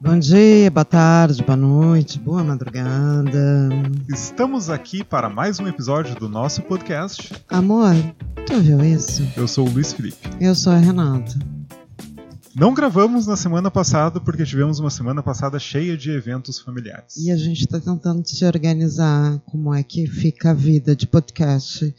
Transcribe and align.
Bom 0.00 0.18
dia, 0.18 0.70
boa 0.70 0.84
tarde, 0.84 1.42
boa 1.42 1.56
noite, 1.56 2.18
boa 2.18 2.44
madrugada. 2.44 3.70
Estamos 4.08 4.70
aqui 4.70 5.02
para 5.02 5.28
mais 5.28 5.58
um 5.58 5.66
episódio 5.66 6.14
do 6.14 6.28
nosso 6.28 6.62
podcast. 6.62 7.32
Amor, 7.48 7.92
tu 8.46 8.60
viu 8.60 8.84
isso? 8.84 9.26
Eu 9.36 9.48
sou 9.48 9.66
o 9.66 9.70
Luiz 9.70 9.92
Felipe. 9.92 10.28
Eu 10.40 10.54
sou 10.54 10.72
a 10.72 10.76
Renata. 10.76 11.36
Não 12.54 12.72
gravamos 12.72 13.26
na 13.26 13.34
semana 13.34 13.68
passada 13.68 14.20
porque 14.20 14.44
tivemos 14.44 14.78
uma 14.78 14.90
semana 14.90 15.24
passada 15.24 15.58
cheia 15.58 15.96
de 15.96 16.12
eventos 16.12 16.60
familiares. 16.60 17.16
E 17.16 17.32
a 17.32 17.36
gente 17.36 17.62
está 17.62 17.80
tentando 17.80 18.24
se 18.28 18.44
organizar 18.44 19.40
como 19.46 19.74
é 19.74 19.82
que 19.82 20.06
fica 20.06 20.50
a 20.50 20.54
vida 20.54 20.94
de 20.94 21.06
podcast 21.06 21.92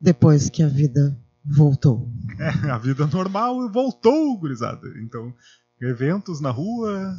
depois 0.00 0.48
que 0.48 0.62
a 0.62 0.68
vida 0.68 1.14
voltou. 1.44 2.08
É, 2.36 2.68
a 2.68 2.78
vida 2.78 3.06
normal 3.06 3.70
voltou, 3.70 4.36
gurizada. 4.36 4.88
Então, 5.00 5.32
eventos 5.80 6.40
na 6.40 6.50
rua 6.50 7.18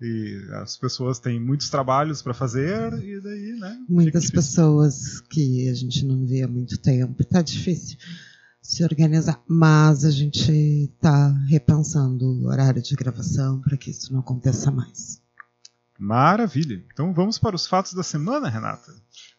e 0.00 0.40
as 0.62 0.76
pessoas 0.76 1.18
têm 1.18 1.40
muitos 1.40 1.68
trabalhos 1.68 2.22
para 2.22 2.32
fazer 2.32 2.92
e 3.02 3.20
daí, 3.20 3.56
né? 3.58 3.84
Muitas 3.88 4.30
pessoas 4.30 5.20
que 5.22 5.68
a 5.68 5.74
gente 5.74 6.04
não 6.04 6.24
vê 6.24 6.42
há 6.42 6.48
muito 6.48 6.78
tempo. 6.78 7.24
Tá 7.24 7.42
difícil 7.42 7.98
se 8.62 8.84
organizar, 8.84 9.42
mas 9.48 10.04
a 10.04 10.10
gente 10.10 10.52
está 10.52 11.30
repensando 11.48 12.26
o 12.26 12.46
horário 12.48 12.82
de 12.82 12.94
gravação 12.94 13.60
para 13.60 13.76
que 13.76 13.90
isso 13.90 14.12
não 14.12 14.20
aconteça 14.20 14.70
mais. 14.70 15.20
Maravilha. 15.98 16.84
Então 16.92 17.12
vamos 17.12 17.38
para 17.38 17.56
os 17.56 17.66
fatos 17.66 17.92
da 17.94 18.02
semana, 18.02 18.48
Renata. 18.48 18.92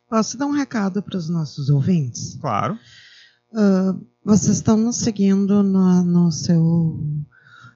Posso 0.10 0.38
dar 0.38 0.48
um 0.48 0.52
recado 0.52 1.02
para 1.02 1.18
os 1.18 1.30
nossos 1.30 1.70
ouvintes? 1.70 2.38
Claro. 2.42 2.78
Uh, 3.52 4.06
vocês 4.26 4.58
estão 4.58 4.76
nos 4.76 4.98
seguindo 4.98 5.64
no, 5.64 6.04
no 6.04 6.32
seu 6.32 7.00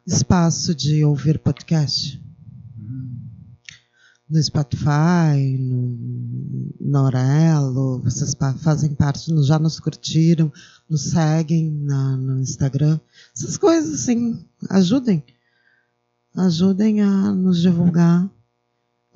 espaço 0.06 0.76
de 0.76 1.04
ouvir 1.06 1.40
podcast? 1.40 2.22
No 4.30 4.42
Spotify, 4.42 5.58
no, 5.60 5.98
no 6.82 8.00
vocês 8.00 8.36
fazem 8.62 8.96
parte, 8.96 9.32
já 9.44 9.60
nos 9.60 9.80
curtiram, 9.80 10.52
nos 10.90 11.12
seguem 11.12 11.70
na, 11.70 12.18
no 12.18 12.40
Instagram. 12.40 13.00
Essas 13.36 13.58
coisas, 13.58 13.94
assim, 13.94 14.44
ajudem. 14.70 15.24
Ajudem 16.36 17.02
a 17.02 17.32
nos 17.32 17.62
divulgar. 17.62 18.30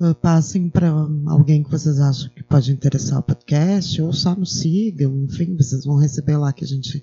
Uh, 0.00 0.14
passem 0.14 0.68
para 0.68 0.88
alguém 1.26 1.64
que 1.64 1.70
vocês 1.70 1.98
acham 1.98 2.30
que 2.30 2.44
pode 2.44 2.70
interessar 2.70 3.18
o 3.18 3.22
podcast, 3.22 4.00
ou 4.00 4.12
só 4.12 4.36
nos 4.36 4.60
sigam, 4.60 5.24
enfim, 5.24 5.56
vocês 5.56 5.84
vão 5.84 5.96
receber 5.96 6.36
lá 6.36 6.52
que 6.52 6.62
a 6.62 6.68
gente 6.68 7.02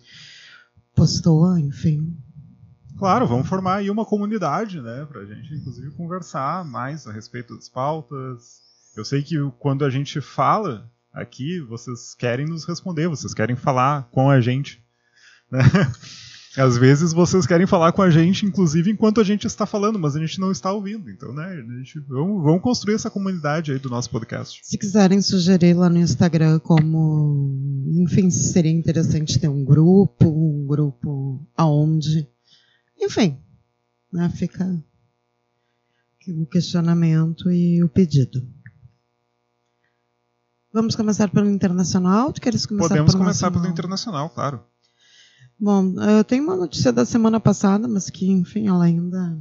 postou, 0.96 1.58
enfim. 1.58 2.16
Claro, 2.98 3.28
vamos 3.28 3.48
formar 3.48 3.76
aí 3.78 3.90
uma 3.90 4.06
comunidade, 4.06 4.82
né, 4.82 5.06
pra 5.10 5.26
gente 5.26 5.54
inclusive 5.54 5.92
conversar 5.92 6.64
mais 6.64 7.06
a 7.06 7.12
respeito 7.12 7.56
das 7.56 7.68
pautas. 7.68 8.62
Eu 8.96 9.04
sei 9.04 9.22
que 9.22 9.36
quando 9.60 9.84
a 9.84 9.90
gente 9.90 10.22
fala 10.22 10.90
aqui, 11.14 11.60
vocês 11.62 12.16
querem 12.16 12.46
nos 12.46 12.66
responder, 12.66 13.08
vocês 13.08 13.34
querem 13.34 13.56
falar 13.56 14.04
com 14.12 14.30
a 14.30 14.40
gente, 14.40 14.82
né? 15.52 15.60
Às 16.58 16.78
vezes 16.78 17.12
vocês 17.12 17.46
querem 17.46 17.68
falar 17.68 17.92
com 17.92 18.02
a 18.02 18.10
gente, 18.10 18.46
inclusive 18.46 18.90
enquanto 18.90 19.20
a 19.20 19.26
gente 19.26 19.46
está 19.46 19.66
falando, 19.66 20.00
mas 20.00 20.16
a 20.16 20.20
gente 20.20 20.40
não 20.40 20.52
está 20.52 20.72
ouvindo. 20.72 21.10
Então, 21.10 21.34
né, 21.34 21.48
a 21.48 21.78
gente, 21.78 22.00
vamos, 22.08 22.42
vamos 22.42 22.62
construir 22.62 22.96
essa 22.96 23.10
comunidade 23.10 23.74
aí 23.74 23.80
do 23.80 23.90
nosso 23.90 24.10
podcast. 24.10 24.62
Se 24.64 24.78
quiserem 24.78 25.22
sugerir 25.22 25.74
lá 25.74 25.90
no 25.90 25.98
Instagram 25.98 26.60
como, 26.60 27.54
enfim, 28.04 28.30
seria 28.30 28.72
interessante 28.72 29.38
ter 29.38 29.50
um 29.50 29.66
grupo, 29.66 30.26
um 30.26 30.66
grupo 30.66 31.46
aonde 31.58 32.26
enfim, 33.06 33.40
né, 34.12 34.30
fica 34.30 34.84
o 36.28 36.46
questionamento 36.46 37.52
e 37.52 37.84
o 37.84 37.90
pedido. 37.90 38.46
Vamos 40.74 40.96
começar 40.96 41.30
pelo 41.30 41.50
internacional? 41.50 42.34
Tu 42.34 42.42
queres 42.42 42.66
começar 42.66 42.90
Podemos 42.90 43.12
pelo 43.12 43.24
começar 43.24 43.46
nacional? 43.46 43.62
pelo 43.62 43.72
internacional, 43.72 44.30
claro. 44.32 44.64
Bom, 45.58 45.94
eu 46.02 46.24
tenho 46.24 46.44
uma 46.44 46.56
notícia 46.56 46.92
da 46.92 47.06
semana 47.06 47.40
passada, 47.40 47.88
mas 47.88 48.10
que, 48.10 48.30
enfim, 48.30 48.68
ela 48.68 48.84
ainda 48.84 49.40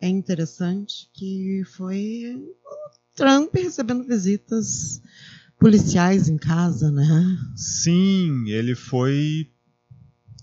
é 0.00 0.08
interessante, 0.08 1.08
que 1.14 1.62
foi 1.76 2.34
o 2.34 3.14
Trump 3.14 3.54
recebendo 3.54 4.02
visitas 4.04 5.00
policiais 5.60 6.28
em 6.28 6.36
casa, 6.36 6.90
né? 6.90 7.38
Sim, 7.54 8.48
ele 8.48 8.74
foi 8.74 9.52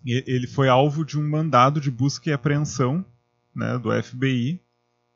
ele 0.05 0.47
foi 0.47 0.69
alvo 0.69 1.03
de 1.03 1.19
um 1.19 1.27
mandado 1.27 1.81
de 1.81 1.89
busca 1.89 2.29
e 2.29 2.33
apreensão 2.33 3.03
né, 3.55 3.77
do 3.79 3.91
FBI 4.03 4.61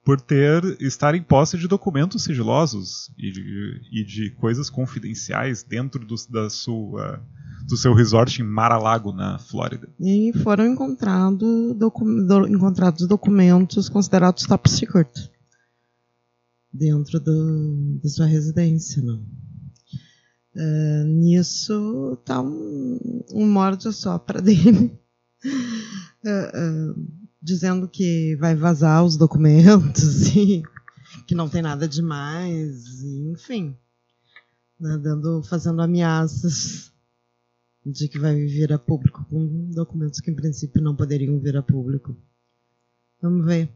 por 0.03 0.19
ter 0.19 0.63
estar 0.81 1.13
em 1.13 1.21
posse 1.21 1.57
de 1.57 1.67
documentos 1.67 2.23
sigilosos 2.23 3.11
e 3.17 3.31
de, 3.31 3.81
e 3.91 4.03
de 4.03 4.31
coisas 4.31 4.69
confidenciais 4.69 5.61
dentro 5.61 6.03
do, 6.03 6.15
da 6.29 6.49
sua, 6.49 7.21
do 7.67 7.77
seu 7.77 7.93
resort 7.93 8.41
em 8.41 8.45
Mar-a-Lago, 8.45 9.11
na 9.11 9.37
Flórida. 9.37 9.87
E 9.99 10.31
foram 10.41 10.65
encontrado 10.65 11.75
docu 11.75 12.05
do, 12.05 12.47
encontrados 12.47 13.07
documentos 13.07 13.87
considerados 13.89 14.47
top 14.47 14.69
secret 14.69 15.29
dentro 16.73 17.19
do, 17.19 17.99
da 18.01 18.09
sua 18.09 18.25
residência. 18.25 19.03
Não? 19.03 19.23
Uh, 20.55 21.05
nisso 21.05 22.17
tá 22.25 22.41
um, 22.41 23.23
um 23.31 23.91
só 23.91 24.17
para 24.17 24.41
dele, 24.41 24.99
uh, 25.45 26.91
uh, 26.91 27.07
dizendo 27.41 27.87
que 27.87 28.35
vai 28.37 28.55
vazar 28.55 29.05
os 29.05 29.15
documentos 29.15 30.27
e 30.35 30.63
que 31.27 31.35
não 31.35 31.47
tem 31.47 31.61
nada 31.61 31.87
demais, 31.87 33.01
e, 33.01 33.31
enfim, 33.31 33.77
né, 34.79 34.97
dando, 34.97 35.43
fazendo 35.43 35.81
ameaças 35.81 36.91
de 37.85 38.07
que 38.07 38.19
vai 38.19 38.35
vir 38.35 38.73
a 38.73 38.79
público 38.79 39.25
com 39.25 39.69
documentos 39.71 40.19
que 40.19 40.31
em 40.31 40.35
princípio 40.35 40.81
não 40.81 40.95
poderiam 40.95 41.39
vir 41.39 41.57
a 41.57 41.63
público. 41.63 42.15
Vamos 43.21 43.45
ver. 43.45 43.71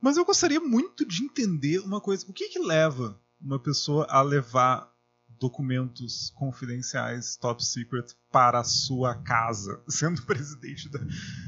Mas 0.00 0.16
eu 0.16 0.24
gostaria 0.24 0.60
muito 0.60 1.06
de 1.06 1.22
entender 1.24 1.78
uma 1.80 2.00
coisa: 2.00 2.26
o 2.28 2.32
que, 2.32 2.48
que 2.48 2.58
leva 2.58 3.20
uma 3.40 3.58
pessoa 3.58 4.06
a 4.08 4.20
levar 4.22 4.92
documentos 5.38 6.30
confidenciais 6.36 7.36
top 7.36 7.64
secret 7.64 8.14
para 8.30 8.60
a 8.60 8.64
sua 8.64 9.14
casa, 9.14 9.80
sendo 9.88 10.22
presidente 10.22 10.88
da. 10.88 11.00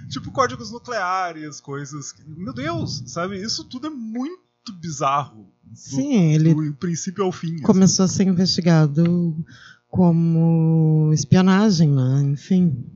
Tipo, 0.09 0.31
códigos 0.31 0.71
nucleares, 0.71 1.61
coisas. 1.61 2.15
Meu 2.27 2.53
Deus, 2.53 3.03
sabe? 3.07 3.41
Isso 3.41 3.65
tudo 3.65 3.89
é 3.89 3.91
muito 3.91 4.41
bizarro. 4.81 5.53
Do, 5.63 5.77
Sim, 5.77 6.33
ele. 6.33 6.55
Do 6.55 6.75
princípio 6.75 7.25
ao 7.25 7.33
fim. 7.33 7.61
Começou 7.61 8.05
assim. 8.05 8.23
a 8.23 8.25
ser 8.25 8.31
investigado 8.31 9.37
como 9.89 11.11
espionagem, 11.13 11.91
né? 11.91 12.23
Enfim. 12.23 12.87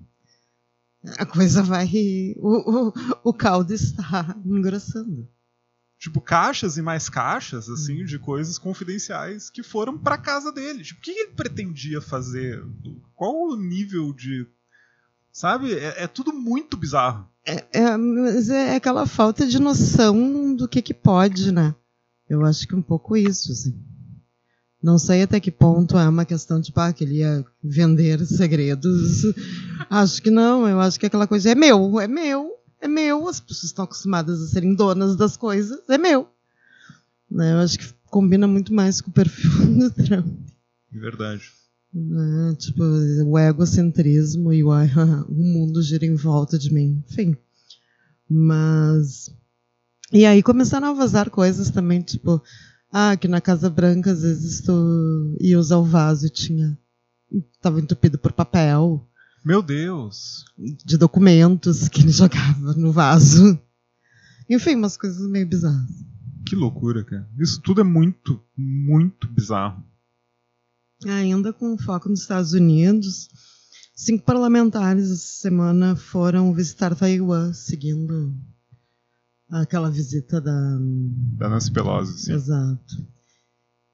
A 1.18 1.26
coisa 1.26 1.62
vai. 1.62 1.86
O, 2.38 2.88
o, 2.88 2.92
o 3.24 3.32
caldo 3.34 3.74
está 3.74 4.36
engrossando 4.44 5.28
tipo, 5.98 6.20
caixas 6.20 6.76
e 6.76 6.82
mais 6.82 7.08
caixas, 7.08 7.68
assim, 7.68 8.04
de 8.04 8.18
coisas 8.18 8.58
confidenciais 8.58 9.48
que 9.48 9.62
foram 9.62 9.96
para 9.96 10.18
casa 10.18 10.52
dele. 10.52 10.82
Tipo, 10.82 11.00
o 11.00 11.02
que 11.02 11.10
ele 11.10 11.30
pretendia 11.32 12.00
fazer? 12.00 12.62
Qual 13.14 13.48
o 13.48 13.56
nível 13.56 14.12
de. 14.12 14.46
Sabe? 15.32 15.72
É, 15.72 16.04
é 16.04 16.06
tudo 16.06 16.32
muito 16.32 16.76
bizarro. 16.76 17.28
É, 17.46 17.64
é, 17.72 17.96
mas 17.96 18.48
é 18.48 18.76
aquela 18.76 19.06
falta 19.06 19.46
de 19.46 19.58
noção 19.58 20.54
do 20.54 20.68
que, 20.68 20.80
que 20.80 20.94
pode, 20.94 21.52
né? 21.52 21.74
Eu 22.28 22.44
acho 22.44 22.66
que 22.66 22.74
um 22.74 22.82
pouco 22.82 23.16
isso, 23.16 23.52
assim. 23.52 23.74
Não 24.82 24.98
sei 24.98 25.22
até 25.22 25.40
que 25.40 25.50
ponto 25.50 25.96
é 25.96 26.06
uma 26.06 26.26
questão 26.26 26.58
de, 26.60 26.66
tipo, 26.66 26.80
ah, 26.80 26.92
que 26.92 27.04
ele 27.04 27.16
ia 27.16 27.44
vender 27.62 28.24
segredos. 28.26 29.24
acho 29.88 30.20
que 30.20 30.30
não, 30.30 30.68
eu 30.68 30.78
acho 30.80 31.00
que 31.00 31.06
aquela 31.06 31.26
coisa 31.26 31.50
é 31.50 31.54
meu, 31.54 31.98
é 32.00 32.06
meu, 32.06 32.50
é 32.84 32.88
meu, 32.88 33.26
as 33.26 33.40
pessoas 33.40 33.64
estão 33.64 33.86
acostumadas 33.86 34.42
a 34.42 34.46
serem 34.46 34.74
donas 34.74 35.16
das 35.16 35.38
coisas, 35.38 35.80
é 35.88 35.96
meu. 35.96 36.28
Né? 37.30 37.54
Eu 37.54 37.58
acho 37.58 37.78
que 37.78 37.94
combina 38.10 38.46
muito 38.46 38.74
mais 38.74 39.00
com 39.00 39.10
o 39.10 39.12
perfil 39.14 39.50
do 39.88 39.90
Trump. 39.90 40.26
Verdade. 40.92 41.50
Né? 41.92 42.54
Tipo, 42.58 42.84
o 42.84 43.38
egocentrismo 43.38 44.52
e 44.52 44.62
o, 44.62 44.68
o 45.28 45.34
mundo 45.34 45.82
gira 45.82 46.04
em 46.04 46.14
volta 46.14 46.58
de 46.58 46.72
mim. 46.72 47.02
Enfim. 47.08 47.34
Mas. 48.28 49.34
E 50.12 50.26
aí 50.26 50.42
começaram 50.42 50.88
a 50.88 50.92
vazar 50.92 51.30
coisas 51.30 51.70
também, 51.70 52.02
tipo, 52.02 52.42
ah, 52.92 53.16
que 53.16 53.26
na 53.26 53.40
Casa 53.40 53.70
Branca 53.70 54.12
às 54.12 54.22
vezes 54.22 54.60
tu 54.60 55.36
ia 55.40 55.58
usar 55.58 55.78
o 55.78 55.84
vaso 55.84 56.26
e 56.26 56.30
tinha. 56.30 56.78
Tava 57.62 57.80
entupido 57.80 58.18
por 58.18 58.32
papel. 58.32 59.08
Meu 59.44 59.62
Deus! 59.62 60.46
De 60.56 60.96
documentos 60.96 61.86
que 61.88 62.00
ele 62.00 62.10
jogava 62.10 62.72
no 62.74 62.90
vaso. 62.90 63.58
Enfim, 64.48 64.74
umas 64.76 64.96
coisas 64.96 65.28
meio 65.28 65.46
bizarras. 65.46 65.90
Que 66.46 66.56
loucura, 66.56 67.04
cara. 67.04 67.28
Isso 67.38 67.60
tudo 67.60 67.82
é 67.82 67.84
muito, 67.84 68.40
muito 68.56 69.28
bizarro. 69.28 69.84
Ainda 71.06 71.52
com 71.52 71.76
foco 71.76 72.08
nos 72.08 72.22
Estados 72.22 72.54
Unidos, 72.54 73.28
cinco 73.94 74.24
parlamentares 74.24 75.10
essa 75.10 75.40
semana 75.42 75.94
foram 75.94 76.54
visitar 76.54 76.94
Taiwan, 76.94 77.52
seguindo 77.52 78.34
aquela 79.50 79.90
visita 79.90 80.40
da. 80.40 80.78
Da 81.36 81.48
Nancy 81.50 81.70
Pelosi, 81.70 82.18
sim. 82.18 82.32
Exato. 82.32 83.06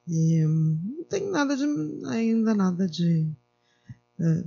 E 0.06 0.46
hum, 0.46 0.96
não 0.98 1.04
tem 1.04 1.28
nada 1.30 1.56
de. 1.56 1.64
ainda 2.06 2.54
nada 2.54 2.86
de 2.86 3.32
é, 4.20 4.44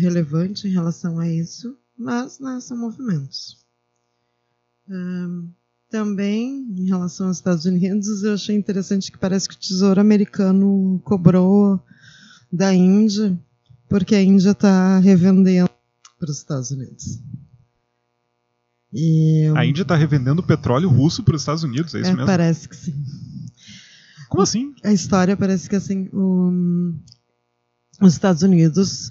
relevante 0.00 0.68
em 0.68 0.70
relação 0.72 1.18
a 1.18 1.28
isso, 1.28 1.76
mas 1.98 2.38
né, 2.38 2.60
são 2.60 2.78
movimentos. 2.78 3.66
Também, 5.90 6.66
em 6.76 6.86
relação 6.86 7.28
aos 7.28 7.38
Estados 7.38 7.64
Unidos, 7.64 8.22
eu 8.22 8.34
achei 8.34 8.56
interessante 8.56 9.10
que 9.10 9.18
parece 9.18 9.48
que 9.48 9.54
o 9.54 9.58
Tesouro 9.58 10.00
Americano 10.00 11.00
cobrou 11.04 11.80
da 12.52 12.74
Índia, 12.74 13.38
porque 13.88 14.14
a 14.14 14.22
Índia 14.22 14.50
está 14.50 14.98
revendendo 14.98 15.70
para 16.18 16.30
os 16.30 16.38
Estados 16.38 16.70
Unidos. 16.70 17.20
E, 18.92 19.50
A 19.54 19.64
Índia 19.64 19.82
está 19.82 19.96
revendendo 19.96 20.42
petróleo 20.42 20.88
russo 20.88 21.22
para 21.22 21.36
os 21.36 21.42
Estados 21.42 21.62
Unidos, 21.62 21.94
é 21.94 22.00
isso 22.00 22.10
é, 22.10 22.12
mesmo? 22.12 22.26
Parece 22.26 22.68
que 22.68 22.76
sim. 22.76 22.94
Como 24.28 24.42
assim? 24.42 24.74
A 24.84 24.92
história 24.92 25.36
parece 25.36 25.68
que 25.68 25.76
assim, 25.76 26.08
o- 26.12 26.94
os 28.00 28.12
Estados 28.12 28.42
Unidos 28.42 29.10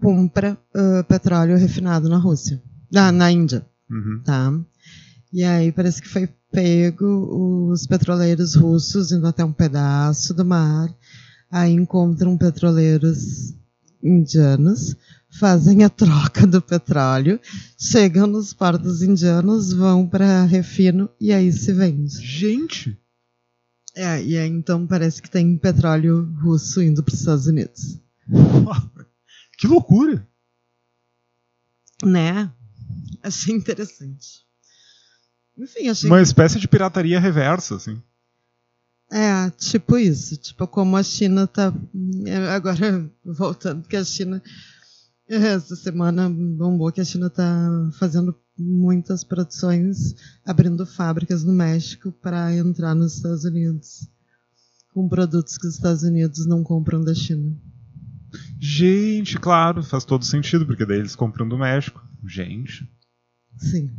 compra 0.00 0.58
ah, 0.74 1.04
petróleo 1.04 1.56
refinado 1.56 2.08
na 2.08 2.18
Rússia, 2.18 2.62
na, 2.90 3.10
na 3.12 3.30
Índia, 3.30 3.64
Uhum. 3.90 4.22
tá? 4.24 4.52
E 5.32 5.42
aí 5.44 5.70
parece 5.72 6.00
que 6.00 6.08
foi 6.08 6.28
pego 6.50 7.68
os 7.70 7.86
petroleiros 7.86 8.54
russos 8.54 9.10
indo 9.12 9.26
até 9.26 9.44
um 9.44 9.52
pedaço 9.52 10.32
do 10.32 10.44
mar, 10.44 10.88
aí 11.50 11.72
encontram 11.72 12.36
petroleiros 12.38 13.52
indianos, 14.02 14.94
fazem 15.38 15.82
a 15.82 15.88
troca 15.90 16.46
do 16.46 16.62
petróleo, 16.62 17.40
chegam 17.78 18.26
nos 18.26 18.52
portos 18.54 19.02
indianos, 19.02 19.72
vão 19.72 20.06
para 20.06 20.44
refino 20.44 21.10
e 21.20 21.32
aí 21.32 21.52
se 21.52 21.72
vende. 21.72 22.14
Gente! 22.24 22.96
É, 23.96 24.22
e 24.22 24.36
aí 24.36 24.48
então 24.48 24.86
parece 24.86 25.20
que 25.22 25.30
tem 25.30 25.56
petróleo 25.56 26.32
russo 26.42 26.82
indo 26.82 27.02
para 27.02 27.12
os 27.14 27.20
Estados 27.20 27.46
Unidos. 27.46 27.98
Que 29.56 29.68
loucura! 29.68 30.26
Né? 32.04 32.50
Achei 33.22 33.54
interessante. 33.54 34.44
Enfim, 35.56 35.88
achei. 35.88 36.10
Uma 36.10 36.20
espécie 36.20 36.58
de 36.58 36.68
pirataria 36.68 37.20
reversa, 37.20 37.76
assim. 37.76 38.02
É, 39.10 39.48
tipo 39.50 39.96
isso. 39.96 40.36
Tipo, 40.36 40.66
como 40.66 40.96
a 40.96 41.02
China 41.02 41.46
tá. 41.46 41.72
Agora, 42.54 43.10
voltando, 43.24 43.86
que 43.86 43.96
a 43.96 44.04
China. 44.04 44.42
Essa 45.26 45.74
semana 45.76 46.28
bombou 46.28 46.92
que 46.92 47.00
a 47.00 47.04
China 47.04 47.30
tá 47.30 47.90
fazendo 47.98 48.38
muitas 48.58 49.24
produções, 49.24 50.14
abrindo 50.44 50.84
fábricas 50.84 51.42
no 51.42 51.52
México 51.52 52.12
para 52.12 52.54
entrar 52.54 52.94
nos 52.94 53.16
Estados 53.16 53.44
Unidos. 53.44 54.06
Com 54.92 55.08
produtos 55.08 55.56
que 55.56 55.66
os 55.66 55.74
Estados 55.74 56.02
Unidos 56.02 56.44
não 56.44 56.62
compram 56.62 57.02
da 57.02 57.14
China. 57.14 57.56
Gente, 58.58 59.38
claro, 59.38 59.82
faz 59.82 60.04
todo 60.04 60.24
sentido, 60.24 60.66
porque 60.66 60.86
daí 60.86 60.98
eles 60.98 61.16
compram 61.16 61.48
do 61.48 61.58
México. 61.58 62.02
Gente. 62.26 62.88
Sim. 63.58 63.90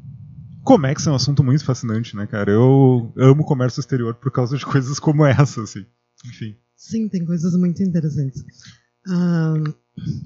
Comex 0.64 1.06
é 1.06 1.12
um 1.12 1.16
assunto 1.16 1.44
muito 1.44 1.64
fascinante, 1.64 2.16
né, 2.16 2.26
cara? 2.26 2.52
Eu 2.52 3.14
amo 3.18 3.44
o 3.44 3.46
comércio 3.46 3.80
exterior 3.80 4.16
por 4.16 4.32
causa 4.32 4.58
de 4.58 4.66
coisas 4.66 5.00
como 5.00 5.26
essa, 5.26 5.62
assim. 5.62 5.86
Enfim. 6.26 6.56
Sim, 6.76 7.08
tem 7.08 7.24
coisas 7.24 7.56
muito 7.56 7.84
interessantes. 7.84 8.44
Ah, 9.08 9.54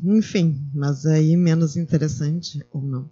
enfim, 0.04 0.70
mas 0.74 1.06
aí 1.06 1.36
menos 1.36 1.76
interessante, 1.76 2.66
ou 2.72 2.81
não. 2.81 3.12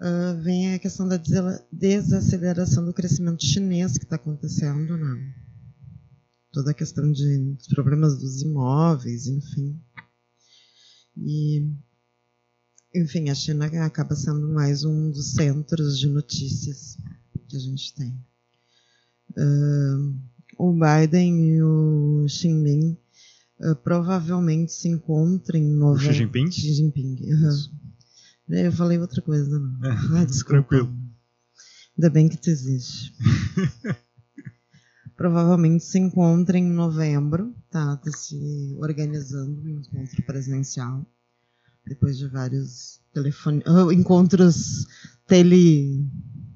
Ah, 0.00 0.34
vem 0.42 0.74
a 0.74 0.78
questão 0.78 1.08
da 1.08 1.20
desaceleração 1.72 2.84
do 2.84 2.92
crescimento 2.92 3.44
chinês 3.44 3.96
que 3.98 4.04
está 4.04 4.16
acontecendo, 4.16 4.96
né? 4.96 5.34
Toda 6.52 6.70
a 6.70 6.74
questão 6.74 7.10
de 7.12 7.38
dos 7.54 7.66
problemas 7.68 8.18
dos 8.18 8.40
imóveis, 8.42 9.26
enfim. 9.26 9.78
E, 11.16 11.70
enfim, 12.94 13.28
a 13.28 13.34
China 13.34 13.66
acaba 13.84 14.14
sendo 14.16 14.48
mais 14.48 14.82
um 14.84 15.10
dos 15.10 15.32
centros 15.32 15.98
de 15.98 16.06
notícias 16.08 16.96
que 17.48 17.56
a 17.56 17.60
gente 17.60 17.94
tem. 17.94 18.18
Ah, 19.36 20.12
o 20.58 20.72
Biden 20.72 21.54
e 21.56 21.62
o 21.62 22.26
Xi 22.28 22.48
Jinping 22.48 22.96
eh, 23.60 23.74
provavelmente 23.74 24.72
se 24.72 24.88
encontrem 24.88 25.62
em 25.62 25.74
novembro. 25.76 26.12
Xi 26.14 26.18
Jinping? 26.18 26.50
Xi 26.50 26.72
Jinping. 26.74 27.14
Isso. 27.20 27.72
Eu 28.48 28.72
falei 28.72 28.98
outra 28.98 29.20
coisa, 29.20 29.46
não. 29.58 29.84
É, 29.84 29.90
Ah, 30.20 30.24
desculpa. 30.24 30.62
tranquilo. 30.66 30.96
Ainda 31.96 32.10
bem 32.10 32.28
que 32.28 32.36
tu 32.38 32.48
existe. 32.48 33.12
provavelmente 35.18 35.84
se 35.84 35.98
encontrem 35.98 36.64
em 36.64 36.72
novembro, 36.72 37.52
tá? 37.70 37.96
Tá 37.96 38.10
se 38.12 38.74
organizando 38.80 39.60
um 39.60 39.68
encontro 39.80 40.22
presencial. 40.24 41.04
Depois 41.86 42.16
de 42.16 42.28
vários 42.28 43.00
telefone... 43.12 43.62
ah, 43.66 43.92
encontros 43.92 44.86
tele 45.26 46.06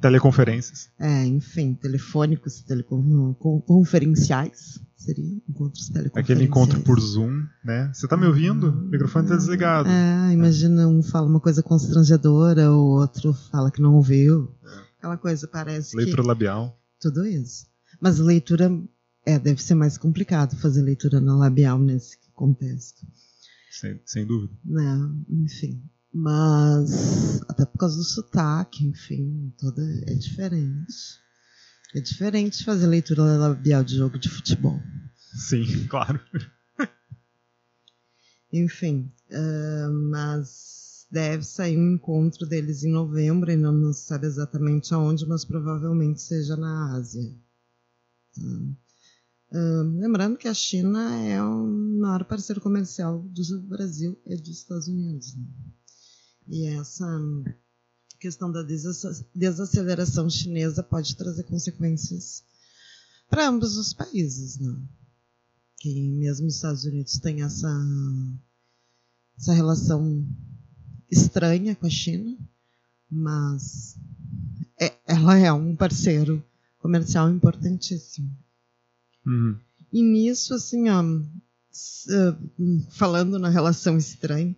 Teleconferências. 0.00 0.90
é, 0.98 1.24
enfim, 1.26 1.74
telefônicos, 1.74 2.60
telecon- 2.62 3.34
con- 3.34 3.60
conferenciais, 3.60 4.80
seria 4.96 5.24
encontros 5.48 5.88
teleconferenciais. 5.88 6.24
Aquele 6.24 6.44
encontro 6.44 6.80
por 6.82 7.00
Zoom, 7.00 7.46
né? 7.64 7.90
Você 7.94 8.06
tá 8.08 8.16
me 8.16 8.26
ouvindo? 8.26 8.68
O 8.70 8.82
microfone 8.90 9.28
tá 9.28 9.36
desligado. 9.36 9.88
É, 9.88 10.32
imagina 10.32 10.86
um 10.88 11.02
fala 11.02 11.26
uma 11.28 11.40
coisa 11.40 11.62
constrangedora, 11.62 12.70
o 12.72 13.00
outro 13.00 13.32
fala 13.32 13.70
que 13.70 13.80
não 13.82 13.94
ouviu. 13.94 14.52
Aquela 14.98 15.16
coisa 15.16 15.48
parece 15.48 15.96
Leitura 15.96 16.22
que 16.22 16.28
labial. 16.28 16.78
tudo 17.00 17.24
isso. 17.26 17.66
Mas 18.02 18.18
leitura 18.18 18.68
é, 19.24 19.38
deve 19.38 19.62
ser 19.62 19.76
mais 19.76 19.96
complicado 19.96 20.56
fazer 20.56 20.82
leitura 20.82 21.20
na 21.20 21.36
labial 21.36 21.78
nesse 21.78 22.18
contexto, 22.34 23.06
Sem, 23.70 24.00
sem 24.04 24.26
dúvida. 24.26 24.52
né? 24.64 24.98
Enfim, 25.30 25.80
mas 26.12 27.40
até 27.48 27.64
por 27.64 27.78
causa 27.78 27.96
do 27.96 28.02
sotaque, 28.02 28.84
enfim, 28.84 29.54
toda 29.56 29.80
é 30.06 30.14
diferente. 30.14 30.92
É 31.94 32.00
diferente 32.00 32.64
fazer 32.64 32.88
leitura 32.88 33.22
labial 33.22 33.84
de 33.84 33.96
jogo 33.98 34.18
de 34.18 34.28
futebol. 34.28 34.80
Sim, 35.36 35.64
claro. 35.86 36.20
Enfim, 38.52 39.12
ah, 39.30 39.88
mas 40.10 41.06
deve 41.08 41.44
sair 41.44 41.78
um 41.78 41.92
encontro 41.94 42.46
deles 42.48 42.82
em 42.82 42.90
novembro, 42.90 43.48
ainda 43.48 43.70
não 43.70 43.92
se 43.92 44.06
sabe 44.06 44.26
exatamente 44.26 44.92
aonde, 44.92 45.24
mas 45.24 45.44
provavelmente 45.44 46.20
seja 46.20 46.56
na 46.56 46.96
Ásia. 46.96 47.32
Lembrando 49.98 50.38
que 50.38 50.48
a 50.48 50.54
China 50.54 51.14
é 51.24 51.42
o 51.42 51.66
maior 52.00 52.24
parceiro 52.24 52.60
comercial 52.60 53.20
do 53.22 53.60
Brasil 53.62 54.18
e 54.26 54.36
dos 54.36 54.58
Estados 54.58 54.88
Unidos. 54.88 55.34
né? 55.34 55.44
E 56.48 56.66
essa 56.66 57.06
questão 58.18 58.50
da 58.50 58.62
desace- 58.62 59.26
desaceleração 59.34 60.28
chinesa 60.30 60.82
pode 60.82 61.14
trazer 61.16 61.42
consequências 61.44 62.44
para 63.28 63.48
ambos 63.48 63.76
os 63.76 63.92
países. 63.92 64.58
Né? 64.58 64.76
que 65.78 66.08
mesmo 66.10 66.46
os 66.46 66.54
Estados 66.54 66.84
Unidos 66.84 67.18
têm 67.18 67.42
essa, 67.42 67.68
essa 69.36 69.52
relação 69.52 70.24
estranha 71.10 71.74
com 71.74 71.86
a 71.86 71.90
China, 71.90 72.38
mas 73.10 73.96
é- 74.80 74.94
ela 75.08 75.36
é 75.36 75.52
um 75.52 75.74
parceiro 75.74 76.40
comercial 76.82 77.30
importantíssimo. 77.30 78.28
Uhum. 79.24 79.56
E 79.92 80.02
nisso, 80.02 80.52
assim, 80.54 80.88
ó, 80.90 81.00
ah, 81.00 82.38
falando 82.90 83.38
na 83.38 83.48
relação 83.48 83.96
estranha, 83.96 84.54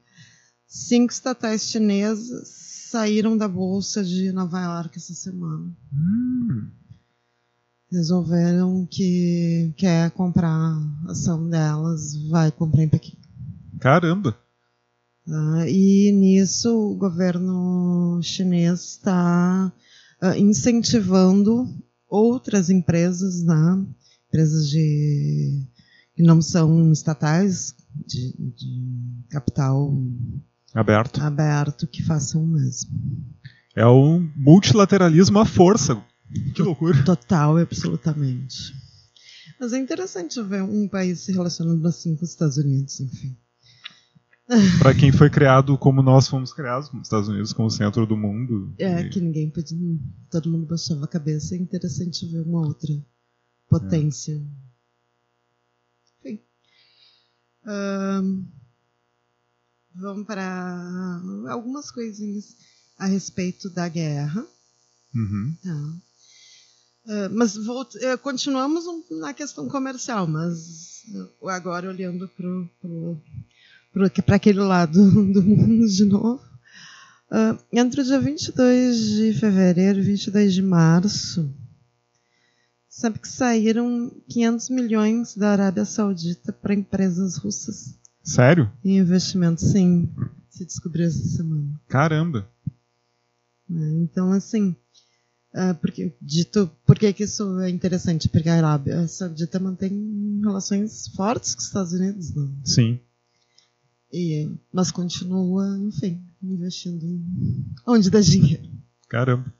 cinco 0.67 1.13
estatais 1.13 1.69
chinesas 1.69 2.65
saíram 2.91 3.37
da 3.37 3.47
bolsa 3.47 4.03
de 4.03 4.33
Nova 4.33 4.61
York 4.61 4.99
essa 4.99 5.13
semana. 5.13 5.77
Hum. 5.93 6.71
Resolveram 7.91 8.87
que 8.91 9.73
quer 9.77 10.11
comprar 10.13 10.49
a 10.49 11.11
ação 11.11 11.49
delas, 11.49 12.17
vai 12.29 12.51
comprar 12.51 12.83
em 12.83 12.89
Pequim. 12.89 13.19
Caramba. 13.81 14.37
Tá? 15.27 15.69
E 15.69 16.13
nisso 16.13 16.93
o 16.93 16.97
governo 16.97 18.21
chinês 18.23 18.81
está 18.81 19.73
ah, 20.21 20.39
incentivando 20.39 21.69
outras 22.15 22.71
empresas, 22.71 23.43
né? 23.43 23.85
empresas 24.29 24.69
de, 24.69 25.67
que 26.15 26.23
não 26.23 26.41
são 26.41 26.93
estatais, 26.93 27.75
de, 28.07 28.33
de 28.39 29.25
capital 29.31 29.93
Aberto. 30.73 31.21
aberto, 31.21 31.87
que 31.87 32.03
façam 32.03 32.43
o 32.43 32.47
mesmo. 32.47 32.91
É 33.77 33.87
um 33.87 34.31
multilateralismo 34.37 35.39
à 35.39 35.45
força. 35.45 36.01
Que 36.55 36.63
loucura. 36.63 37.03
Total 37.05 37.59
e 37.59 37.63
absolutamente. 37.63 38.73
Mas 39.61 39.73
é 39.73 39.79
interessante 39.79 40.41
ver 40.43 40.63
um 40.63 40.89
país 40.89 41.21
se 41.21 41.33
relacionando 41.33 41.87
assim 41.87 42.17
com 42.17 42.25
os 42.25 42.31
Estados 42.31 42.57
Unidos, 42.57 43.01
enfim. 43.01 43.37
Para 44.79 44.95
quem 44.95 45.11
foi 45.11 45.31
criado 45.31 45.77
como 45.79 46.03
nós 46.03 46.29
fomos 46.29 46.53
criados, 46.53 46.89
como 46.89 47.01
os 47.01 47.07
Estados 47.07 47.29
Unidos 47.29 47.53
como 47.53 47.71
centro 47.71 48.07
do 48.07 48.17
mundo. 48.17 48.75
É, 48.79 49.01
e... 49.01 49.09
que 49.09 49.21
ninguém 49.21 49.51
podia. 49.51 49.99
Todo 50.31 50.51
mundo 50.51 50.67
baixava 50.67 51.05
a 51.05 51.09
cabeça. 51.09 51.55
É 51.55 51.59
interessante 51.59 52.27
ver 52.27 52.43
uma 52.43 52.67
outra 52.67 52.93
potência. 53.69 54.35
É. 56.25 56.31
Enfim. 56.31 56.41
Um, 57.67 58.45
vamos 59.95 60.27
para 60.27 61.23
algumas 61.49 61.91
coisinhas 61.91 62.57
a 62.99 63.07
respeito 63.07 63.71
da 63.71 63.89
guerra. 63.89 64.47
Uhum. 65.15 65.57
Tá. 65.63 65.95
Uh, 67.07 67.29
mas 67.33 67.55
volt, 67.55 67.95
uh, 67.97 68.19
continuamos 68.19 68.85
na 69.11 69.35
questão 69.35 69.69
comercial, 69.69 70.27
mas 70.27 71.03
uh, 71.41 71.49
agora 71.49 71.89
olhando 71.89 72.27
para 72.29 72.49
aquele 74.29 74.61
lado 74.61 74.93
do 75.33 75.43
mundo 75.43 75.87
de 75.87 76.05
novo. 76.05 76.43
entre 77.73 78.01
o 78.01 78.05
dia 78.05 78.21
22 78.21 78.99
de 78.99 79.33
fevereiro 79.35 79.99
e 79.99 80.03
22 80.03 80.55
de 80.55 80.63
março, 80.63 81.53
sabe 82.89 83.19
que 83.19 83.29
saíram 83.29 84.11
500 84.29 84.71
milhões 84.71 85.37
da 85.37 85.51
Arábia 85.51 85.85
Saudita 85.85 86.53
para 86.53 86.75
empresas 86.75 87.37
russas. 87.37 87.99
Sério? 88.23 88.73
Em 88.85 88.99
investimento, 88.99 89.61
sim. 89.61 90.09
Se 90.49 90.65
descobriu 90.65 91.07
essa 91.07 91.25
semana. 91.25 91.81
Caramba! 91.89 92.49
Então, 93.69 94.31
assim, 94.31 94.77
uh, 95.55 95.75
porque, 95.81 96.15
dito, 96.21 96.71
por 96.87 96.99
que, 96.99 97.13
que 97.13 97.25
isso 97.25 97.61
é 97.61 97.71
interessante? 97.71 98.29
Porque 98.29 98.49
a 98.49 98.55
Arábia 98.55 99.09
Saudita 99.09 99.59
mantém 99.59 100.41
relações 100.43 101.09
fortes 101.09 101.55
com 101.55 101.61
os 101.61 101.67
Estados 101.67 101.93
Unidos, 101.93 102.35
não? 102.35 102.55
Sim. 102.65 103.01
E, 104.15 104.49
mas 104.73 104.93
continua, 104.93 105.77
enfim, 105.77 106.25
investindo 106.41 107.05
onde 107.85 108.09
dá 108.09 108.21
dinheiro. 108.21 108.71
Caramba. 109.09 109.53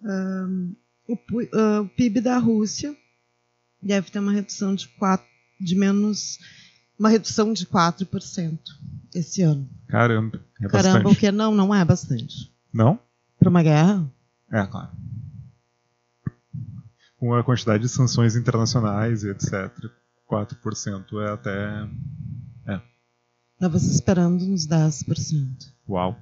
Uh, 0.00 0.74
o, 1.06 1.12
uh, 1.12 1.82
o, 1.82 1.88
PIB 1.90 2.22
da 2.22 2.38
Rússia 2.38 2.96
deve 3.82 4.10
ter 4.10 4.18
uma 4.18 4.32
redução 4.32 4.74
de, 4.74 4.88
quatro, 4.88 5.26
de 5.60 5.74
menos. 5.74 6.38
Uma 6.98 7.10
redução 7.10 7.52
de 7.52 7.66
4% 7.66 8.58
esse 9.14 9.42
ano. 9.42 9.68
Caramba. 9.88 10.40
É 10.62 10.68
Caramba, 10.68 11.00
bastante. 11.00 11.14
o 11.14 11.20
que 11.20 11.30
não, 11.30 11.54
não 11.54 11.74
é 11.74 11.84
bastante. 11.84 12.50
Não? 12.72 12.98
Para 13.38 13.50
uma 13.50 13.62
guerra? 13.62 14.10
É, 14.50 14.66
claro. 14.66 14.90
Com 17.18 17.34
a 17.34 17.44
quantidade 17.44 17.82
de 17.82 17.90
sanções 17.90 18.36
internacionais 18.36 19.22
e 19.22 19.28
etc., 19.28 19.70
4% 20.30 21.22
é 21.22 21.30
até. 21.30 21.88
Estava 23.56 23.78
se 23.78 23.90
esperando 23.90 24.44
uns 24.44 24.66
10%. 24.66 25.72
Uau. 25.88 26.14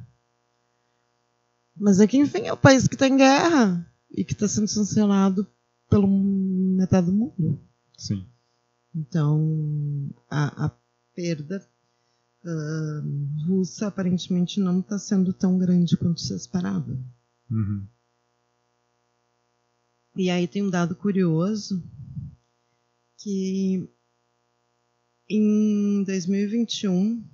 Mas 1.76 1.98
é 1.98 2.06
que, 2.06 2.16
enfim, 2.16 2.46
é 2.46 2.52
o 2.52 2.56
país 2.56 2.86
que 2.86 2.94
está 2.94 3.08
em 3.08 3.16
guerra 3.16 3.92
e 4.08 4.24
que 4.24 4.32
está 4.32 4.46
sendo 4.46 4.68
sancionado 4.68 5.44
pelo 5.90 6.06
metade 6.06 7.06
do 7.06 7.12
mundo. 7.12 7.60
Sim. 7.98 8.24
Então, 8.94 10.14
a, 10.30 10.66
a 10.66 10.72
perda 11.12 11.68
uh, 12.44 13.46
russa 13.48 13.88
aparentemente 13.88 14.60
não 14.60 14.78
está 14.78 14.96
sendo 14.96 15.32
tão 15.32 15.58
grande 15.58 15.96
quanto 15.96 16.20
se 16.20 16.32
esperava. 16.34 16.96
Uhum. 17.50 17.84
E 20.16 20.30
aí 20.30 20.46
tem 20.46 20.62
um 20.62 20.70
dado 20.70 20.94
curioso 20.94 21.82
que 23.18 23.88
em 25.28 26.02
2021 26.04 27.24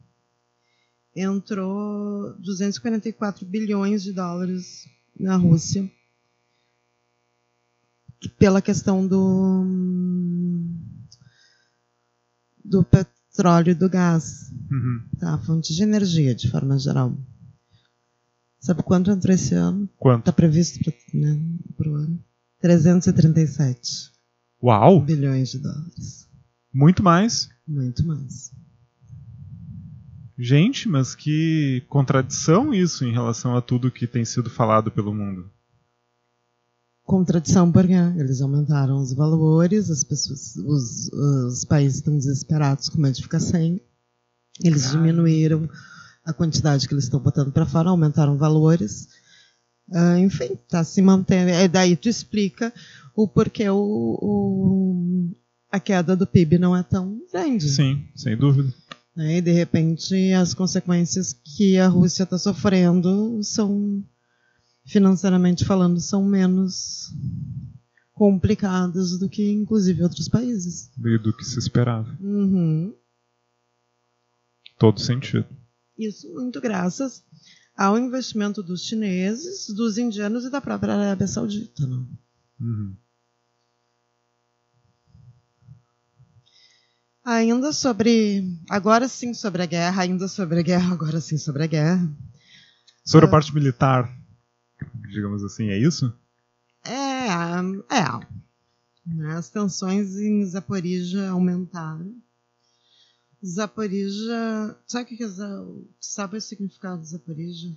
entrou 1.14 2.34
244 2.38 3.44
bilhões 3.44 4.02
de 4.02 4.12
dólares 4.12 4.88
na 5.18 5.36
Rússia 5.36 5.90
pela 8.38 8.62
questão 8.62 9.06
do 9.06 9.64
do 12.64 12.84
petróleo 12.84 13.70
e 13.70 13.74
do 13.74 13.88
gás, 13.88 14.50
uhum. 14.70 15.02
tá? 15.18 15.38
Fonte 15.38 15.74
de 15.74 15.82
energia, 15.82 16.34
de 16.34 16.50
forma 16.50 16.78
geral. 16.78 17.16
Sabe 18.60 18.82
quanto 18.82 19.10
entrou 19.10 19.34
esse 19.34 19.54
ano? 19.54 19.88
Quanto? 19.98 20.20
Está 20.20 20.32
previsto 20.32 20.78
para 20.84 20.94
né, 21.18 21.40
o 21.86 21.94
ano? 21.94 22.24
337 22.60 24.12
Uau! 24.62 25.00
bilhões 25.00 25.50
de 25.50 25.58
dólares. 25.58 26.28
Muito 26.72 27.02
mais. 27.02 27.48
Muito 27.70 28.04
mais. 28.04 28.50
Gente, 30.36 30.88
mas 30.88 31.14
que 31.14 31.84
contradição 31.88 32.74
isso 32.74 33.04
em 33.04 33.12
relação 33.12 33.56
a 33.56 33.62
tudo 33.62 33.90
que 33.92 34.06
tem 34.08 34.24
sido 34.24 34.50
falado 34.50 34.90
pelo 34.90 35.14
mundo. 35.14 35.48
Contradição 37.04 37.70
porque 37.70 37.92
eles 37.92 38.40
aumentaram 38.40 39.00
os 39.00 39.12
valores, 39.12 39.88
as 39.90 40.02
pessoas, 40.02 40.56
os, 40.56 41.08
os 41.12 41.64
países 41.64 41.98
estão 41.98 42.16
desesperados 42.16 42.88
com 42.88 43.00
medo 43.00 43.14
de 43.16 43.22
ficar 43.22 43.40
sem. 43.40 43.80
Eles 44.62 44.86
Ah. 44.86 44.90
diminuíram 44.92 45.68
a 46.24 46.32
quantidade 46.32 46.88
que 46.88 46.94
eles 46.94 47.04
estão 47.04 47.20
botando 47.20 47.52
para 47.52 47.66
fora, 47.66 47.90
aumentaram 47.90 48.36
valores. 48.36 49.08
Ah, 49.92 50.18
enfim, 50.18 50.52
está 50.54 50.82
se 50.84 51.00
mantendo. 51.02 51.50
E 51.50 51.68
daí 51.68 51.96
tu 51.96 52.08
explica 52.08 52.72
o 53.14 53.28
porquê 53.28 53.68
o, 53.68 53.76
o- 53.76 55.36
a 55.70 55.78
queda 55.78 56.16
do 56.16 56.26
PIB 56.26 56.58
não 56.58 56.76
é 56.76 56.82
tão 56.82 57.20
grande. 57.32 57.68
Sim, 57.68 58.08
sem 58.14 58.36
dúvida. 58.36 58.72
né? 59.14 59.38
E 59.38 59.40
de 59.40 59.52
repente 59.52 60.32
as 60.32 60.52
consequências 60.54 61.32
que 61.32 61.78
a 61.78 61.88
Rússia 61.88 62.24
está 62.24 62.38
sofrendo 62.38 63.42
são, 63.42 64.04
financeiramente 64.86 65.64
falando, 65.64 66.00
são 66.00 66.24
menos 66.24 67.12
complicadas 68.12 69.18
do 69.18 69.28
que 69.28 69.50
inclusive 69.50 70.02
outros 70.02 70.28
países. 70.28 70.90
E 70.98 71.18
do 71.18 71.34
que 71.36 71.44
se 71.44 71.58
esperava. 71.58 72.16
Uhum. 72.20 72.94
Todo 74.78 75.00
sentido. 75.00 75.46
Isso 75.96 76.32
muito 76.34 76.60
graças 76.60 77.22
ao 77.76 77.98
investimento 77.98 78.62
dos 78.62 78.82
chineses, 78.84 79.66
dos 79.74 79.96
indianos 79.98 80.44
e 80.44 80.50
da 80.50 80.60
própria 80.60 80.94
Arábia 80.94 81.26
Saudita. 81.26 81.86
Não? 81.86 82.08
Uhum. 82.60 82.96
Ainda 87.24 87.72
sobre. 87.72 88.44
Agora 88.68 89.06
sim 89.08 89.34
sobre 89.34 89.62
a 89.62 89.66
guerra, 89.66 90.02
ainda 90.02 90.26
sobre 90.26 90.60
a 90.60 90.62
guerra, 90.62 90.92
agora 90.92 91.20
sim 91.20 91.36
sobre 91.36 91.64
a 91.64 91.66
guerra. 91.66 92.10
Sobre 93.04 93.26
a 93.26 93.28
Ah. 93.28 93.30
parte 93.30 93.54
militar, 93.54 94.10
digamos 95.10 95.42
assim, 95.44 95.68
é 95.68 95.78
isso? 95.78 96.12
É, 96.84 97.28
é. 97.94 98.40
Né, 99.06 99.34
As 99.36 99.48
tensões 99.50 100.16
em 100.16 100.44
Zaporizhia 100.46 101.30
aumentaram. 101.30 102.14
Zaporizhia. 103.44 104.76
Sabe 104.86 105.14
o 105.14 105.16
que 105.16 105.24
é. 105.24 105.28
Sabe 105.98 106.36
o 106.36 106.40
significado 106.40 107.00
de 107.02 107.08
Zaporizhia? 107.08 107.76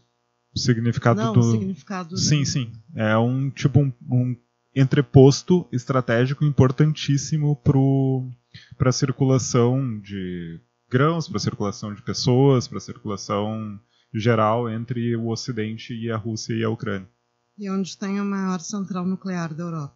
O 0.55 0.59
significado 0.59 1.19
Não, 1.19 1.33
do. 1.33 1.39
o 1.39 1.51
significado. 1.51 2.17
Sim, 2.17 2.45
sim. 2.45 2.71
É 2.95 3.17
um 3.17 3.49
tipo 3.49 3.79
um, 3.79 3.91
um 4.09 4.35
entreposto 4.75 5.67
estratégico 5.71 6.43
importantíssimo 6.45 7.55
para 8.77 8.91
circulação 8.91 9.99
de 9.99 10.59
grãos, 10.89 11.27
para 11.27 11.39
circulação 11.39 11.93
de 11.93 12.01
pessoas, 12.01 12.67
para 12.67 12.79
circulação 12.79 13.79
geral 14.13 14.69
entre 14.69 15.15
o 15.15 15.27
Ocidente 15.29 15.93
e 15.93 16.11
a 16.11 16.17
Rússia 16.17 16.53
e 16.53 16.63
a 16.63 16.69
Ucrânia. 16.69 17.09
E 17.57 17.69
onde 17.69 17.97
tem 17.97 18.19
a 18.19 18.23
maior 18.23 18.59
central 18.59 19.05
nuclear 19.05 19.53
da 19.53 19.63
Europa. 19.63 19.95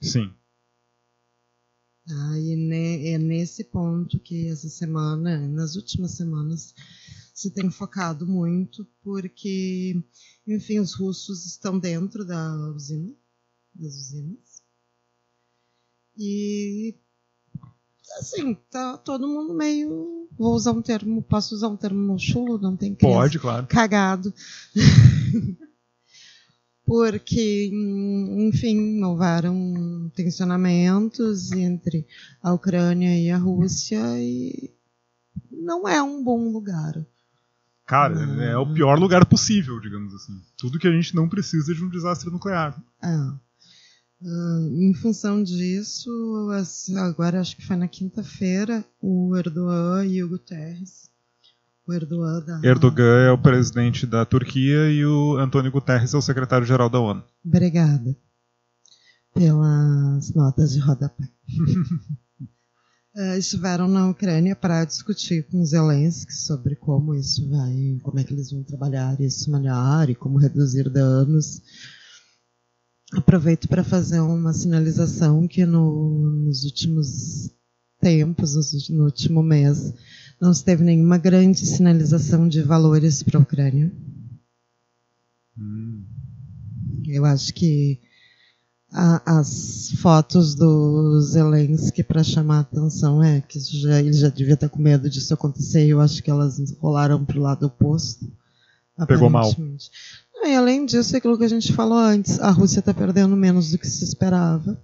Sim. 0.00 0.32
Ah, 2.08 2.38
e 2.38 2.54
ne- 2.54 3.08
é 3.10 3.18
nesse 3.18 3.64
ponto 3.64 4.20
que 4.20 4.48
essa 4.48 4.68
semana, 4.68 5.48
nas 5.48 5.74
últimas 5.74 6.12
semanas, 6.12 6.72
se 7.34 7.50
tem 7.52 7.68
focado 7.70 8.26
muito, 8.26 8.86
porque, 9.02 10.00
enfim, 10.46 10.78
os 10.78 10.94
russos 10.94 11.44
estão 11.44 11.78
dentro 11.78 12.24
da 12.24 12.54
usina, 12.74 13.12
das 13.74 13.94
usinas. 13.94 14.62
E, 16.16 16.96
assim, 18.18 18.54
tá 18.70 18.96
todo 18.98 19.26
mundo 19.28 19.54
meio. 19.54 20.28
Vou 20.38 20.54
usar 20.54 20.72
um 20.72 20.82
termo, 20.82 21.22
posso 21.22 21.54
usar 21.54 21.68
um 21.68 21.76
termo 21.76 22.18
chulo? 22.18 22.58
Não 22.58 22.76
tem 22.76 22.94
criança 22.94 23.18
Pode, 23.18 23.38
claro. 23.38 23.66
cagado. 23.66 24.32
Porque, 26.84 27.68
enfim, 27.72 29.02
houveram 29.02 30.08
tensionamentos 30.14 31.50
entre 31.50 32.06
a 32.40 32.52
Ucrânia 32.52 33.18
e 33.18 33.28
a 33.28 33.36
Rússia 33.38 33.98
e 34.20 34.72
não 35.50 35.88
é 35.88 36.00
um 36.00 36.22
bom 36.22 36.48
lugar. 36.52 36.94
Cara, 37.84 38.14
Ah. 38.16 38.44
é 38.44 38.56
o 38.56 38.72
pior 38.72 38.98
lugar 39.00 39.26
possível, 39.26 39.80
digamos 39.80 40.14
assim. 40.14 40.40
Tudo 40.56 40.78
que 40.78 40.86
a 40.86 40.92
gente 40.92 41.14
não 41.14 41.28
precisa 41.28 41.74
de 41.74 41.82
um 41.82 41.88
desastre 41.88 42.30
nuclear. 42.30 42.80
É. 43.02 43.16
Ah, 44.22 44.60
em 44.72 44.94
função 44.94 45.42
disso, 45.42 46.10
as- 46.52 46.88
agora 46.96 47.40
acho 47.40 47.56
que 47.56 47.66
foi 47.66 47.76
na 47.76 47.86
quinta-feira, 47.88 48.84
o 49.00 49.36
Erdogan 49.36 50.06
e 50.06 50.22
o 50.22 50.28
Guterres 50.28 51.10
O 51.86 51.92
Erdogan. 51.92 52.44
Da... 52.44 52.60
Erdogan 52.64 53.26
é 53.26 53.30
o 53.30 53.38
presidente 53.38 54.06
da 54.06 54.24
Turquia 54.24 54.90
e 54.90 55.04
o 55.04 55.36
Antônio 55.36 55.70
Guterres 55.70 56.14
é 56.14 56.16
o 56.16 56.22
secretário-geral 56.22 56.88
da 56.88 56.98
ONU. 56.98 57.22
Obrigada 57.44 58.16
pelas 59.34 60.32
notas 60.34 60.72
de 60.72 60.78
rodapé. 60.80 61.28
uh, 63.14 63.36
estiveram 63.38 63.86
na 63.86 64.08
Ucrânia 64.08 64.56
para 64.56 64.84
discutir 64.84 65.46
com 65.50 65.64
Zelensky 65.64 66.32
sobre 66.34 66.74
como 66.74 67.14
isso 67.14 67.48
vai, 67.50 67.98
como 68.02 68.18
é 68.18 68.24
que 68.24 68.32
eles 68.32 68.50
vão 68.50 68.62
trabalhar 68.64 69.20
isso 69.20 69.50
melhor 69.50 70.08
e 70.08 70.14
como 70.14 70.38
reduzir 70.38 70.88
danos. 70.88 71.60
Aproveito 73.12 73.68
para 73.68 73.84
fazer 73.84 74.20
uma 74.20 74.52
sinalização 74.52 75.46
que 75.46 75.64
no, 75.64 76.30
nos 76.30 76.64
últimos 76.64 77.50
tempos, 78.00 78.88
no 78.90 79.04
último 79.04 79.42
mês, 79.42 79.94
não 80.40 80.52
se 80.52 80.64
teve 80.64 80.82
nenhuma 80.82 81.16
grande 81.16 81.64
sinalização 81.64 82.48
de 82.48 82.62
valores 82.62 83.22
para 83.22 83.38
a 83.38 83.42
Ucrânia. 83.42 83.92
Hum. 85.58 86.04
Eu 87.06 87.24
acho 87.24 87.54
que 87.54 88.00
a, 88.92 89.38
as 89.38 89.92
fotos 89.98 90.54
do 90.54 91.20
Zelensky 91.20 92.02
para 92.02 92.24
chamar 92.24 92.58
a 92.58 92.60
atenção 92.60 93.22
é 93.22 93.40
que 93.40 93.58
já, 93.60 94.00
ele 94.00 94.12
já 94.12 94.28
devia 94.28 94.54
estar 94.54 94.68
com 94.68 94.80
medo 94.80 95.08
disso 95.08 95.32
acontecer 95.32 95.86
e 95.86 95.90
eu 95.90 96.00
acho 96.00 96.22
que 96.22 96.30
elas 96.30 96.58
rolaram 96.80 97.24
para 97.24 97.38
o 97.38 97.42
lado 97.42 97.66
oposto. 97.66 98.30
Pegou 99.06 99.28
mal. 99.28 99.54
E 100.46 100.54
além 100.54 100.86
disso, 100.86 101.14
é 101.14 101.18
aquilo 101.18 101.36
que 101.36 101.44
a 101.44 101.48
gente 101.48 101.72
falou 101.72 101.98
antes, 101.98 102.38
a 102.38 102.50
Rússia 102.50 102.78
está 102.78 102.94
perdendo 102.94 103.36
menos 103.36 103.72
do 103.72 103.78
que 103.78 103.86
se 103.88 104.04
esperava, 104.04 104.80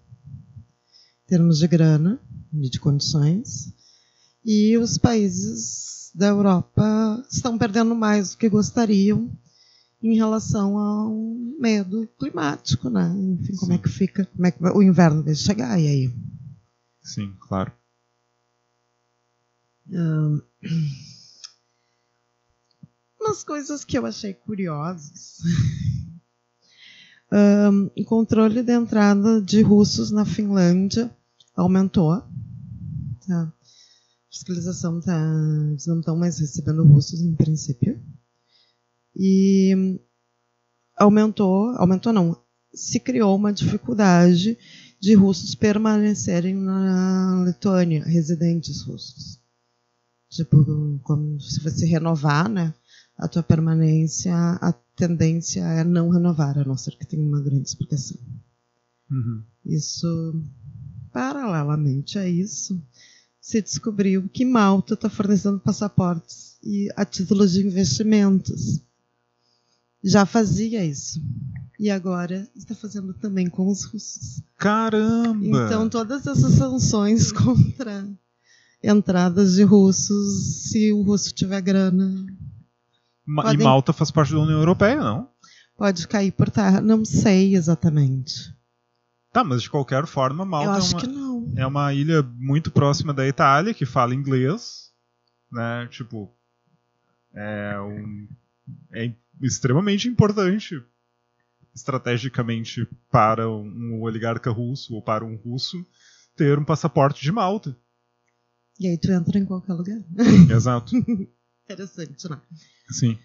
em 1.25 1.29
termos 1.29 1.59
de 1.59 1.69
grana 1.69 2.21
e 2.53 2.69
de 2.69 2.81
condições, 2.81 3.73
e 4.45 4.77
os 4.77 4.99
países 4.99 6.11
da 6.15 6.27
Europa 6.27 7.25
estão 7.31 7.57
perdendo 7.57 7.95
mais 7.95 8.33
do 8.33 8.39
que 8.39 8.49
gostariam 8.49 9.31
em 10.03 10.17
relação 10.17 10.77
ao 10.77 11.15
medo 11.61 12.09
climático, 12.19 12.91
né? 12.91 13.15
Enfim, 13.17 13.55
como 13.55 13.73
é 13.73 13.77
Sim. 13.77 13.81
é 13.81 13.83
que 13.83 13.89
fica, 13.89 14.27
como 14.27 14.47
é 14.47 14.51
que 14.51 14.65
o 14.65 14.83
inverno 14.83 15.23
vai 15.23 15.35
chegar 15.37 15.79
e 15.79 15.87
aí? 15.87 16.15
Sim, 17.03 17.33
claro. 17.41 17.73
Um, 19.89 20.41
umas 23.33 23.43
coisas 23.43 23.83
que 23.83 23.97
eu 23.97 24.05
achei 24.05 24.35
curiosas. 24.35 25.39
um, 27.33 27.91
o 27.99 28.05
controle 28.05 28.63
de 28.63 28.73
entrada 28.73 29.41
de 29.41 29.63
russos 29.63 30.11
na 30.11 30.27
Finlândia 30.27 31.11
aumentou. 31.57 32.21
Tá? 33.27 33.43
A 33.45 33.53
fiscalização 34.31 35.01
tá, 35.01 35.19
eles 35.71 35.87
não 35.87 36.01
estão 36.01 36.15
mais 36.15 36.39
recebendo 36.39 36.85
russos 36.85 37.23
em 37.23 37.35
princípio. 37.35 37.99
E 39.17 39.99
aumentou, 40.99 41.71
aumentou 41.77 42.13
não, 42.13 42.39
se 42.75 43.01
criou 43.01 43.35
uma 43.35 43.53
dificuldade 43.53 44.59
de 45.01 45.15
russos 45.15 45.55
permanecerem 45.55 46.55
na 46.55 47.43
Letônia, 47.45 48.05
residentes 48.05 48.83
russos. 48.83 49.41
Tipo, 50.29 50.99
como 51.03 51.41
se 51.41 51.61
você 51.61 51.85
renovar, 51.87 52.49
né, 52.49 52.75
a 53.23 53.29
tua 53.29 53.43
permanência, 53.43 54.35
a 54.35 54.73
tendência 54.97 55.61
é 55.61 55.85
não 55.85 56.11
renovar, 56.11 56.59
a 56.59 56.65
não 56.65 56.77
ser 56.77 56.97
que 56.97 57.07
tenha 57.07 57.23
uma 57.23 57.41
grande 57.41 57.69
explicação. 57.69 58.19
Uhum. 59.09 59.43
Isso, 59.65 60.43
paralelamente 61.13 62.19
a 62.19 62.29
isso, 62.29 62.83
se 63.41 63.63
descobriu 63.63 64.29
que 64.29 64.45
Malta 64.45 64.95
está 64.95 65.09
fornecendo 65.09 65.61
passaportes 65.61 66.59
e 66.65 66.89
a 66.97 67.05
título 67.05 67.47
de 67.47 67.65
investimentos 67.65 68.81
já 70.03 70.27
fazia 70.27 70.85
isso. 70.85 71.23
E 71.79 71.91
agora 71.91 72.49
está 72.57 72.75
fazendo 72.75 73.15
também 73.15 73.49
com 73.49 73.69
os 73.69 73.85
russos. 73.85 74.43
Caramba! 74.59 75.67
Então, 75.67 75.89
todas 75.89 76.27
essas 76.27 76.55
sanções 76.55 77.31
contra 77.31 78.09
entradas 78.83 79.55
de 79.55 79.63
russos, 79.63 80.65
se 80.71 80.93
o 80.93 81.03
russo 81.03 81.33
tiver 81.33 81.61
grana. 81.61 82.27
Podem... 83.25 83.61
E 83.61 83.65
Malta 83.65 83.93
faz 83.93 84.11
parte 84.11 84.33
da 84.33 84.41
União 84.41 84.59
Europeia, 84.59 84.97
não? 84.97 85.29
Pode 85.77 86.07
cair 86.07 86.33
por 86.33 86.51
terra. 86.51 86.81
Não 86.81 87.05
sei 87.05 87.55
exatamente. 87.55 88.55
Tá, 89.33 89.43
mas 89.43 89.63
de 89.63 89.71
qualquer 89.71 90.07
forma, 90.07 90.45
Malta 90.45 90.79
é 90.79 91.07
uma, 91.09 91.61
é 91.63 91.67
uma 91.67 91.95
ilha 91.95 92.23
muito 92.23 92.71
próxima 92.71 93.15
da 93.15 93.27
Itália, 93.27 93.73
que 93.73 93.87
fala 93.87 94.15
inglês. 94.15 94.93
Né? 95.51 95.89
Tipo, 95.91 96.31
é 97.35 97.81
um. 97.81 98.29
É 98.93 99.13
extremamente 99.41 100.09
importante 100.09 100.83
estrategicamente 101.75 102.87
para 103.11 103.49
um 103.49 104.03
oligarca 104.03 104.51
russo 104.51 104.95
ou 104.95 105.03
para 105.03 105.25
um 105.25 105.37
russo 105.37 105.85
ter 106.37 106.59
um 106.59 106.65
passaporte 106.65 107.23
de 107.23 107.33
Malta. 107.33 107.77
E 108.79 108.89
aí 108.89 108.99
tu 108.99 109.11
entra 109.11 109.39
em 109.39 109.45
qualquer 109.45 109.73
lugar. 109.73 109.99
Exato. 110.51 110.93
Interessante, 111.73 112.29
né? 112.29 112.41
Sim. 112.91 113.19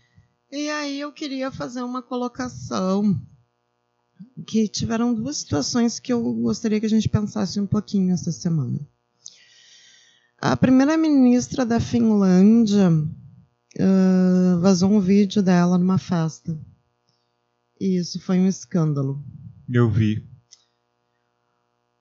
E 0.52 0.70
aí 0.70 1.00
eu 1.00 1.12
queria 1.12 1.52
fazer 1.52 1.82
uma 1.82 2.02
colocação 2.02 3.20
que 4.46 4.68
tiveram 4.68 5.14
duas 5.14 5.38
situações 5.38 6.00
que 6.00 6.12
eu 6.12 6.22
gostaria 6.36 6.80
que 6.80 6.86
a 6.86 6.90
gente 6.90 7.10
pensasse 7.10 7.60
um 7.60 7.68
pouquinho 7.68 8.14
essa 8.14 8.32
semana. 8.32 8.80
A 10.40 10.56
primeira 10.56 10.96
ministra 10.96 11.66
da 11.66 11.80
Finlândia 11.80 12.90
uh, 12.90 14.60
vazou 14.62 14.92
um 14.92 15.00
vídeo 15.00 15.42
dela 15.42 15.78
numa 15.78 15.98
festa. 15.98 16.58
E 17.80 17.98
isso 17.98 18.20
foi 18.22 18.40
um 18.40 18.48
escândalo. 18.48 19.24
Eu 19.70 19.90
vi. 19.90 20.26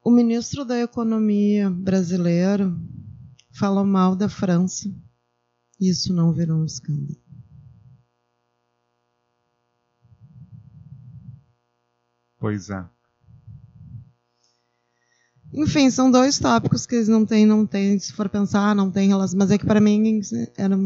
O 0.04 0.10
ministro 0.10 0.64
da 0.64 0.78
Economia 0.78 1.68
brasileiro 1.68 2.78
falou 3.50 3.84
mal 3.84 4.14
da 4.14 4.28
França. 4.28 4.88
Isso 5.80 6.12
não 6.12 6.32
virou 6.32 6.58
um 6.58 6.64
escândalo. 6.64 7.16
Pois 12.38 12.70
é. 12.70 12.84
Enfim, 15.52 15.90
são 15.90 16.10
dois 16.10 16.38
tópicos 16.38 16.86
que 16.86 16.94
eles 16.96 17.08
não 17.08 17.24
têm, 17.24 17.46
não 17.46 17.66
tem, 17.66 17.98
se 17.98 18.12
for 18.12 18.28
pensar, 18.28 18.74
não 18.74 18.90
tem 18.90 19.08
relação, 19.08 19.38
mas 19.38 19.50
é 19.50 19.58
que 19.58 19.64
para 19.64 19.80
mim 19.80 20.20
era 20.56 20.76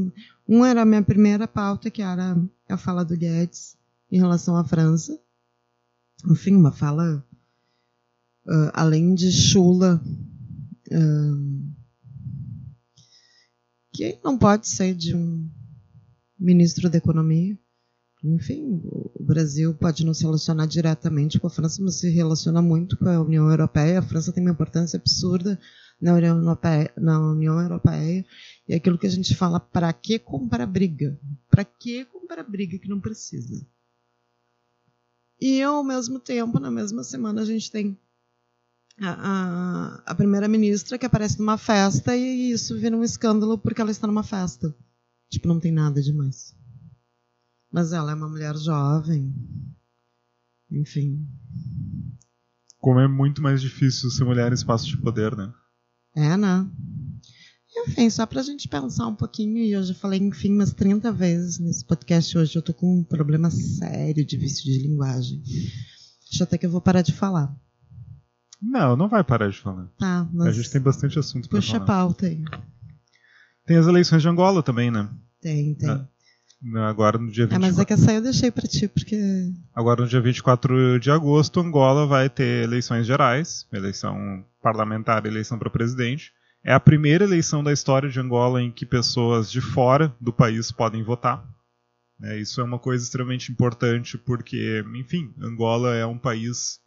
um 0.49 0.65
era 0.65 0.83
a 0.83 0.85
minha 0.85 1.03
primeira 1.03 1.49
pauta, 1.49 1.91
que 1.91 2.03
era 2.03 2.37
a 2.69 2.77
fala 2.77 3.05
do 3.05 3.17
Guedes 3.17 3.77
em 4.11 4.19
relação 4.19 4.57
à 4.57 4.65
França. 4.65 5.19
Enfim, 6.29 6.55
uma 6.55 6.73
fala 6.73 7.25
uh, 8.47 8.71
além 8.73 9.15
de 9.15 9.33
chula, 9.33 10.01
uh, 10.93 11.70
que 13.93 14.19
não 14.23 14.39
pode 14.39 14.69
ser 14.69 14.95
de 14.95 15.15
um 15.15 15.49
ministro 16.39 16.89
da 16.89 16.99
economia. 16.99 17.59
Enfim, 18.23 18.81
o 18.85 19.25
Brasil 19.25 19.75
pode 19.75 20.05
não 20.05 20.13
se 20.13 20.25
relacionar 20.25 20.67
diretamente 20.67 21.39
com 21.39 21.47
a 21.47 21.51
França, 21.51 21.83
mas 21.83 22.01
se 22.01 22.11
relaciona 22.11 22.61
muito 22.61 22.97
com 22.97 23.09
a 23.09 23.21
União 23.21 23.49
Europeia. 23.51 23.99
A 23.99 24.03
França 24.03 24.33
tem 24.33 24.43
uma 24.43 24.53
importância 24.53 24.99
absurda 24.99 25.59
na 26.01 26.15
União 26.15 26.39
Europeia, 26.39 26.93
na 26.97 27.21
União 27.21 27.61
Europeia 27.61 28.25
e 28.67 28.75
aquilo 28.75 28.99
que 28.99 29.07
a 29.07 29.11
gente 29.11 29.35
fala, 29.35 29.61
para 29.61 29.93
que 29.93 30.19
comprar 30.19 30.67
briga? 30.67 31.19
Para 31.51 31.65
que 31.65 32.05
comprar 32.07 32.43
briga 32.43 32.79
que 32.79 32.89
não 32.89 33.01
precisa? 33.01 33.67
E 35.41 35.63
ao 35.63 35.83
mesmo 35.83 36.19
tempo, 36.21 36.61
na 36.61 36.71
mesma 36.71 37.03
semana, 37.03 37.43
a 37.43 37.45
gente 37.45 37.71
tem 37.71 37.99
a, 39.09 40.03
a, 40.07 40.15
primeira-ministra 40.15 40.99
que 40.99 41.07
aparece 41.07 41.39
numa 41.39 41.57
festa 41.57 42.15
e 42.15 42.51
isso 42.51 42.79
vira 42.79 42.97
um 42.97 43.03
escândalo 43.03 43.57
porque 43.57 43.81
ela 43.81 43.91
está 43.91 44.07
numa 44.07 44.23
festa. 44.23 44.75
Tipo, 45.31 45.49
não 45.49 45.59
tem 45.59 45.73
nada 45.73 46.03
demais. 46.03 46.55
Mas 47.73 47.93
ela 47.93 48.13
é 48.13 48.15
uma 48.15 48.29
mulher 48.29 48.57
jovem. 48.57 49.35
Enfim. 50.71 51.27
Como 52.79 53.01
é 53.01 53.09
muito 53.09 53.41
mais 53.41 53.63
difícil 53.63 54.11
ser 54.11 54.25
mulher 54.25 54.51
em 54.51 54.55
espaço 54.55 54.87
de 54.87 54.99
poder, 54.99 55.37
né? 55.37 55.53
É, 56.15 56.37
né? 56.37 56.69
Enfim, 57.77 58.11
só 58.11 58.27
pra 58.27 58.43
gente 58.43 58.69
pensar 58.69 59.07
um 59.07 59.15
pouquinho, 59.15 59.59
e 59.59 59.71
eu 59.71 59.83
já 59.83 59.95
falei, 59.95 60.19
enfim, 60.21 60.53
umas 60.53 60.73
30 60.73 61.13
vezes 61.13 61.59
nesse 61.59 61.85
podcast 61.85 62.37
hoje, 62.37 62.57
eu 62.57 62.63
tô 62.63 62.75
com 62.75 62.99
um 62.99 63.05
problema 63.05 63.51
sério 63.51 64.25
de 64.27 64.37
vício 64.37 64.65
de 64.65 64.79
linguagem. 64.83 65.43
Acho 66.33 66.43
até 66.43 66.59
que 66.59 66.67
eu 66.67 66.71
vou 66.71 66.81
parar 66.81 67.03
de 67.03 67.13
falar. 67.13 67.55
Não, 68.61 68.97
não 68.97 69.09
vai 69.09 69.25
parar 69.25 69.49
de 69.51 69.59
falar. 69.59 69.87
Tá, 69.99 70.29
mas... 70.33 70.49
A 70.49 70.53
gente 70.53 70.71
tem 70.71 70.81
bastante 70.81 71.19
assunto 71.19 71.49
Puxa 71.49 71.79
falar. 71.79 71.81
Puxa 71.81 71.93
a 71.93 71.97
pauta 71.97 72.27
aí. 72.27 72.45
Tem 73.67 73.77
as 73.77 73.87
eleições 73.87 74.23
de 74.23 74.29
Angola 74.29 74.63
também, 74.63 74.91
né? 74.91 75.09
Tem, 75.41 75.75
tem. 75.75 75.89
É. 75.89 76.07
Agora 76.81 77.17
no 77.17 77.31
dia 77.31 77.47
24. 77.47 77.57
É, 77.57 77.59
mas 77.59 77.79
é 77.79 77.85
que 77.87 77.93
essa 77.95 78.11
aí 78.11 78.17
eu 78.17 78.23
deixei 78.23 78.51
pra 78.51 78.69
ti, 78.69 78.87
porque. 78.87 79.19
Agora 79.75 80.03
no 80.03 80.09
dia 80.09 80.21
24 80.21 81.01
de 81.01 81.11
agosto, 81.11 81.61
Angola 81.61 82.07
vai 82.07 82.29
ter 82.29 82.65
eleições 82.65 83.07
gerais, 83.07 83.67
eleição 83.73 84.45
parlamentar 84.63 85.25
e 85.25 85.29
eleição 85.29 85.59
para 85.59 85.71
presidente. 85.71 86.33
É 86.63 86.75
a 86.75 86.81
primeira 86.81 87.25
eleição 87.25 87.65
da 87.65 87.73
história 87.73 88.11
de 88.11 88.21
Angola 88.21 88.61
em 88.61 88.71
que 88.71 88.85
pessoas 88.85 89.51
de 89.51 89.63
fora 89.63 90.15
do 90.21 90.33
país 90.33 90.71
podem 90.71 91.03
votar. 91.03 91.43
É, 92.23 92.39
isso 92.39 92.61
é 92.61 92.65
uma 92.65 92.79
coisa 92.79 93.03
extremamente 93.03 93.51
importante 93.51 94.19
porque, 94.19 94.85
enfim, 94.95 95.33
Angola 95.41 95.95
é 95.95 96.05
um 96.05 96.19
país 96.19 96.79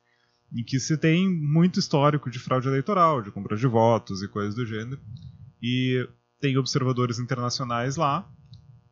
em 0.54 0.64
que 0.64 0.80
se 0.80 0.98
tem 0.98 1.28
muito 1.30 1.80
histórico 1.80 2.30
de 2.30 2.40
fraude 2.40 2.68
eleitoral, 2.68 3.22
de 3.22 3.32
compra 3.32 3.58
de 3.58 3.66
votos 3.66 4.22
e 4.22 4.28
coisas 4.28 4.54
do 4.54 4.66
gênero. 4.66 5.02
E 5.62 6.08
tem 6.40 6.58
observadores 6.58 7.20
internacionais 7.20 7.96
lá, 7.96 8.30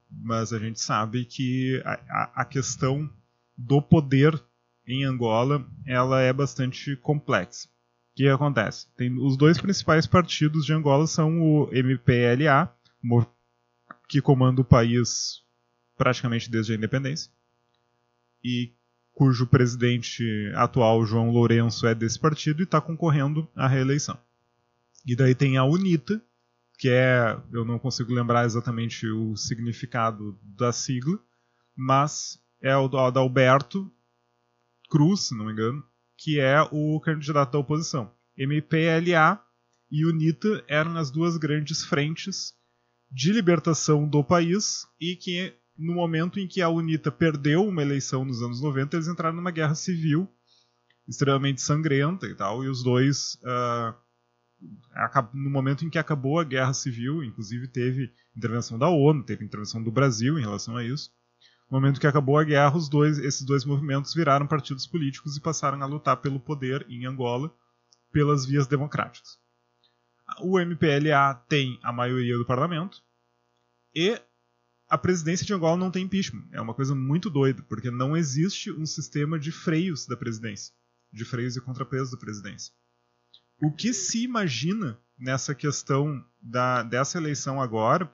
mas 0.09 0.51
a 0.51 0.59
gente 0.59 0.79
sabe 0.79 1.25
que 1.25 1.81
a, 1.85 2.41
a 2.41 2.45
questão 2.45 3.09
do 3.55 3.81
poder 3.81 4.41
em 4.87 5.03
Angola 5.03 5.65
ela 5.85 6.21
é 6.21 6.33
bastante 6.33 6.95
complexa. 6.97 7.67
O 7.67 8.15
que 8.15 8.27
acontece? 8.27 8.87
Tem, 8.97 9.13
os 9.19 9.37
dois 9.37 9.59
principais 9.59 10.07
partidos 10.07 10.65
de 10.65 10.73
Angola 10.73 11.07
são 11.07 11.39
o 11.41 11.69
MPLA, 11.71 12.73
que 14.09 14.21
comanda 14.21 14.61
o 14.61 14.65
país 14.65 15.41
praticamente 15.95 16.49
desde 16.49 16.73
a 16.73 16.75
independência, 16.75 17.31
e 18.43 18.73
cujo 19.21 19.45
presidente 19.45 20.51
atual, 20.55 21.05
João 21.05 21.29
Lourenço, 21.29 21.85
é 21.85 21.93
desse 21.93 22.17
partido 22.17 22.59
e 22.59 22.63
está 22.63 22.81
concorrendo 22.81 23.47
à 23.55 23.67
reeleição. 23.67 24.19
E 25.05 25.15
daí 25.15 25.35
tem 25.35 25.57
a 25.57 25.63
UNITA, 25.63 26.19
que 26.79 26.89
é, 26.89 27.39
eu 27.53 27.63
não 27.63 27.77
consigo 27.77 28.11
lembrar 28.11 28.45
exatamente 28.45 29.05
o 29.05 29.35
significado 29.35 30.35
da 30.41 30.73
sigla, 30.73 31.19
mas 31.75 32.41
é 32.59 32.75
o 32.75 32.87
da 32.87 33.19
Alberto 33.19 33.91
Cruz, 34.89 35.27
se 35.27 35.37
não 35.37 35.45
me 35.45 35.51
engano, 35.51 35.85
que 36.17 36.39
é 36.39 36.59
o 36.71 36.99
candidato 36.99 37.51
da 37.51 37.59
oposição. 37.59 38.11
MPLA 38.35 39.39
e 39.91 40.03
UNITA 40.03 40.65
eram 40.67 40.97
as 40.97 41.11
duas 41.11 41.37
grandes 41.37 41.85
frentes 41.85 42.55
de 43.11 43.31
libertação 43.31 44.09
do 44.09 44.23
país 44.23 44.87
e 44.99 45.15
que 45.15 45.53
no 45.81 45.95
momento 45.95 46.39
em 46.39 46.47
que 46.47 46.61
a 46.61 46.69
UNITA 46.69 47.11
perdeu 47.11 47.67
uma 47.67 47.81
eleição 47.81 48.23
nos 48.23 48.41
anos 48.41 48.61
90, 48.61 48.95
eles 48.95 49.07
entraram 49.07 49.35
numa 49.35 49.51
guerra 49.51 49.73
civil 49.73 50.29
extremamente 51.07 51.59
sangrenta 51.59 52.27
e 52.27 52.35
tal, 52.35 52.63
e 52.63 52.69
os 52.69 52.83
dois, 52.83 53.35
uh, 53.43 53.93
no 55.33 55.49
momento 55.49 55.83
em 55.83 55.89
que 55.89 55.97
acabou 55.97 56.39
a 56.39 56.43
guerra 56.43 56.73
civil, 56.73 57.23
inclusive 57.23 57.67
teve 57.67 58.13
intervenção 58.37 58.77
da 58.77 58.87
ONU, 58.87 59.23
teve 59.23 59.43
intervenção 59.43 59.83
do 59.83 59.91
Brasil 59.91 60.37
em 60.37 60.41
relação 60.41 60.77
a 60.77 60.83
isso, 60.83 61.11
no 61.69 61.79
momento 61.79 61.99
que 61.99 62.07
acabou 62.07 62.37
a 62.37 62.43
guerra, 62.43 62.77
os 62.77 62.87
dois, 62.87 63.17
esses 63.17 63.41
dois 63.41 63.65
movimentos 63.65 64.13
viraram 64.13 64.45
partidos 64.45 64.85
políticos 64.85 65.35
e 65.35 65.41
passaram 65.41 65.81
a 65.81 65.85
lutar 65.85 66.17
pelo 66.17 66.39
poder 66.39 66.85
em 66.89 67.05
Angola 67.05 67.53
pelas 68.11 68.45
vias 68.45 68.67
democráticas. 68.67 69.39
O 70.41 70.59
MPLA 70.59 71.33
tem 71.49 71.79
a 71.81 71.91
maioria 71.91 72.37
do 72.37 72.45
parlamento 72.45 73.01
e 73.95 74.21
a 74.91 74.97
presidência 74.97 75.45
de 75.45 75.53
Angola 75.53 75.77
não 75.77 75.89
tem 75.89 76.03
impeachment. 76.03 76.43
É 76.51 76.59
uma 76.59 76.73
coisa 76.73 76.93
muito 76.93 77.29
doida, 77.29 77.63
porque 77.63 77.89
não 77.89 78.15
existe 78.15 78.69
um 78.69 78.85
sistema 78.85 79.39
de 79.39 79.49
freios 79.49 80.05
da 80.05 80.17
presidência, 80.17 80.73
de 81.13 81.23
freios 81.23 81.55
e 81.55 81.61
contrapesos 81.61 82.11
da 82.11 82.17
presidência. 82.17 82.73
O 83.63 83.71
que 83.71 83.93
se 83.93 84.21
imagina 84.21 84.99
nessa 85.17 85.55
questão 85.55 86.21
da, 86.41 86.83
dessa 86.83 87.17
eleição 87.17 87.61
agora 87.61 88.11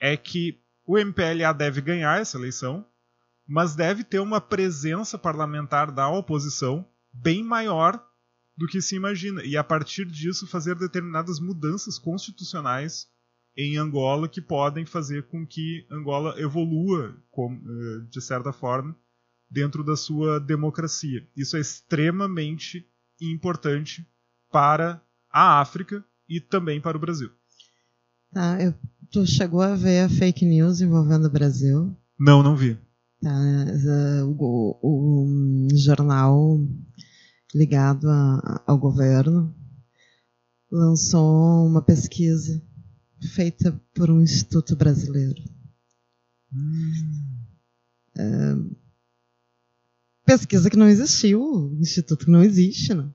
é 0.00 0.16
que 0.16 0.60
o 0.84 0.98
MPLA 0.98 1.52
deve 1.52 1.80
ganhar 1.80 2.20
essa 2.20 2.36
eleição, 2.36 2.84
mas 3.46 3.76
deve 3.76 4.02
ter 4.02 4.18
uma 4.18 4.40
presença 4.40 5.16
parlamentar 5.16 5.92
da 5.92 6.08
oposição 6.08 6.84
bem 7.12 7.44
maior 7.44 8.04
do 8.56 8.66
que 8.66 8.82
se 8.82 8.96
imagina, 8.96 9.44
e 9.44 9.56
a 9.56 9.62
partir 9.62 10.04
disso 10.04 10.48
fazer 10.48 10.74
determinadas 10.74 11.38
mudanças 11.38 11.96
constitucionais 11.96 13.06
em 13.58 13.76
Angola 13.76 14.28
que 14.28 14.40
podem 14.40 14.86
fazer 14.86 15.24
com 15.24 15.44
que 15.44 15.84
Angola 15.90 16.40
evolua, 16.40 17.16
eh, 17.36 18.06
de 18.08 18.20
certa 18.20 18.52
forma, 18.52 18.96
dentro 19.50 19.82
da 19.82 19.96
sua 19.96 20.38
democracia. 20.38 21.26
Isso 21.36 21.56
é 21.56 21.60
extremamente 21.60 22.88
importante 23.20 24.08
para 24.52 25.02
a 25.28 25.60
África 25.60 26.04
e 26.28 26.40
também 26.40 26.80
para 26.80 26.96
o 26.96 27.00
Brasil. 27.00 27.30
Tá, 28.32 28.62
eu, 28.62 28.72
tu 29.10 29.26
chegou 29.26 29.60
a 29.60 29.74
ver 29.74 30.04
a 30.04 30.08
fake 30.08 30.44
news 30.44 30.80
envolvendo 30.80 31.26
o 31.26 31.30
Brasil? 31.30 31.96
Não, 32.16 32.44
não 32.44 32.54
vi. 32.54 32.78
Tá, 33.20 33.34
o, 34.24 34.78
o, 34.80 35.66
o 35.66 35.76
jornal 35.76 36.60
ligado 37.52 38.08
a, 38.08 38.62
ao 38.64 38.78
governo 38.78 39.52
lançou 40.70 41.66
uma 41.66 41.82
pesquisa 41.82 42.62
feita 43.20 43.72
por 43.94 44.10
um 44.10 44.20
instituto 44.20 44.76
brasileiro. 44.76 45.42
Hum. 46.52 47.38
É, 48.16 48.56
pesquisa 50.24 50.68
que 50.68 50.76
não 50.76 50.88
existiu, 50.88 51.74
instituto 51.80 52.26
que 52.26 52.30
não 52.30 52.42
existe, 52.42 52.92
né? 52.92 53.08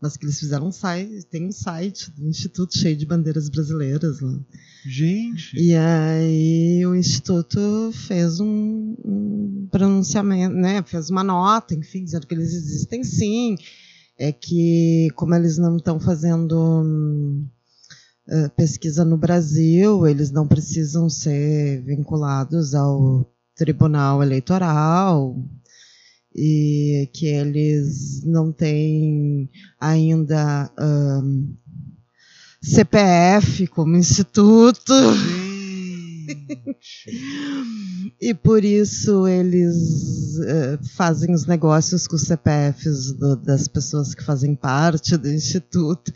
Mas 0.00 0.16
que 0.16 0.24
eles 0.24 0.38
fizeram 0.38 0.66
um 0.66 0.72
site, 0.72 1.24
tem 1.26 1.46
um 1.46 1.52
site 1.52 2.10
do 2.10 2.26
instituto 2.28 2.76
cheio 2.76 2.96
de 2.96 3.06
bandeiras 3.06 3.48
brasileiras 3.48 4.20
lá. 4.20 4.36
Gente! 4.84 5.56
E 5.56 5.76
aí 5.76 6.84
o 6.84 6.94
instituto 6.94 7.92
fez 7.92 8.40
um, 8.40 8.96
um 9.04 9.68
pronunciamento, 9.70 10.56
né? 10.56 10.82
Fez 10.82 11.08
uma 11.08 11.22
nota, 11.22 11.74
enfim, 11.74 12.04
dizendo 12.04 12.26
que 12.26 12.34
eles 12.34 12.52
existem 12.52 13.04
sim. 13.04 13.56
É 14.18 14.32
que 14.32 15.08
como 15.14 15.34
eles 15.34 15.56
não 15.56 15.76
estão 15.76 16.00
fazendo 16.00 16.82
hum, 16.82 17.46
eh, 18.28 18.48
pesquisa 18.50 19.04
no 19.04 19.16
Brasil, 19.16 20.06
eles 20.06 20.30
não 20.30 20.46
precisam 20.46 21.10
ser 21.10 21.82
vinculados 21.82 22.72
ao 22.74 23.26
Tribunal 23.56 24.22
Eleitoral 24.22 25.36
e 26.34 27.10
que 27.12 27.26
eles 27.26 28.22
não 28.24 28.52
têm 28.52 29.50
ainda 29.78 30.70
um, 30.78 31.54
CPF 32.62 33.66
como 33.66 33.96
instituto. 33.96 34.92
e 38.20 38.32
por 38.32 38.64
isso 38.64 39.26
eles 39.26 40.38
uh, 40.38 40.78
fazem 40.94 41.34
os 41.34 41.44
negócios 41.44 42.06
com 42.06 42.14
os 42.14 42.22
CPFs 42.22 43.12
do, 43.12 43.34
das 43.36 43.66
pessoas 43.66 44.14
que 44.14 44.22
fazem 44.22 44.54
parte 44.54 45.16
do 45.16 45.28
instituto 45.28 46.12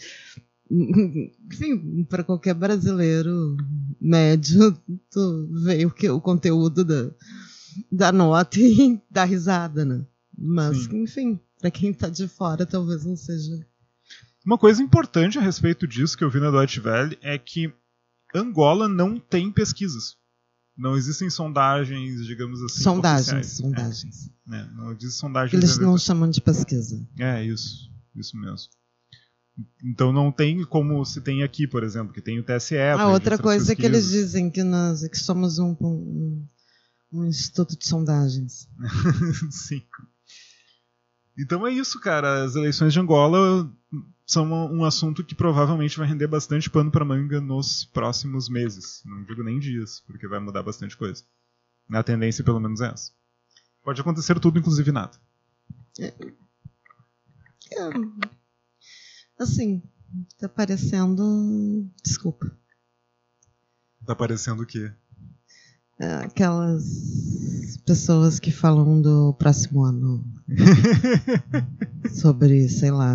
enfim, 0.71 2.05
para 2.05 2.25
qualquer 2.25 2.55
brasileiro 2.55 3.57
médio, 4.01 4.77
tu 5.11 5.49
vê 5.65 5.85
o, 5.87 5.91
que, 5.91 6.09
o 6.09 6.21
conteúdo 6.21 6.85
da, 6.85 7.11
da 7.91 8.13
nota 8.13 8.59
e 8.59 9.01
dá 9.11 9.25
risada, 9.25 9.85
né? 9.85 10.05
Mas, 10.37 10.85
Sim. 10.85 11.03
enfim, 11.03 11.41
para 11.61 11.71
quem 11.71 11.91
está 11.91 12.09
de 12.09 12.29
fora, 12.29 12.67
talvez 12.67 13.05
não 13.05 13.17
seja. 13.17 13.67
Uma 14.45 14.59
coisa 14.59 14.83
importante 14.83 15.39
a 15.39 15.43
respeito 15.43 15.87
disso 15.87 16.17
que 16.17 16.23
eu 16.23 16.31
vi 16.31 16.41
na 16.41 16.51
Deutsche 16.51 16.81
Welle 16.81 17.19
é 17.23 17.39
que 17.39 17.73
Angola 18.35 18.89
não 18.89 19.19
tem 19.19 19.51
pesquisas. 19.51 20.17
Não 20.77 20.95
existem 20.95 21.31
sondagens, 21.31 22.27
digamos 22.27 22.63
assim. 22.63 22.83
Sondagens, 22.83 23.29
oficiais. 23.29 23.57
sondagens. 23.57 24.31
É, 24.53 24.57
é, 24.57 24.65
não 24.75 24.89
existem 24.91 25.11
sondagens. 25.11 25.55
Eles 25.55 25.79
não 25.79 25.97
chamam 25.97 26.29
de 26.29 26.41
pesquisa. 26.41 27.03
É, 27.19 27.43
isso. 27.43 27.91
Isso 28.15 28.37
mesmo. 28.37 28.69
Então 29.83 30.13
não 30.13 30.31
tem 30.31 30.65
como 30.65 31.05
se 31.05 31.21
tem 31.21 31.43
aqui, 31.43 31.67
por 31.67 31.83
exemplo, 31.83 32.13
que 32.13 32.21
tem 32.21 32.39
o 32.39 32.45
TSE. 32.45 32.77
A 32.77 33.09
outra 33.09 33.39
coisa 33.39 33.73
é 33.73 33.77
que 33.77 33.87
eles 33.87 34.09
dizem 34.09 34.51
que 34.51 34.63
nós 34.63 35.07
que 35.09 35.19
somos 35.19 35.59
um, 35.59 35.75
um, 35.81 36.47
um 37.13 37.25
instituto 37.25 37.79
de 37.79 37.87
sondagens. 37.87 38.69
Sim. 39.51 39.83
Então 41.39 41.67
é 41.67 41.73
isso, 41.73 42.01
cara. 42.01 42.45
As 42.45 42.55
eleições 42.55 42.93
de 42.93 43.01
Angola 43.01 43.71
são 44.27 44.51
um 44.51 44.85
assunto 44.85 45.25
que 45.25 45.35
provavelmente 45.35 45.97
vai 45.97 46.07
render 46.07 46.27
bastante 46.27 46.69
pano 46.69 46.91
para 46.91 47.05
manga 47.05 47.41
nos 47.41 47.85
próximos 47.85 48.49
meses. 48.49 49.03
Não 49.05 49.25
digo 49.25 49.43
nem 49.43 49.59
dias, 49.59 50.03
porque 50.07 50.29
vai 50.29 50.41
mudar 50.41 50.63
bastante 50.63 50.97
coisa. 50.97 51.23
A 51.91 52.03
tendência, 52.03 52.45
pelo 52.45 52.61
menos, 52.61 52.81
é 52.81 52.89
essa. 52.89 53.13
Pode 53.83 54.01
acontecer 54.01 54.39
tudo, 54.41 54.59
inclusive 54.59 54.91
nada. 54.91 55.17
É. 55.99 56.13
É 57.73 58.36
Assim, 59.39 59.83
tá 60.39 60.49
parecendo. 60.49 61.91
Desculpa. 62.03 62.51
Tá 64.07 64.15
parecendo 64.15 64.63
o 64.63 64.67
quê? 64.67 64.93
É, 65.99 66.15
aquelas 66.17 67.79
pessoas 67.87 68.39
que 68.39 68.51
falam 68.51 69.01
do 69.01 69.35
próximo 69.35 69.85
ano. 69.85 70.25
sobre, 72.13 72.69
sei 72.69 72.91
lá. 72.91 73.15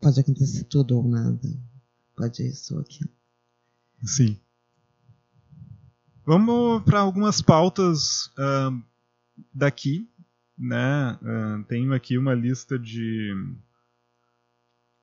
Pode 0.00 0.20
acontecer 0.20 0.64
tudo 0.64 0.96
ou 0.96 1.08
nada. 1.08 1.48
Pode 2.16 2.46
isso 2.46 2.74
ou 2.74 2.80
aquilo. 2.80 3.10
Sim. 4.04 4.38
Vamos 6.24 6.82
para 6.82 7.00
algumas 7.00 7.40
pautas 7.42 8.26
uh, 8.38 8.82
daqui. 9.52 10.08
Né? 10.58 11.18
Uh, 11.22 11.64
tenho 11.64 11.92
aqui 11.92 12.16
uma 12.16 12.34
lista 12.34 12.78
de 12.78 13.32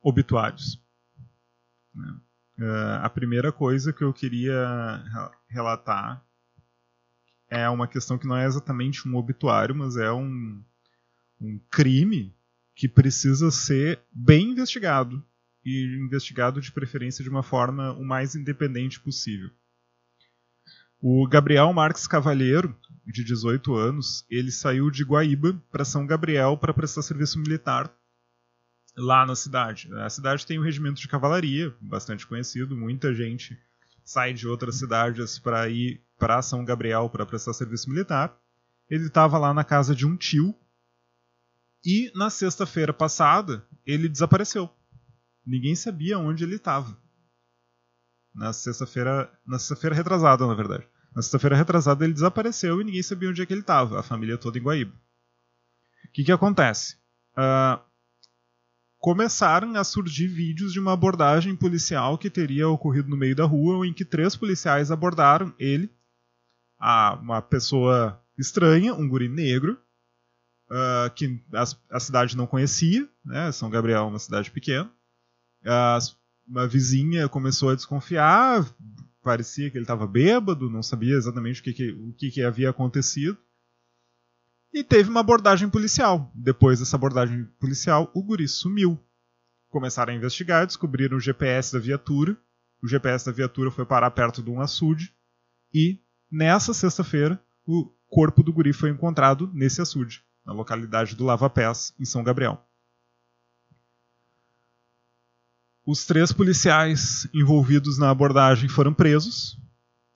obituários. 0.03 0.79
Né? 1.95 2.19
Uh, 2.59 3.01
a 3.01 3.09
primeira 3.09 3.51
coisa 3.51 3.91
que 3.91 4.03
eu 4.03 4.13
queria 4.13 5.03
relatar 5.49 6.23
é 7.49 7.67
uma 7.69 7.87
questão 7.87 8.17
que 8.17 8.27
não 8.27 8.35
é 8.37 8.45
exatamente 8.45 9.07
um 9.07 9.15
obituário, 9.15 9.73
mas 9.73 9.95
é 9.95 10.11
um, 10.11 10.63
um 11.39 11.59
crime 11.71 12.35
que 12.75 12.87
precisa 12.87 13.49
ser 13.51 14.01
bem 14.11 14.51
investigado 14.51 15.23
e 15.63 15.85
investigado 16.03 16.59
de 16.59 16.71
preferência 16.71 17.23
de 17.23 17.29
uma 17.29 17.43
forma 17.43 17.93
o 17.93 18.03
mais 18.03 18.35
independente 18.35 18.99
possível. 18.99 19.49
O 20.99 21.27
Gabriel 21.27 21.71
Marques 21.73 22.07
Cavalheiro, 22.07 22.75
de 23.05 23.23
18 23.23 23.75
anos, 23.75 24.25
ele 24.29 24.51
saiu 24.51 24.89
de 24.89 25.03
Guaíba 25.03 25.61
para 25.71 25.85
São 25.85 26.05
Gabriel 26.05 26.57
para 26.57 26.73
prestar 26.73 27.01
serviço 27.01 27.37
militar 27.39 27.93
lá 28.95 29.25
na 29.25 29.35
cidade. 29.35 29.93
A 29.95 30.09
cidade 30.09 30.45
tem 30.45 30.59
um 30.59 30.63
regimento 30.63 31.01
de 31.01 31.07
cavalaria, 31.07 31.73
bastante 31.81 32.27
conhecido, 32.27 32.75
muita 32.75 33.13
gente 33.13 33.57
sai 34.03 34.33
de 34.33 34.47
outras 34.47 34.75
cidades 34.75 35.39
para 35.39 35.67
ir 35.69 36.03
para 36.17 36.41
São 36.41 36.63
Gabriel 36.63 37.09
para 37.09 37.25
prestar 37.25 37.53
serviço 37.53 37.89
militar. 37.89 38.37
Ele 38.89 39.07
estava 39.07 39.37
lá 39.37 39.53
na 39.53 39.63
casa 39.63 39.95
de 39.95 40.05
um 40.05 40.15
tio 40.15 40.53
e 41.85 42.11
na 42.15 42.29
sexta-feira 42.29 42.93
passada 42.93 43.65
ele 43.85 44.09
desapareceu. 44.09 44.69
Ninguém 45.45 45.75
sabia 45.75 46.19
onde 46.19 46.43
ele 46.43 46.55
estava. 46.55 46.97
Na 48.33 48.51
sexta-feira, 48.51 49.31
na 49.45 49.59
sexta-feira 49.59 49.95
retrasada, 49.95 50.45
na 50.45 50.53
verdade. 50.53 50.87
Na 51.15 51.21
sexta-feira 51.21 51.55
retrasada 51.55 52.03
ele 52.03 52.13
desapareceu 52.13 52.81
e 52.81 52.83
ninguém 52.83 53.03
sabia 53.03 53.29
onde 53.29 53.41
é 53.41 53.45
que 53.45 53.53
ele 53.53 53.61
estava. 53.61 53.99
A 53.99 54.03
família 54.03 54.37
toda 54.37 54.57
em 54.57 54.61
Guaíba. 54.61 54.93
O 56.05 56.11
que, 56.11 56.23
que 56.23 56.31
acontece? 56.31 56.97
Uh, 57.37 57.81
começaram 59.03 59.75
a 59.75 59.83
surgir 59.83 60.27
vídeos 60.27 60.71
de 60.71 60.79
uma 60.79 60.93
abordagem 60.93 61.57
policial 61.57 62.17
que 62.17 62.29
teria 62.29 62.69
ocorrido 62.69 63.09
no 63.09 63.17
meio 63.17 63.35
da 63.35 63.43
rua, 63.43 63.85
em 63.85 63.91
que 63.91 64.05
três 64.05 64.33
policiais 64.33 64.91
abordaram 64.91 65.53
ele, 65.59 65.89
a, 66.79 67.19
uma 67.21 67.41
pessoa 67.41 68.17
estranha, 68.37 68.93
um 68.93 69.05
guri 69.09 69.27
negro, 69.27 69.77
uh, 70.71 71.13
que 71.13 71.43
a, 71.53 71.65
a, 71.97 71.99
cidade 71.99 72.37
não 72.37 72.47
conhecia, 72.47 73.05
né? 73.25 73.51
São 73.51 73.69
Gabriel 73.69 74.03
é 74.03 74.07
uma 74.07 74.19
cidade 74.19 74.49
pequena. 74.49 74.89
Uma 76.47 76.65
vizinha 76.65 77.27
começou 77.27 77.71
a 77.71 77.75
desconfiar, 77.75 78.65
parecia 79.21 79.69
que 79.69 79.77
ele 79.77 79.83
estava 79.83 80.07
bêbado, 80.07 80.69
não 80.69 80.81
sabia 80.81 81.15
exatamente 81.15 81.59
o 81.59 81.63
que, 81.65 81.73
que 81.73 81.91
o 81.91 82.13
que, 82.13 82.31
que 82.31 82.41
havia 82.41 82.69
acontecido. 82.69 83.37
E 84.73 84.83
teve 84.83 85.07
uma 85.07 85.19
abordagem 85.19 85.69
policial. 85.69 86.31
Depois 86.33 86.79
dessa 86.79 86.95
abordagem 86.95 87.45
policial, 87.59 88.09
o 88.11 88.23
guri 88.23 88.47
sumiu. 88.47 88.99
Começaram 89.69 90.11
a 90.11 90.15
investigar, 90.15 90.65
descobriram 90.65 91.17
o 91.17 91.19
GPS 91.19 91.71
da 91.71 91.79
viatura. 91.79 92.35
O 92.81 92.87
GPS 92.87 93.23
da 93.23 93.31
viatura 93.31 93.69
foi 93.69 93.85
parar 93.85 94.09
perto 94.09 94.41
de 94.41 94.49
um 94.49 94.59
açude. 94.59 95.13
E, 95.71 96.01
nessa 96.31 96.73
sexta-feira, 96.73 97.39
o 97.67 97.93
corpo 98.09 98.41
do 98.41 98.51
guri 98.51 98.73
foi 98.73 98.89
encontrado 98.89 99.49
nesse 99.53 99.79
açude, 99.79 100.23
na 100.43 100.53
localidade 100.53 101.15
do 101.15 101.23
Lava 101.23 101.49
Pés, 101.51 101.93
em 101.99 102.05
São 102.05 102.23
Gabriel. 102.23 102.59
Os 105.85 106.05
três 106.05 106.31
policiais 106.31 107.27
envolvidos 107.31 107.99
na 107.99 108.09
abordagem 108.09 108.67
foram 108.67 108.93
presos. 108.93 109.55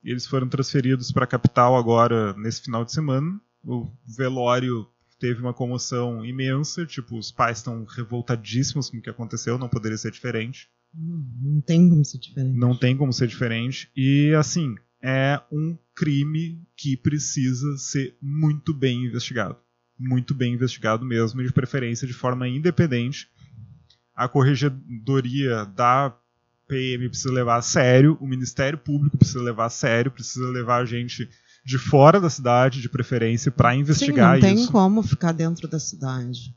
Eles 0.03 0.25
foram 0.25 0.49
transferidos 0.49 1.11
para 1.11 1.25
a 1.25 1.27
capital 1.27 1.75
agora, 1.75 2.33
nesse 2.33 2.61
final 2.61 2.83
de 2.83 2.91
semana 2.91 3.39
o 3.67 3.91
velório 4.07 4.87
teve 5.19 5.41
uma 5.41 5.53
comoção 5.53 6.25
imensa, 6.25 6.85
tipo, 6.85 7.17
os 7.17 7.31
pais 7.31 7.57
estão 7.57 7.83
revoltadíssimos 7.83 8.89
com 8.89 8.97
o 8.97 9.01
que 9.01 9.09
aconteceu, 9.09 9.57
não 9.57 9.67
poderia 9.67 9.97
ser 9.97 10.11
diferente. 10.11 10.69
Não 10.93 11.59
tem 11.61 11.89
como 11.89 12.05
ser 12.05 12.17
diferente. 12.17 12.57
Não 12.57 12.77
tem 12.77 12.95
como 12.95 13.11
ser 13.11 13.27
diferente. 13.27 13.91
E, 13.95 14.33
assim, 14.33 14.75
é 15.03 15.41
um 15.51 15.77
crime 15.93 16.63
que 16.77 16.95
precisa 16.95 17.77
ser 17.77 18.15
muito 18.21 18.73
bem 18.73 19.05
investigado. 19.05 19.57
Muito 19.99 20.33
bem 20.33 20.53
investigado 20.53 21.05
mesmo, 21.05 21.41
e 21.41 21.45
de 21.45 21.51
preferência 21.51 22.07
de 22.07 22.13
forma 22.13 22.47
independente. 22.47 23.27
A 24.15 24.29
corregedoria 24.29 25.65
da 25.65 26.15
PM 26.67 27.09
precisa 27.09 27.33
levar 27.33 27.57
a 27.57 27.61
sério, 27.61 28.17
o 28.21 28.27
Ministério 28.27 28.77
Público 28.77 29.17
precisa 29.17 29.41
levar 29.41 29.65
a 29.65 29.69
sério, 29.69 30.11
precisa 30.11 30.47
levar 30.49 30.81
a 30.81 30.85
gente 30.85 31.29
de 31.67 31.77
fora 31.77 32.21
da 32.21 32.29
cidade, 32.29 32.79
de 32.79 32.87
preferência, 32.87 33.51
para 33.51 33.75
investigar 33.75 34.37
Sim, 34.37 34.41
não 34.41 34.47
tem 34.47 34.63
isso. 34.63 34.71
como 34.71 35.03
ficar 35.03 35.33
dentro 35.33 35.67
da 35.67 35.77
cidade 35.77 36.55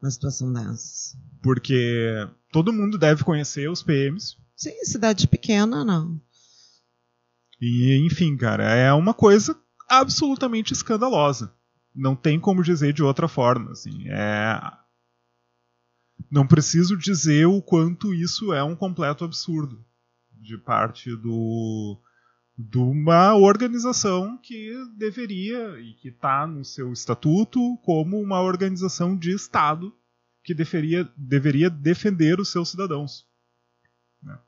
na 0.00 0.08
situação 0.08 0.52
dessas. 0.52 1.18
Porque 1.42 2.24
todo 2.52 2.72
mundo 2.72 2.96
deve 2.96 3.24
conhecer 3.24 3.68
os 3.68 3.82
PMs. 3.82 4.36
Sim, 4.54 4.84
cidade 4.84 5.26
pequena, 5.26 5.84
não. 5.84 6.20
E, 7.60 8.00
enfim, 8.06 8.36
cara, 8.36 8.62
é 8.62 8.92
uma 8.92 9.12
coisa 9.12 9.58
absolutamente 9.88 10.72
escandalosa. 10.72 11.52
Não 11.92 12.14
tem 12.14 12.38
como 12.38 12.62
dizer 12.62 12.92
de 12.92 13.02
outra 13.02 13.26
forma. 13.26 13.72
Assim, 13.72 14.06
é... 14.06 14.60
Não 16.30 16.46
preciso 16.46 16.96
dizer 16.96 17.46
o 17.46 17.60
quanto 17.60 18.14
isso 18.14 18.52
é 18.52 18.62
um 18.62 18.76
completo 18.76 19.24
absurdo 19.24 19.84
de 20.30 20.56
parte 20.56 21.10
do, 21.16 22.00
de 22.58 22.78
uma 22.78 23.36
organização 23.36 24.36
que 24.38 24.72
deveria 24.96 25.78
e 25.80 25.94
que 25.94 26.08
está 26.08 26.44
no 26.44 26.64
seu 26.64 26.92
estatuto 26.92 27.76
como 27.84 28.20
uma 28.20 28.40
organização 28.40 29.16
de 29.16 29.32
Estado 29.32 29.94
que 30.42 30.52
deveria, 30.52 31.04
deveria 31.16 31.70
defender 31.70 32.40
os 32.40 32.50
seus 32.50 32.70
cidadãos. 32.70 33.28
Né? 34.20 34.38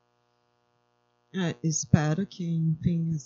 É, 1.34 1.56
espero 1.62 2.26
que, 2.26 2.44
enfim, 2.44 3.16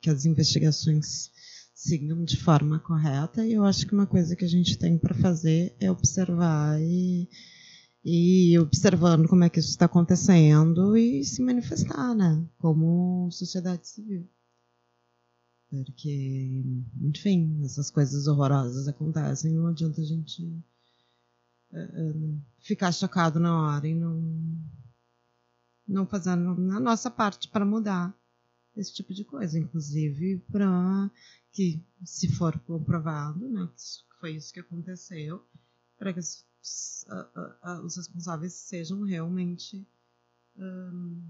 que 0.00 0.08
as 0.08 0.24
investigações 0.24 1.32
sigam 1.74 2.22
de 2.22 2.36
forma 2.36 2.78
correta 2.78 3.44
e 3.44 3.54
eu 3.54 3.64
acho 3.64 3.88
que 3.88 3.94
uma 3.94 4.06
coisa 4.06 4.36
que 4.36 4.44
a 4.44 4.48
gente 4.48 4.78
tem 4.78 4.96
para 4.96 5.16
fazer 5.16 5.74
é 5.80 5.90
observar 5.90 6.80
e 6.80 7.28
e 8.04 8.58
observando 8.58 9.28
como 9.28 9.44
é 9.44 9.50
que 9.50 9.60
isso 9.60 9.70
está 9.70 9.86
acontecendo 9.86 10.96
e 10.96 11.24
se 11.24 11.40
manifestar, 11.42 12.14
né? 12.14 12.44
Como 12.58 13.30
sociedade 13.30 13.86
civil. 13.86 14.28
Porque, 15.70 16.62
enfim, 17.00 17.62
essas 17.64 17.90
coisas 17.90 18.26
horrorosas 18.26 18.88
acontecem, 18.88 19.54
não 19.54 19.68
adianta 19.68 20.00
a 20.02 20.04
gente 20.04 20.42
uh, 21.72 22.42
ficar 22.58 22.92
chocado 22.92 23.40
na 23.40 23.58
hora 23.58 23.88
e 23.88 23.94
não, 23.94 24.20
não 25.88 26.06
fazer 26.06 26.30
a 26.30 26.36
nossa 26.36 27.10
parte 27.10 27.48
para 27.48 27.64
mudar 27.64 28.14
esse 28.76 28.92
tipo 28.92 29.14
de 29.14 29.24
coisa, 29.24 29.58
inclusive 29.58 30.44
para 30.50 31.10
que, 31.52 31.82
se 32.04 32.28
for 32.28 32.58
comprovado, 32.60 33.48
né, 33.48 33.68
que 33.74 34.20
foi 34.20 34.36
isso 34.36 34.52
que 34.52 34.60
aconteceu, 34.60 35.42
para 35.98 36.12
que 36.12 36.20
os, 36.62 37.06
os 37.84 37.96
responsáveis 37.96 38.52
sejam 38.54 39.02
realmente. 39.02 39.86
Um... 40.56 41.22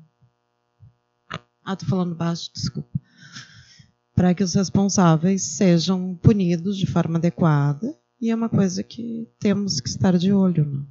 Ah, 1.65 1.77
tô 1.77 1.87
falando 1.87 2.15
baixo, 2.15 2.51
desculpa. 2.53 3.01
Para 4.15 4.35
que 4.35 4.45
os 4.45 4.55
responsáveis 4.55 5.43
sejam 5.43 6.15
punidos 6.17 6.77
de 6.77 6.87
forma 6.87 7.19
adequada, 7.19 7.99
e 8.21 8.31
é 8.31 8.35
uma 8.35 8.49
coisa 8.49 8.83
que 8.83 9.29
temos 9.39 9.81
que 9.81 9.89
estar 9.89 10.17
de 10.19 10.33
olho, 10.33 10.65
né? 10.65 10.87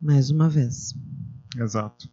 mais 0.00 0.30
uma 0.30 0.48
vez. 0.48 0.94
Exato. 1.56 2.08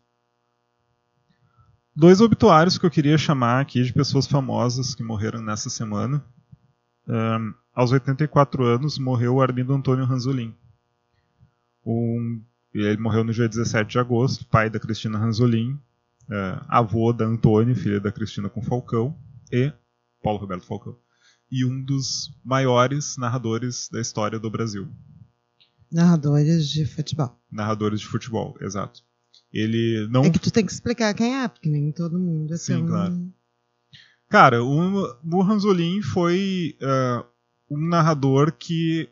Dois 1.96 2.22
obituários 2.22 2.78
que 2.78 2.86
eu 2.86 2.92
queria 2.92 3.18
chamar 3.18 3.62
aqui 3.62 3.84
de 3.84 3.94
pessoas 3.94 4.26
famosas 4.26 4.96
que 4.96 5.04
morreram 5.04 5.42
nessa 5.42 5.70
semana. 5.70 6.24
Um, 7.08 7.54
aos 7.74 7.92
84 7.92 8.64
anos 8.66 8.98
morreu 8.98 9.42
Armindo 9.42 9.74
Antônio 9.74 10.06
Ranzolin. 10.06 10.56
Um, 11.86 12.42
ele 12.74 12.98
morreu 12.98 13.24
no 13.24 13.34
dia 13.34 13.50
17 13.50 13.90
de 13.90 14.00
agosto, 14.00 14.46
pai 14.46 14.70
da 14.70 14.80
Cristina 14.80 15.18
Ranzolin, 15.18 15.74
uh, 15.74 16.64
avô 16.68 17.12
da 17.12 17.26
Antônia, 17.26 17.76
filha 17.76 18.00
da 18.00 18.12
Cristina 18.12 18.50
com 18.50 18.62
Falcão, 18.62 19.18
e 19.52 19.72
Paulo 20.24 20.40
Roberto 20.40 20.66
Falcão. 20.66 20.98
E 21.52 21.66
um 21.66 21.84
dos 21.84 22.34
maiores 22.44 23.18
narradores 23.18 23.90
da 23.92 24.00
história 24.00 24.40
do 24.40 24.50
Brasil. 24.50 24.88
Narradores 25.92 26.70
de 26.70 26.86
futebol. 26.86 27.38
Narradores 27.52 28.00
de 28.00 28.08
futebol, 28.08 28.56
exato. 28.62 29.04
Ele 29.52 30.08
não. 30.10 30.24
É 30.24 30.30
que 30.30 30.40
tu 30.40 30.52
tem 30.52 30.66
que 30.66 30.72
explicar 30.72 31.14
quem 31.14 31.44
é, 31.44 31.48
porque 31.48 31.70
nem 31.70 31.92
todo 31.92 32.18
mundo 32.18 32.54
é 32.54 32.58
Sim, 32.58 32.78
tão... 32.78 32.88
claro. 32.88 33.34
Cara, 34.30 34.64
o, 34.64 35.18
o 35.26 35.42
Ranzolin 35.42 36.02
foi 36.02 36.78
uh, 36.82 37.26
um 37.70 37.90
narrador 37.90 38.54
que 38.54 39.10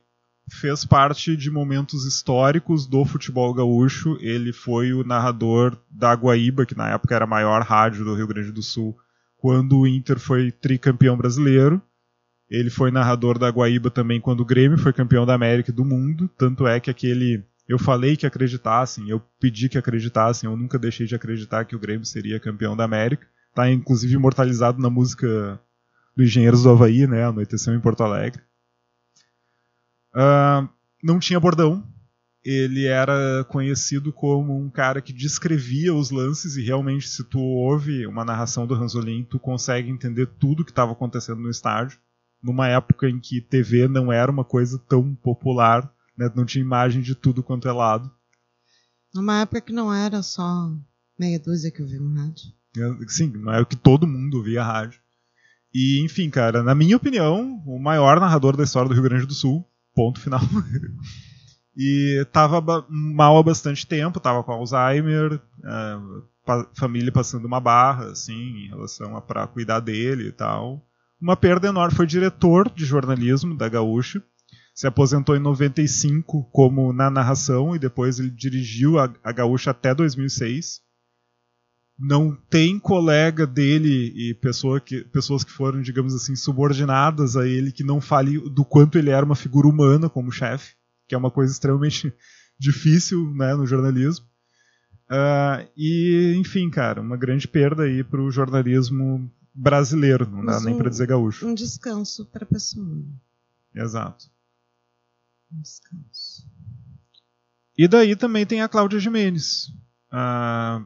fez 0.51 0.85
parte 0.85 1.35
de 1.35 1.49
momentos 1.49 2.05
históricos 2.05 2.85
do 2.85 3.05
futebol 3.05 3.53
gaúcho. 3.53 4.17
Ele 4.19 4.51
foi 4.51 4.93
o 4.93 5.03
narrador 5.03 5.77
da 5.89 6.13
Guaíba, 6.13 6.65
que 6.65 6.75
na 6.75 6.89
época 6.89 7.15
era 7.15 7.25
a 7.25 7.27
maior 7.27 7.61
rádio 7.61 8.03
do 8.03 8.15
Rio 8.15 8.27
Grande 8.27 8.51
do 8.51 8.61
Sul, 8.61 8.97
quando 9.37 9.79
o 9.79 9.87
Inter 9.87 10.19
foi 10.19 10.51
tricampeão 10.51 11.15
brasileiro. 11.15 11.81
Ele 12.49 12.69
foi 12.69 12.89
narrador 12.89 13.37
da 13.37 13.49
Guaíba 13.49 13.91
também 13.91 14.19
quando 14.19 14.41
o 14.41 14.45
Grêmio 14.45 14.77
foi 14.77 14.91
campeão 14.91 15.25
da 15.25 15.35
América 15.35 15.69
e 15.69 15.73
do 15.73 15.85
mundo. 15.85 16.29
Tanto 16.37 16.65
é 16.67 16.79
que 16.79 16.89
aquele. 16.89 17.43
Eu 17.67 17.77
falei 17.77 18.17
que 18.17 18.25
acreditassem, 18.25 19.09
eu 19.09 19.21
pedi 19.39 19.69
que 19.69 19.77
acreditassem, 19.77 20.49
eu 20.49 20.57
nunca 20.57 20.79
deixei 20.79 21.05
de 21.05 21.13
acreditar 21.13 21.65
que 21.65 21.75
o 21.75 21.79
Grêmio 21.79 22.05
seria 22.05 22.39
campeão 22.39 22.75
da 22.75 22.83
América. 22.83 23.27
Está 23.49 23.69
inclusive 23.69 24.15
imortalizado 24.15 24.81
na 24.81 24.89
música 24.89 25.59
do 26.17 26.23
Engenheiros 26.23 26.63
do 26.63 26.69
Havaí, 26.71 27.05
né? 27.05 27.25
Anoiteceu 27.25 27.75
em 27.75 27.79
Porto 27.79 28.03
Alegre. 28.03 28.41
Uh, 30.13 30.67
não 31.03 31.19
tinha 31.19 31.39
bordão. 31.39 31.83
Ele 32.43 32.85
era 32.85 33.43
conhecido 33.49 34.13
como 34.13 34.57
um 34.57 34.69
cara 34.69 35.01
que 35.01 35.11
descrevia 35.11 35.93
os 35.93 36.09
lances 36.09 36.55
e 36.55 36.63
realmente, 36.63 37.07
se 37.07 37.23
tu 37.23 37.39
ouve 37.39 38.07
uma 38.07 38.23
narração 38.23 38.65
do 38.65 38.73
Ranzolin, 38.73 39.25
tu 39.25 39.37
consegue 39.37 39.89
entender 39.89 40.25
tudo 40.25 40.63
que 40.63 40.71
estava 40.71 40.93
acontecendo 40.93 41.41
no 41.41 41.49
estádio. 41.49 41.99
Numa 42.41 42.69
época 42.69 43.09
em 43.09 43.19
que 43.19 43.41
TV 43.41 43.89
não 43.89 44.11
era 44.11 44.31
uma 44.31 44.45
coisa 44.45 44.79
tão 44.87 45.13
popular, 45.15 45.93
né? 46.17 46.31
não 46.33 46.45
tinha 46.45 46.63
imagem 46.63 47.01
de 47.01 47.13
tudo 47.13 47.43
quanto 47.43 47.67
é 47.67 47.71
lado. 47.73 48.09
Numa 49.13 49.41
época 49.41 49.59
que 49.59 49.73
não 49.73 49.93
era 49.93 50.23
só 50.23 50.71
meia 51.19 51.39
dúzia 51.39 51.71
que 51.71 51.81
ouvia 51.81 52.01
um 52.01 52.13
rádio. 52.13 52.45
É, 52.77 53.07
sim, 53.07 53.27
não 53.27 53.51
era 53.51 53.65
que 53.65 53.75
todo 53.75 54.07
mundo 54.07 54.41
via 54.41 54.63
rádio. 54.63 55.01
E, 55.73 56.03
enfim, 56.03 56.29
cara, 56.29 56.63
na 56.63 56.73
minha 56.73 56.95
opinião, 56.95 57.61
o 57.65 57.79
maior 57.79 58.19
narrador 58.19 58.55
da 58.55 58.63
história 58.63 58.87
do 58.87 58.93
Rio 58.93 59.03
Grande 59.03 59.25
do 59.25 59.33
Sul, 59.33 59.68
Ponto 59.99 60.21
final. 60.21 60.39
e 61.75 62.25
tava 62.31 62.63
mal 62.87 63.37
há 63.37 63.43
bastante 63.43 63.85
tempo, 63.85 64.17
tava 64.17 64.41
com 64.45 64.53
Alzheimer, 64.53 65.41
é, 65.61 65.99
família 66.73 67.11
passando 67.11 67.43
uma 67.43 67.59
barra, 67.59 68.05
assim, 68.05 68.63
em 68.63 68.69
relação 68.69 69.17
a 69.17 69.21
para 69.21 69.45
cuidar 69.45 69.81
dele 69.81 70.29
e 70.29 70.31
tal. 70.31 70.81
Uma 71.21 71.35
perda 71.35 71.67
enorme 71.67 71.97
foi 71.97 72.07
diretor 72.07 72.71
de 72.73 72.85
jornalismo 72.85 73.57
da 73.57 73.67
Gaúcha, 73.67 74.23
se 74.73 74.87
aposentou 74.87 75.35
em 75.35 75.39
95 75.39 76.45
como 76.45 76.93
na 76.93 77.09
narração 77.09 77.75
e 77.75 77.79
depois 77.79 78.19
ele 78.19 78.29
dirigiu 78.29 78.97
a, 78.97 79.13
a 79.21 79.33
Gaúcha 79.33 79.71
até 79.71 79.93
2006 79.93 80.79
não 81.99 82.33
tem 82.49 82.79
colega 82.79 83.45
dele 83.45 84.13
e 84.15 84.33
pessoa 84.33 84.79
que, 84.79 85.03
pessoas 85.03 85.43
que 85.43 85.51
foram, 85.51 85.81
digamos 85.81 86.15
assim, 86.15 86.33
subordinadas 86.33 87.35
a 87.35 87.45
ele 87.45 87.73
que 87.73 87.83
não 87.83 87.99
fale 87.99 88.39
do 88.49 88.63
quanto 88.63 88.97
ele 88.97 89.09
era 89.09 89.25
uma 89.25 89.35
figura 89.35 89.67
humana 89.67 90.09
como 90.09 90.31
chefe, 90.31 90.75
que 91.07 91.13
é 91.13 91.17
uma 91.17 91.29
coisa 91.29 91.51
extremamente 91.51 92.13
difícil 92.57 93.33
né, 93.33 93.53
no 93.53 93.67
jornalismo. 93.67 94.25
Uh, 95.11 95.67
e, 95.75 96.35
enfim, 96.37 96.69
cara, 96.69 97.01
uma 97.01 97.17
grande 97.17 97.47
perda 97.47 97.83
aí 97.83 98.03
para 98.03 98.21
o 98.21 98.31
jornalismo 98.31 99.29
brasileiro, 99.53 100.29
não 100.29 100.45
dá 100.45 100.59
nem 100.61 100.77
para 100.77 100.89
dizer 100.89 101.07
gaúcho. 101.07 101.45
Um 101.45 101.53
descanso 101.53 102.25
para 102.27 102.45
a 102.45 102.47
pessoa. 102.47 103.03
Exato. 103.75 104.29
Um 105.51 105.61
descanso. 105.61 106.47
E 107.77 107.87
daí 107.87 108.15
também 108.15 108.45
tem 108.45 108.61
a 108.61 108.69
Cláudia 108.69 108.99
Jimenez. 108.99 109.67
Uh, 110.13 110.85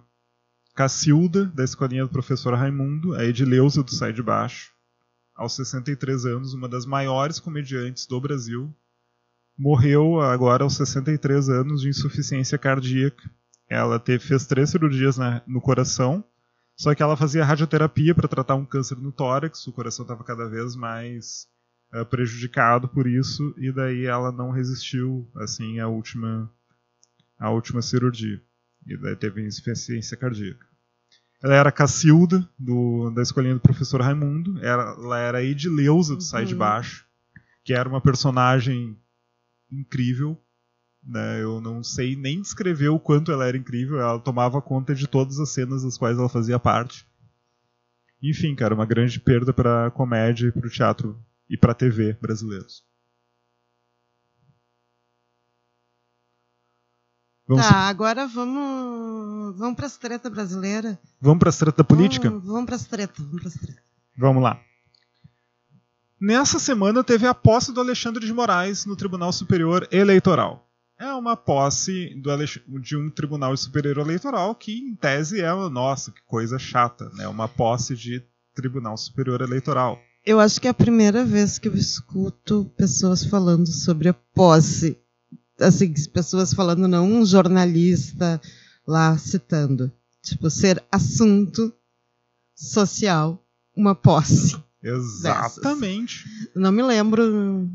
Cacilda, 0.76 1.46
da 1.46 1.64
escolinha 1.64 2.04
do 2.04 2.10
professor 2.10 2.56
Raimundo, 2.56 3.14
a 3.14 3.24
Edileuza 3.24 3.84
do 3.84 3.94
Sai 3.94 4.12
de 4.12 4.24
Baixo, 4.24 4.72
aos 5.36 5.56
63 5.56 6.26
anos, 6.26 6.54
uma 6.56 6.68
das 6.68 6.84
maiores 6.84 7.40
comediantes 7.40 8.08
do 8.08 8.20
Brasil, 8.20 8.74
morreu 9.56 10.20
agora 10.20 10.64
aos 10.64 10.76
63 10.76 11.50
anos 11.50 11.82
de 11.82 11.90
insuficiência 11.90 12.58
cardíaca. 12.58 13.30
Ela 13.70 14.00
teve, 14.00 14.26
fez 14.26 14.48
três 14.48 14.72
cirurgias 14.72 15.16
na, 15.16 15.44
no 15.46 15.62
coração, 15.62 16.24
só 16.76 16.96
que 16.96 17.04
ela 17.04 17.16
fazia 17.16 17.46
radioterapia 17.46 18.16
para 18.16 18.28
tratar 18.28 18.56
um 18.56 18.66
câncer 18.66 18.98
no 18.98 19.12
tórax, 19.12 19.68
o 19.68 19.74
coração 19.74 20.04
estava 20.04 20.24
cada 20.24 20.50
vez 20.50 20.76
mais 20.76 21.48
uh, 21.94 22.04
prejudicado 22.04 22.88
por 22.88 23.06
isso, 23.06 23.54
e 23.60 23.72
daí 23.72 24.06
ela 24.06 24.32
não 24.32 24.50
resistiu 24.50 25.30
assim 25.36 25.80
à 25.80 25.88
última, 25.88 26.52
à 27.38 27.52
última 27.52 27.80
cirurgia 27.80 28.42
e 28.86 28.98
daí 28.98 29.16
teve 29.16 29.46
insuficiência 29.46 30.18
cardíaca. 30.18 30.66
Ela 31.44 31.56
era 31.56 31.72
Cacilda, 31.72 32.48
do, 32.58 33.10
da 33.12 33.22
escolinha 33.22 33.54
do 33.54 33.60
professor 33.60 34.00
Raimundo, 34.02 34.64
era, 34.64 34.96
ela 34.98 35.20
era 35.20 35.44
Edileuza 35.44 36.14
do 36.14 36.20
uhum. 36.20 36.22
Sai 36.22 36.46
de 36.46 36.54
uhum. 36.54 36.60
Baixo, 36.60 37.06
que 37.66 37.74
era 37.74 37.88
uma 37.88 38.00
personagem 38.00 38.98
incrível. 39.70 40.40
Né? 41.04 41.44
Eu 41.44 41.60
não 41.60 41.84
sei 41.84 42.16
nem 42.16 42.42
descrever 42.42 42.88
o 42.88 43.00
quanto 43.00 43.30
ela 43.30 43.46
era 43.46 43.58
incrível, 43.58 44.00
ela 44.00 44.20
tomava 44.20 44.62
conta 44.62 44.96
de 44.96 45.06
todas 45.06 45.38
as 45.38 45.50
cenas 45.50 45.84
das 45.84 45.98
quais 45.98 46.18
ela 46.18 46.30
fazia 46.30 46.58
parte. 46.58 47.06
Enfim, 48.22 48.56
cara, 48.56 48.74
uma 48.74 48.86
grande 48.86 49.20
perda 49.20 49.52
para 49.52 49.88
a 49.88 49.92
comédia 49.92 50.50
para 50.50 50.66
o 50.66 50.70
teatro 50.70 51.22
e 51.50 51.58
para 51.58 51.74
a 51.74 51.76
TV 51.76 52.14
brasileiros. 52.22 52.86
Vamos 57.48 57.68
tá, 57.68 57.76
agora 57.90 58.26
vamos, 58.26 59.58
vamos 59.58 59.76
para 59.76 59.86
as 59.86 59.98
treta 59.98 60.30
brasileira. 60.30 61.00
Vamos 61.20 61.40
para 61.40 61.50
as 61.50 61.58
treta 61.58 61.84
política? 61.84 62.30
Vamos, 62.30 62.46
vamos 62.46 62.66
para 62.66 62.76
as 62.76 62.86
treta, 62.86 63.14
vamos 63.18 63.42
para 63.42 63.48
as 63.50 63.56
treta. 63.56 63.82
Vamos 64.18 64.44
lá. 64.44 64.60
Nessa 66.20 66.58
semana 66.58 67.04
teve 67.04 67.28
a 67.28 67.34
posse 67.34 67.74
do 67.74 67.82
Alexandre 67.82 68.26
de 68.26 68.32
Moraes 68.32 68.86
no 68.86 68.96
Tribunal 68.96 69.34
Superior 69.34 69.86
Eleitoral. 69.92 70.66
É 70.98 71.12
uma 71.14 71.36
posse 71.36 72.16
do, 72.16 72.30
de 72.80 72.96
um 72.96 73.10
Tribunal 73.10 73.58
Superior 73.58 73.98
Eleitoral 73.98 74.56
que, 74.56 74.72
em 74.72 74.96
tese, 74.96 75.42
é 75.42 75.54
nossa, 75.70 76.12
que 76.12 76.22
coisa 76.26 76.58
chata, 76.58 77.10
né? 77.16 77.28
Uma 77.28 77.50
posse 77.50 77.94
de 77.94 78.24
Tribunal 78.56 78.96
Superior 78.96 79.42
Eleitoral. 79.42 80.00
Eu 80.26 80.40
acho 80.40 80.62
que 80.62 80.68
é 80.68 80.72
a 80.72 80.74
primeira 80.74 81.26
vez 81.26 81.60
que 81.60 81.68
eu 81.68 81.76
escuto 81.76 82.72
pessoas 82.78 83.26
falando 83.26 83.68
sobre 83.68 84.08
a 84.08 84.14
posse 84.14 84.98
assim, 85.64 85.94
pessoas 86.12 86.54
falando, 86.54 86.88
não 86.88 87.12
um 87.12 87.26
jornalista 87.26 88.42
lá 88.86 89.18
citando. 89.18 89.92
Tipo, 90.22 90.50
ser 90.50 90.84
assunto 90.92 91.74
social 92.56 93.44
uma 93.76 93.96
posse. 93.96 94.56
Exatamente. 94.82 96.24
Dessas. 96.26 96.50
Não 96.56 96.72
me 96.72 96.84
lembro. 96.84 97.70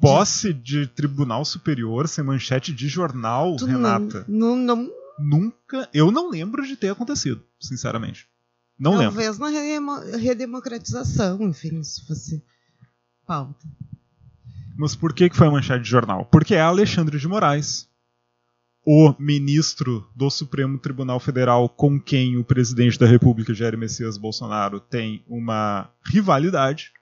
Posse 0.00 0.52
de 0.52 0.86
tribunal 0.86 1.44
superior 1.44 2.08
sem 2.08 2.24
manchete 2.24 2.72
de 2.72 2.88
jornal, 2.88 3.56
tu 3.56 3.66
Renata. 3.66 4.24
Não, 4.26 4.56
não, 4.56 4.90
Nunca. 5.20 5.88
Eu 5.92 6.10
não 6.10 6.30
lembro 6.30 6.66
de 6.66 6.76
ter 6.76 6.90
acontecido, 6.90 7.44
sinceramente. 7.60 8.26
Não 8.78 8.92
Talvez 8.92 9.38
lembro. 9.38 9.38
Talvez 9.38 10.12
na 10.12 10.16
redemocratização, 10.16 11.42
enfim, 11.42 11.82
se 11.82 12.06
fosse 12.06 12.42
pauta. 13.26 13.66
Mas 14.76 14.94
por 14.96 15.12
que, 15.12 15.28
que 15.28 15.36
foi 15.36 15.46
a 15.46 15.50
manchete 15.50 15.84
de 15.84 15.90
jornal? 15.90 16.24
Porque 16.26 16.54
é 16.54 16.60
Alexandre 16.60 17.18
de 17.18 17.28
Moraes, 17.28 17.88
o 18.84 19.14
ministro 19.18 20.08
do 20.16 20.30
Supremo 20.30 20.78
Tribunal 20.78 21.20
Federal 21.20 21.68
com 21.68 22.00
quem 22.00 22.36
o 22.36 22.44
presidente 22.44 22.98
da 22.98 23.06
República, 23.06 23.54
Jair 23.54 23.76
Messias 23.76 24.16
Bolsonaro, 24.16 24.80
tem 24.80 25.22
uma 25.28 25.90
rivalidade. 26.04 26.92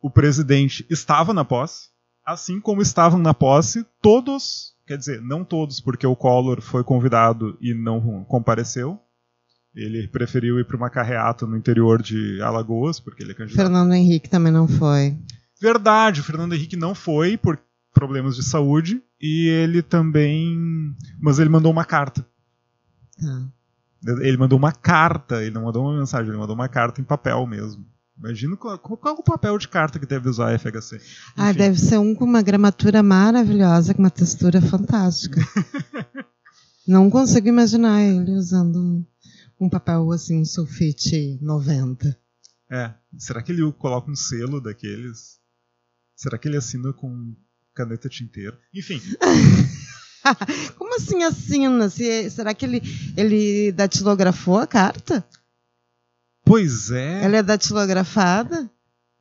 O 0.00 0.10
presidente 0.10 0.86
estava 0.88 1.34
na 1.34 1.44
posse, 1.44 1.88
assim 2.24 2.60
como 2.60 2.80
estavam 2.80 3.18
na 3.18 3.34
posse 3.34 3.84
todos, 4.00 4.74
quer 4.86 4.96
dizer, 4.96 5.20
não 5.20 5.44
todos, 5.44 5.80
porque 5.80 6.06
o 6.06 6.14
Collor 6.14 6.60
foi 6.60 6.84
convidado 6.84 7.58
e 7.60 7.74
não 7.74 8.24
compareceu. 8.24 9.00
Ele 9.74 10.08
preferiu 10.08 10.58
ir 10.58 10.64
para 10.64 10.76
uma 10.76 10.90
carreata 10.90 11.46
no 11.46 11.56
interior 11.56 12.00
de 12.00 12.40
Alagoas, 12.42 12.98
porque 12.98 13.22
ele 13.22 13.32
é 13.32 13.34
candidato. 13.34 13.56
Fernando 13.56 13.92
Henrique 13.92 14.28
também 14.28 14.52
não 14.52 14.66
foi. 14.66 15.16
Verdade, 15.60 16.20
o 16.20 16.24
Fernando 16.24 16.54
Henrique 16.54 16.76
não 16.76 16.94
foi 16.94 17.36
por 17.36 17.58
problemas 17.92 18.36
de 18.36 18.44
saúde 18.44 19.02
e 19.20 19.48
ele 19.48 19.82
também, 19.82 20.94
mas 21.20 21.38
ele 21.38 21.50
mandou 21.50 21.72
uma 21.72 21.84
carta. 21.84 22.24
Hum. 23.20 23.48
Ele 24.20 24.36
mandou 24.36 24.58
uma 24.58 24.70
carta, 24.70 25.42
ele 25.42 25.50
não 25.50 25.64
mandou 25.64 25.84
uma 25.84 25.98
mensagem, 25.98 26.28
ele 26.28 26.38
mandou 26.38 26.54
uma 26.54 26.68
carta 26.68 27.00
em 27.00 27.04
papel 27.04 27.44
mesmo. 27.46 27.84
Imagino 28.16 28.56
qual, 28.56 28.78
qual 28.78 29.16
é 29.16 29.18
o 29.18 29.22
papel 29.22 29.58
de 29.58 29.68
carta 29.68 29.98
que 29.98 30.06
deve 30.06 30.28
usar 30.28 30.52
a 30.52 30.58
FHC. 30.58 30.96
Ah, 30.96 30.98
Enfim. 30.98 31.02
Ah, 31.36 31.52
deve 31.52 31.78
ser 31.78 31.98
um 31.98 32.14
com 32.14 32.24
uma 32.24 32.42
gramatura 32.42 33.02
maravilhosa, 33.02 33.94
com 33.94 34.02
uma 34.02 34.10
textura 34.10 34.60
fantástica. 34.60 35.40
não 36.86 37.08
consigo 37.10 37.48
imaginar 37.48 38.02
ele 38.02 38.32
usando 38.32 39.06
um 39.60 39.68
papel 39.68 40.10
assim, 40.12 40.40
um 40.40 40.44
sulfite 40.44 41.38
90. 41.40 42.16
É. 42.70 42.92
Será 43.16 43.42
que 43.42 43.52
ele 43.52 43.72
coloca 43.72 44.10
um 44.10 44.16
selo 44.16 44.60
daqueles? 44.60 45.37
Será 46.18 46.36
que 46.36 46.48
ele 46.48 46.56
assina 46.56 46.92
com 46.92 47.32
caneta 47.72 48.08
tinteiro? 48.08 48.58
Enfim. 48.74 49.00
Como 50.76 50.96
assim 50.96 51.22
assina? 51.22 51.88
Se, 51.88 52.28
será 52.28 52.52
que 52.52 52.66
ele, 52.66 52.82
ele 53.16 53.70
datilografou 53.70 54.58
a 54.58 54.66
carta? 54.66 55.24
Pois 56.44 56.90
é. 56.90 57.24
Ela 57.24 57.36
é 57.36 57.42
datilografada? 57.42 58.68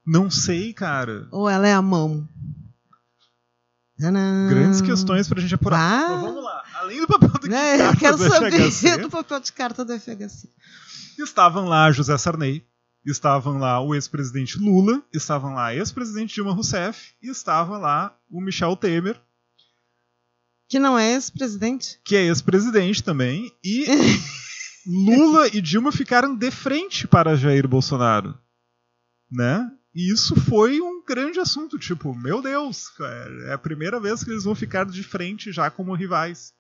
Não 0.04 0.32
sei, 0.32 0.74
cara. 0.74 1.28
Ou 1.32 1.48
ela 1.48 1.68
é 1.68 1.74
a 1.74 1.84
mão? 1.84 2.28
Tadã. 4.00 4.50
Grandes 4.50 4.82
questões 4.82 5.28
pra 5.28 5.39
gente 5.39 5.54
apurar. 5.54 5.80
Ah. 5.80 6.10
Mas 6.10 6.22
vamos 6.22 6.43
lá. 6.43 6.64
Além 6.80 7.02
do 7.02 7.08
papel 7.08 7.41
de 7.41 7.54
é, 7.54 7.78
carta 7.78 7.93
eu 7.93 8.00
quero 8.00 8.18
do 8.18 8.28
saber 8.28 8.72
FHC, 8.72 8.98
do 8.98 9.10
papel 9.12 9.39
de 9.39 9.54
carta 9.54 9.86
do 9.86 10.00
FHC. 10.00 10.50
Estavam 11.20 11.66
lá 11.66 11.91
José 11.91 12.18
Sarney, 12.18 12.66
estavam 13.12 13.58
lá 13.58 13.80
o 13.80 13.95
ex-presidente 13.95 14.58
Lula, 14.58 15.01
estavam 15.14 15.53
lá 15.53 15.74
ex-presidente 15.74 16.36
Dilma 16.36 16.53
Rousseff 16.53 17.14
e 17.22 17.30
estava 17.30 17.78
lá 17.78 18.18
o 18.30 18.41
Michel 18.41 18.76
Temer. 18.76 19.20
Que 20.68 20.80
não 20.80 20.99
é 20.99 21.14
ex-presidente? 21.14 21.99
Que 22.03 22.16
é 22.16 22.24
ex-presidente 22.24 23.03
também. 23.03 23.51
E 23.64 23.86
Lula 24.86 25.47
e 25.47 25.62
Dilma 25.62 25.91
ficaram 25.91 26.36
de 26.36 26.51
frente 26.51 27.08
para 27.08 27.36
Jair 27.36 27.68
Bolsonaro. 27.68 28.38
Né? 29.32 29.72
E 29.95 30.12
isso 30.12 30.36
foi 30.41 30.82
um 30.82 31.03
grande 31.03 31.39
assunto. 31.39 31.80
Tipo, 31.80 32.14
meu 32.14 32.41
Deus, 32.41 32.88
é, 32.99 33.49
é 33.49 33.53
a 33.53 33.58
primeira 33.58 33.99
vez 33.99 34.24
que 34.24 34.30
eles 34.30 34.43
vão 34.43 34.53
ficar 34.53 34.86
de 34.86 35.03
frente 35.03 35.51
já 35.51 35.72
como 35.72 35.95
rivais. 35.95 36.53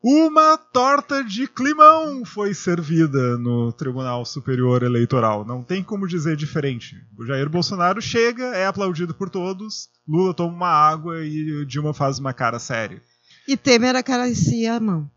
Uma 0.00 0.56
torta 0.56 1.24
de 1.24 1.48
climão 1.48 2.24
foi 2.24 2.54
servida 2.54 3.36
no 3.36 3.72
Tribunal 3.72 4.24
Superior 4.24 4.84
Eleitoral. 4.84 5.44
Não 5.44 5.62
tem 5.64 5.82
como 5.82 6.06
dizer 6.06 6.36
diferente. 6.36 6.96
O 7.18 7.26
Jair 7.26 7.48
Bolsonaro 7.48 8.00
chega, 8.00 8.44
é 8.54 8.64
aplaudido 8.66 9.12
por 9.12 9.28
todos, 9.28 9.88
Lula 10.06 10.32
toma 10.32 10.54
uma 10.54 10.68
água 10.68 11.24
e 11.24 11.66
Dilma 11.66 11.92
faz 11.92 12.20
uma 12.20 12.32
cara 12.32 12.60
séria. 12.60 13.02
E 13.46 13.56
Temer 13.56 13.96
acaricia 13.96 14.74
a 14.74 14.80
mão. 14.80 15.10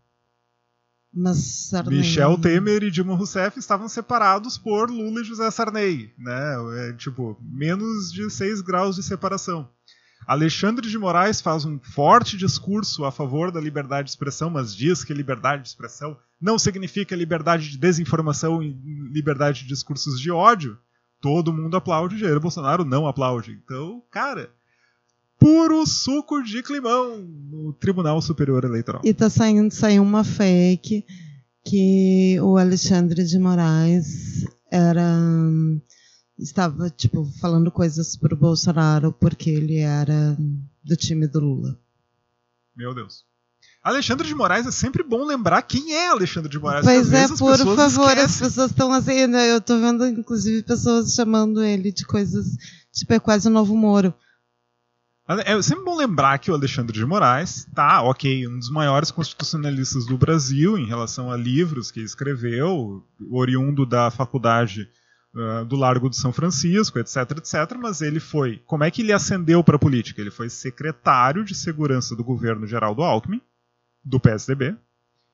Mas 1.14 1.68
Sarney... 1.68 1.98
Michel 1.98 2.38
Temer 2.38 2.82
e 2.82 2.90
Dilma 2.90 3.14
Rousseff 3.14 3.58
estavam 3.58 3.88
separados 3.88 4.56
por 4.56 4.90
Lula 4.90 5.20
e 5.20 5.24
José 5.24 5.50
Sarney, 5.50 6.10
né? 6.18 6.54
É, 6.78 6.92
tipo, 6.94 7.38
menos 7.40 8.10
de 8.10 8.28
6 8.30 8.62
graus 8.62 8.96
de 8.96 9.02
separação. 9.02 9.68
Alexandre 10.26 10.88
de 10.88 10.98
Moraes 10.98 11.40
faz 11.40 11.64
um 11.64 11.78
forte 11.78 12.36
discurso 12.36 13.04
a 13.04 13.10
favor 13.10 13.50
da 13.50 13.60
liberdade 13.60 14.06
de 14.06 14.10
expressão, 14.10 14.48
mas 14.48 14.74
diz 14.74 15.04
que 15.04 15.12
liberdade 15.12 15.62
de 15.62 15.68
expressão 15.68 16.16
não 16.40 16.58
significa 16.58 17.14
liberdade 17.14 17.70
de 17.70 17.78
desinformação 17.78 18.62
e 18.62 18.76
liberdade 19.12 19.62
de 19.62 19.68
discursos 19.68 20.20
de 20.20 20.30
ódio. 20.30 20.76
Todo 21.20 21.52
mundo 21.52 21.76
aplaude, 21.76 22.18
Jair 22.18 22.40
Bolsonaro 22.40 22.84
não 22.84 23.06
aplaude. 23.06 23.60
Então, 23.64 24.02
cara, 24.10 24.50
puro 25.38 25.86
suco 25.86 26.42
de 26.42 26.62
climão 26.62 27.18
no 27.18 27.72
Tribunal 27.72 28.20
Superior 28.20 28.64
Eleitoral. 28.64 29.02
E 29.04 29.14
tá 29.14 29.30
saindo, 29.30 29.72
saiu 29.72 30.02
uma 30.02 30.24
fake 30.24 31.04
que 31.64 32.38
o 32.40 32.56
Alexandre 32.56 33.24
de 33.24 33.38
Moraes 33.38 34.44
era 34.70 35.16
estava, 36.42 36.90
tipo, 36.90 37.24
falando 37.40 37.70
coisas 37.70 38.16
pro 38.16 38.36
Bolsonaro 38.36 39.12
porque 39.12 39.50
ele 39.50 39.78
era 39.78 40.36
do 40.82 40.96
time 40.96 41.26
do 41.26 41.40
Lula. 41.40 41.78
Meu 42.76 42.94
Deus. 42.94 43.24
Alexandre 43.82 44.28
de 44.28 44.34
Moraes 44.34 44.66
é 44.66 44.70
sempre 44.70 45.02
bom 45.02 45.24
lembrar 45.24 45.60
quem 45.62 45.92
é 45.92 46.08
Alexandre 46.08 46.48
de 46.48 46.58
Moraes. 46.58 46.84
Pois 46.84 47.12
é, 47.12 47.26
por 47.28 47.36
favor, 47.58 48.10
esquecem. 48.10 48.22
as 48.22 48.38
pessoas 48.38 48.70
estão 48.70 48.92
assim, 48.92 49.26
né? 49.26 49.52
eu 49.52 49.60
tô 49.60 49.78
vendo 49.78 50.06
inclusive 50.06 50.62
pessoas 50.62 51.14
chamando 51.14 51.62
ele 51.62 51.90
de 51.90 52.06
coisas, 52.06 52.56
tipo, 52.92 53.12
é 53.12 53.18
quase 53.18 53.48
o 53.48 53.50
novo 53.50 53.76
Moro. 53.76 54.14
É 55.28 55.60
sempre 55.62 55.84
bom 55.84 55.96
lembrar 55.96 56.38
que 56.38 56.50
o 56.50 56.54
Alexandre 56.54 56.96
de 56.96 57.06
Moraes, 57.06 57.66
tá, 57.74 58.02
ok, 58.02 58.46
um 58.46 58.58
dos 58.58 58.70
maiores 58.70 59.10
constitucionalistas 59.10 60.04
do 60.04 60.18
Brasil 60.18 60.76
em 60.76 60.86
relação 60.86 61.30
a 61.30 61.36
livros 61.36 61.90
que 61.90 62.00
escreveu, 62.00 63.04
oriundo 63.30 63.86
da 63.86 64.10
faculdade 64.10 64.88
uh, 65.34 65.64
do 65.64 65.76
Largo 65.76 66.08
de 66.08 66.16
São 66.16 66.32
Francisco, 66.32 66.98
etc, 66.98 67.16
etc. 67.38 67.76
Mas 67.78 68.00
ele 68.00 68.20
foi. 68.20 68.58
Como 68.66 68.84
é 68.84 68.90
que 68.90 69.02
ele 69.02 69.12
ascendeu 69.12 69.62
para 69.62 69.76
a 69.76 69.78
política? 69.78 70.20
Ele 70.20 70.30
foi 70.30 70.48
secretário 70.48 71.44
de 71.44 71.54
segurança 71.54 72.14
do 72.14 72.24
governo 72.24 72.66
Geraldo 72.66 73.02
Alckmin, 73.02 73.40
do 74.04 74.20
PSDB. 74.20 74.76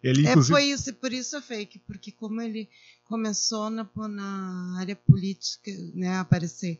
Ele, 0.02 0.26
é, 0.26 0.30
inclusive... 0.30 0.54
É, 0.54 0.60
foi 0.60 0.70
isso, 0.70 0.94
por 0.94 1.12
isso 1.12 1.36
é 1.36 1.40
fake, 1.40 1.80
porque 1.80 2.12
como 2.12 2.40
ele 2.40 2.68
começou 3.04 3.68
na, 3.68 3.88
na 4.08 4.78
área 4.78 4.94
política, 4.94 5.70
né, 5.94 6.16
a 6.16 6.20
aparecer. 6.20 6.78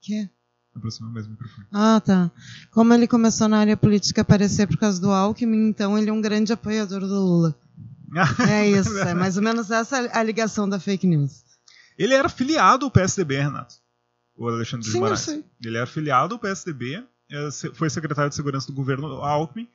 Que? 0.00 0.28
Aproxima 0.74 1.10
mais 1.10 1.26
o 1.26 1.30
microfone. 1.30 1.66
Ah, 1.72 2.00
tá. 2.04 2.30
Como 2.70 2.92
ele 2.92 3.06
começou 3.06 3.48
na 3.48 3.58
área 3.58 3.76
política 3.76 4.20
a 4.20 4.22
aparecer 4.22 4.66
por 4.66 4.78
causa 4.78 5.00
do 5.00 5.10
Alckmin, 5.10 5.68
então 5.68 5.98
ele 5.98 6.10
é 6.10 6.12
um 6.12 6.20
grande 6.20 6.52
apoiador 6.52 7.00
do 7.00 7.14
Lula. 7.14 7.58
é 8.48 8.68
isso, 8.70 8.96
é 8.98 9.14
mais 9.14 9.36
ou 9.36 9.42
menos 9.42 9.70
essa 9.70 10.08
a 10.16 10.22
ligação 10.22 10.68
da 10.68 10.78
fake 10.78 11.06
news. 11.06 11.45
Ele 11.98 12.14
era 12.14 12.28
filiado 12.28 12.84
ao 12.84 12.90
PSDB, 12.90 13.38
Renato. 13.38 13.76
O 14.36 14.48
Alexandre 14.48 14.86
Sim, 14.86 14.92
de 14.92 14.98
Moraes. 14.98 15.26
Eu 15.26 15.34
sei. 15.34 15.44
Ele 15.64 15.76
era 15.76 15.86
filiado 15.86 16.34
ao 16.34 16.40
PSDB, 16.40 17.02
é, 17.30 17.50
foi 17.72 17.90
secretário 17.90 18.28
de 18.28 18.36
segurança 18.36 18.66
do 18.66 18.72
governo 18.72 19.06
Alckmin. 19.06 19.68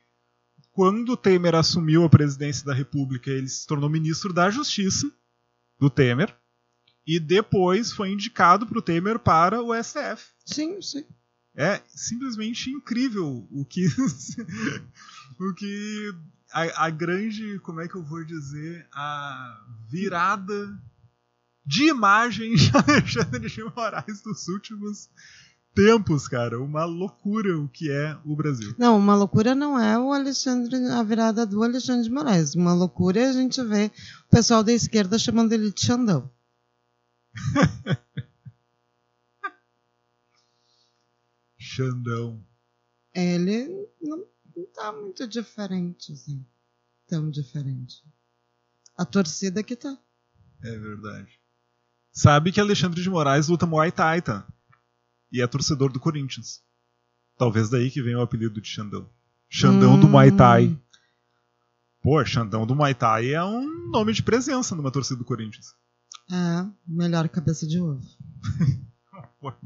Quando 0.70 1.16
Temer 1.16 1.54
assumiu 1.54 2.04
a 2.04 2.08
presidência 2.08 2.64
da 2.64 2.72
República, 2.72 3.30
ele 3.30 3.48
se 3.48 3.66
tornou 3.66 3.90
ministro 3.90 4.32
da 4.32 4.50
Justiça 4.50 5.10
do 5.78 5.90
Temer. 5.90 6.34
E 7.06 7.18
depois 7.18 7.92
foi 7.92 8.10
indicado 8.10 8.66
para 8.66 8.78
o 8.78 8.82
Temer 8.82 9.18
para 9.18 9.60
o 9.60 9.74
STF. 9.74 10.24
Sim, 10.46 10.80
sim. 10.80 11.04
É 11.54 11.82
simplesmente 11.88 12.70
incrível 12.70 13.46
o 13.50 13.64
que. 13.64 13.86
o 15.38 15.54
que. 15.54 16.14
A, 16.52 16.86
a 16.86 16.90
grande. 16.90 17.58
Como 17.58 17.80
é 17.80 17.88
que 17.88 17.96
eu 17.96 18.02
vou 18.02 18.24
dizer? 18.24 18.86
A 18.94 19.66
virada 19.90 20.80
de 21.64 21.88
imagem 21.88 22.54
de 22.56 22.70
Alexandre 22.76 23.48
de 23.48 23.64
Moraes 23.64 24.20
dos 24.22 24.48
últimos 24.48 25.08
tempos, 25.74 26.28
cara. 26.28 26.60
Uma 26.60 26.84
loucura 26.84 27.58
o 27.58 27.68
que 27.68 27.90
é 27.90 28.18
o 28.24 28.36
Brasil. 28.36 28.74
Não, 28.78 28.98
uma 28.98 29.14
loucura 29.14 29.54
não 29.54 29.78
é 29.78 29.98
o 29.98 30.12
Alexandre, 30.12 30.76
a 30.88 31.02
virada 31.02 31.46
do 31.46 31.62
Alexandre 31.62 32.04
de 32.04 32.10
Moraes. 32.10 32.54
Uma 32.54 32.74
loucura 32.74 33.20
é 33.20 33.26
a 33.28 33.32
gente 33.32 33.62
ver 33.62 33.90
o 34.26 34.30
pessoal 34.30 34.62
da 34.62 34.72
esquerda 34.72 35.18
chamando 35.18 35.52
ele 35.52 35.72
de 35.72 35.80
Xandão. 35.80 36.30
Xandão. 41.58 42.44
Ele 43.14 43.68
não, 44.00 44.26
não 44.56 44.66
tá 44.74 44.92
muito 44.92 45.26
diferente, 45.26 46.12
assim. 46.12 46.44
Tão 47.06 47.30
diferente. 47.30 48.02
A 48.96 49.04
torcida 49.04 49.62
que 49.62 49.76
tá. 49.76 49.96
É 50.62 50.78
verdade 50.78 51.41
sabe 52.12 52.52
que 52.52 52.60
Alexandre 52.60 53.02
de 53.02 53.10
Moraes 53.10 53.48
luta 53.48 53.66
Muay 53.66 53.90
Thai, 53.90 54.22
tá? 54.22 54.46
E 55.30 55.40
é 55.40 55.46
torcedor 55.46 55.92
do 55.92 55.98
Corinthians. 55.98 56.62
Talvez 57.38 57.70
daí 57.70 57.90
que 57.90 58.02
venha 58.02 58.18
o 58.18 58.22
apelido 58.22 58.60
de 58.60 58.68
Xandão. 58.68 59.08
Xandão 59.48 59.94
hum. 59.94 60.00
do 60.00 60.08
Muay 60.08 60.30
Thai. 60.30 60.66
Hum. 60.66 60.78
Pô, 62.02 62.24
Xandão 62.24 62.66
do 62.66 62.74
Muay 62.74 62.94
Thai 62.94 63.32
é 63.32 63.42
um 63.42 63.90
nome 63.90 64.12
de 64.12 64.22
presença 64.22 64.74
numa 64.74 64.90
torcida 64.90 65.18
do 65.18 65.24
Corinthians. 65.24 65.74
É, 66.30 66.66
melhor 66.86 67.28
cabeça 67.28 67.66
de 67.66 67.80
ovo. 67.80 68.02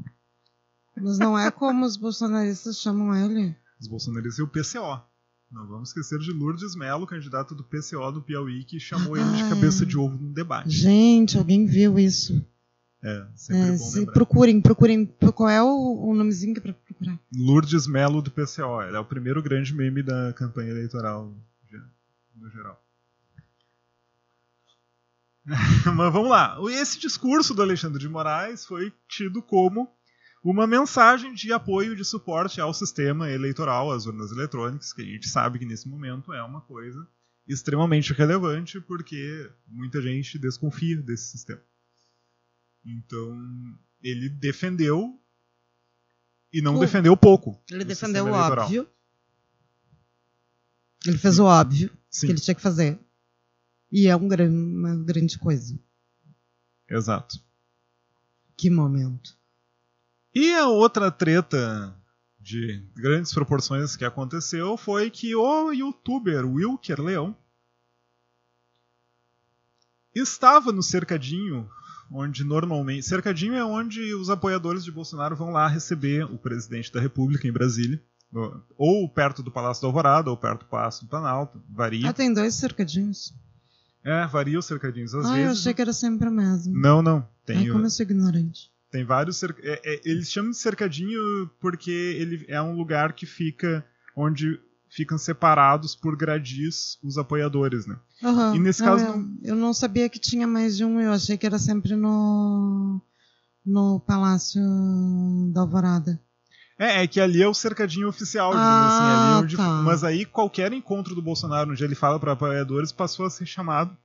Mas 0.95 1.19
não 1.19 1.37
é 1.37 1.51
como 1.51 1.85
os 1.85 1.95
bolsonaristas 1.95 2.79
chamam 2.79 3.15
ele. 3.15 3.55
Os 3.79 3.87
bolsonaristas 3.87 4.39
e 4.39 4.43
o 4.43 4.47
PCO. 4.47 5.03
Não 5.51 5.65
vamos 5.65 5.89
esquecer 5.89 6.19
de 6.19 6.31
Lourdes 6.31 6.75
Melo, 6.75 7.07
candidato 7.07 7.55
do 7.55 7.63
PCO 7.63 8.11
do 8.11 8.21
Piauí, 8.21 8.63
que 8.63 8.79
chamou 8.79 9.15
ele 9.15 9.31
de 9.31 9.49
cabeça 9.49 9.85
de 9.85 9.97
ovo 9.97 10.17
num 10.17 10.33
debate. 10.33 10.69
Gente, 10.69 11.37
alguém 11.37 11.65
viu 11.65 11.97
isso? 11.97 12.45
É, 13.01 13.25
sempre 13.35 13.69
é, 13.69 13.77
bom 13.77 13.91
lembrar. 13.93 14.13
Procurem, 14.13 14.61
procurem. 14.61 15.05
Qual 15.05 15.49
é 15.49 15.63
o, 15.63 16.09
o 16.09 16.15
nomezinho 16.15 16.53
que 16.53 16.59
é 16.59 16.63
pra 16.63 16.73
procurar? 16.73 17.17
Lourdes 17.33 17.87
Melo 17.87 18.21
do 18.21 18.29
PCO. 18.29 18.81
Ele 18.81 18.97
é 18.97 18.99
o 18.99 19.05
primeiro 19.05 19.41
grande 19.41 19.73
meme 19.73 20.03
da 20.03 20.33
campanha 20.33 20.71
eleitoral 20.71 21.33
no 22.35 22.49
geral. 22.49 22.83
Mas 25.95 26.13
vamos 26.13 26.29
lá. 26.29 26.57
Esse 26.71 26.99
discurso 26.99 27.53
do 27.53 27.61
Alexandre 27.61 27.99
de 27.99 28.09
Moraes 28.09 28.65
foi 28.65 28.91
tido 29.07 29.41
como 29.41 29.89
uma 30.43 30.67
mensagem 30.67 31.33
de 31.33 31.51
apoio, 31.51 31.95
de 31.95 32.05
suporte 32.05 32.61
ao 32.61 32.73
sistema 32.73 33.29
eleitoral, 33.29 33.91
às 33.91 34.05
urnas 34.05 34.31
eletrônicas, 34.31 34.93
que 34.93 35.01
a 35.01 35.05
gente 35.05 35.27
sabe 35.27 35.59
que 35.59 35.65
nesse 35.65 35.87
momento 35.87 36.33
é 36.33 36.43
uma 36.43 36.61
coisa 36.61 37.07
extremamente 37.47 38.13
relevante, 38.13 38.79
porque 38.81 39.49
muita 39.67 40.01
gente 40.01 40.37
desconfia 40.37 40.97
desse 41.01 41.31
sistema. 41.31 41.61
Então, 42.85 43.37
ele 44.01 44.29
defendeu 44.29 45.19
e 46.51 46.61
não 46.61 46.79
defendeu 46.79 47.15
pouco. 47.15 47.61
Ele 47.69 47.83
defendeu 47.83 48.25
o 48.25 48.31
óbvio. 48.31 48.87
Ele 51.05 51.17
fez 51.17 51.39
o 51.39 51.45
óbvio 51.45 51.91
Sim. 52.09 52.27
que 52.27 52.33
ele 52.33 52.41
tinha 52.41 52.55
que 52.55 52.61
fazer. 52.61 52.99
E 53.91 54.07
é 54.07 54.15
um, 54.15 54.27
uma 54.27 54.95
grande 54.95 55.37
coisa. 55.37 55.77
Exato. 56.89 57.39
Que 58.55 58.69
momento. 58.69 59.37
E 60.39 60.53
a 60.53 60.67
outra 60.67 61.09
treta 61.09 61.95
de 62.39 62.85
grandes 62.95 63.33
proporções 63.33 63.95
que 63.95 64.05
aconteceu 64.05 64.77
foi 64.77 65.09
que 65.09 65.35
o 65.35 65.71
youtuber 65.71 66.45
Wilker 66.45 67.01
Leão 67.01 67.35
estava 70.13 70.71
no 70.71 70.83
cercadinho 70.83 71.67
onde 72.11 72.43
normalmente. 72.43 73.07
Cercadinho 73.07 73.55
é 73.55 73.65
onde 73.65 74.13
os 74.13 74.29
apoiadores 74.29 74.83
de 74.83 74.91
Bolsonaro 74.91 75.35
vão 75.35 75.49
lá 75.49 75.67
receber 75.67 76.25
o 76.25 76.37
presidente 76.37 76.93
da 76.93 77.01
República 77.01 77.47
em 77.47 77.51
Brasília. 77.51 77.99
Ou 78.77 79.09
perto 79.09 79.41
do 79.41 79.49
Palácio 79.49 79.81
da 79.81 79.87
Alvorada, 79.87 80.29
ou 80.29 80.37
perto 80.37 80.59
do 80.59 80.69
Palácio 80.69 81.03
do 81.03 81.09
Planalto. 81.09 81.59
Varia. 81.67 82.11
Ah, 82.11 82.13
tem 82.13 82.31
dois 82.31 82.53
cercadinhos. 82.53 83.33
É, 84.03 84.27
varia 84.27 84.59
os 84.59 84.67
cercadinhos. 84.67 85.15
Às 85.15 85.25
ah, 85.25 85.33
vezes. 85.33 85.45
eu 85.45 85.51
achei 85.51 85.73
que 85.73 85.81
era 85.81 85.93
sempre 85.93 86.29
o 86.29 86.31
mesmo. 86.31 86.79
Não, 86.79 87.01
não. 87.01 87.27
Tem 87.43 87.57
Ai, 87.57 87.69
como 87.69 87.87
eu 87.87 87.89
sou 87.89 88.03
ignorante. 88.03 88.76
Tem 88.91 89.03
vários. 89.03 89.41
É, 89.43 89.49
é, 89.63 90.01
eles 90.05 90.31
chamam 90.31 90.51
de 90.51 90.57
cercadinho 90.57 91.49
porque 91.59 91.91
ele 91.91 92.45
é 92.47 92.61
um 92.61 92.75
lugar 92.75 93.13
que 93.13 93.25
fica 93.25 93.85
onde 94.15 94.59
ficam 94.89 95.17
separados 95.17 95.93
por 95.95 96.15
gradis 96.15 96.97
os 97.03 97.17
apoiadores, 97.17 97.85
né? 97.85 97.97
Aham. 98.23 98.55
E 98.55 98.59
nesse 98.59 98.81
Não, 98.81 98.87
caso 98.91 99.05
eu, 99.05 99.17
não- 99.17 99.37
eu 99.43 99.55
não 99.55 99.73
sabia 99.73 100.09
que 100.09 100.19
tinha 100.19 100.47
mais 100.47 100.77
de 100.77 100.85
um, 100.85 100.99
eu 101.01 101.11
achei 101.11 101.37
que 101.37 101.45
era 101.45 101.59
sempre 101.59 101.95
no, 101.95 103.01
no 103.65 103.99
Palácio 103.99 104.61
da 105.53 105.61
Alvorada. 105.61 106.19
É, 106.79 107.03
é 107.03 107.07
que 107.07 107.19
ali 107.19 107.41
é 107.41 107.47
o 107.47 107.53
cercadinho 107.53 108.07
oficial, 108.07 108.53
Ah, 108.53 108.85
assim. 108.85 109.43
Onde, 109.43 109.57
tá. 109.57 109.81
Mas 109.83 110.03
aí 110.03 110.25
qualquer 110.25 110.71
encontro 110.71 111.13
do 111.15 111.21
Bolsonaro 111.21 111.71
onde 111.71 111.83
ele 111.83 111.95
fala 111.95 112.19
para 112.19 112.31
apoiadores 112.33 112.91
passou 112.91 113.25
a 113.25 113.29
ser 113.29 113.45
chamado 113.45 113.97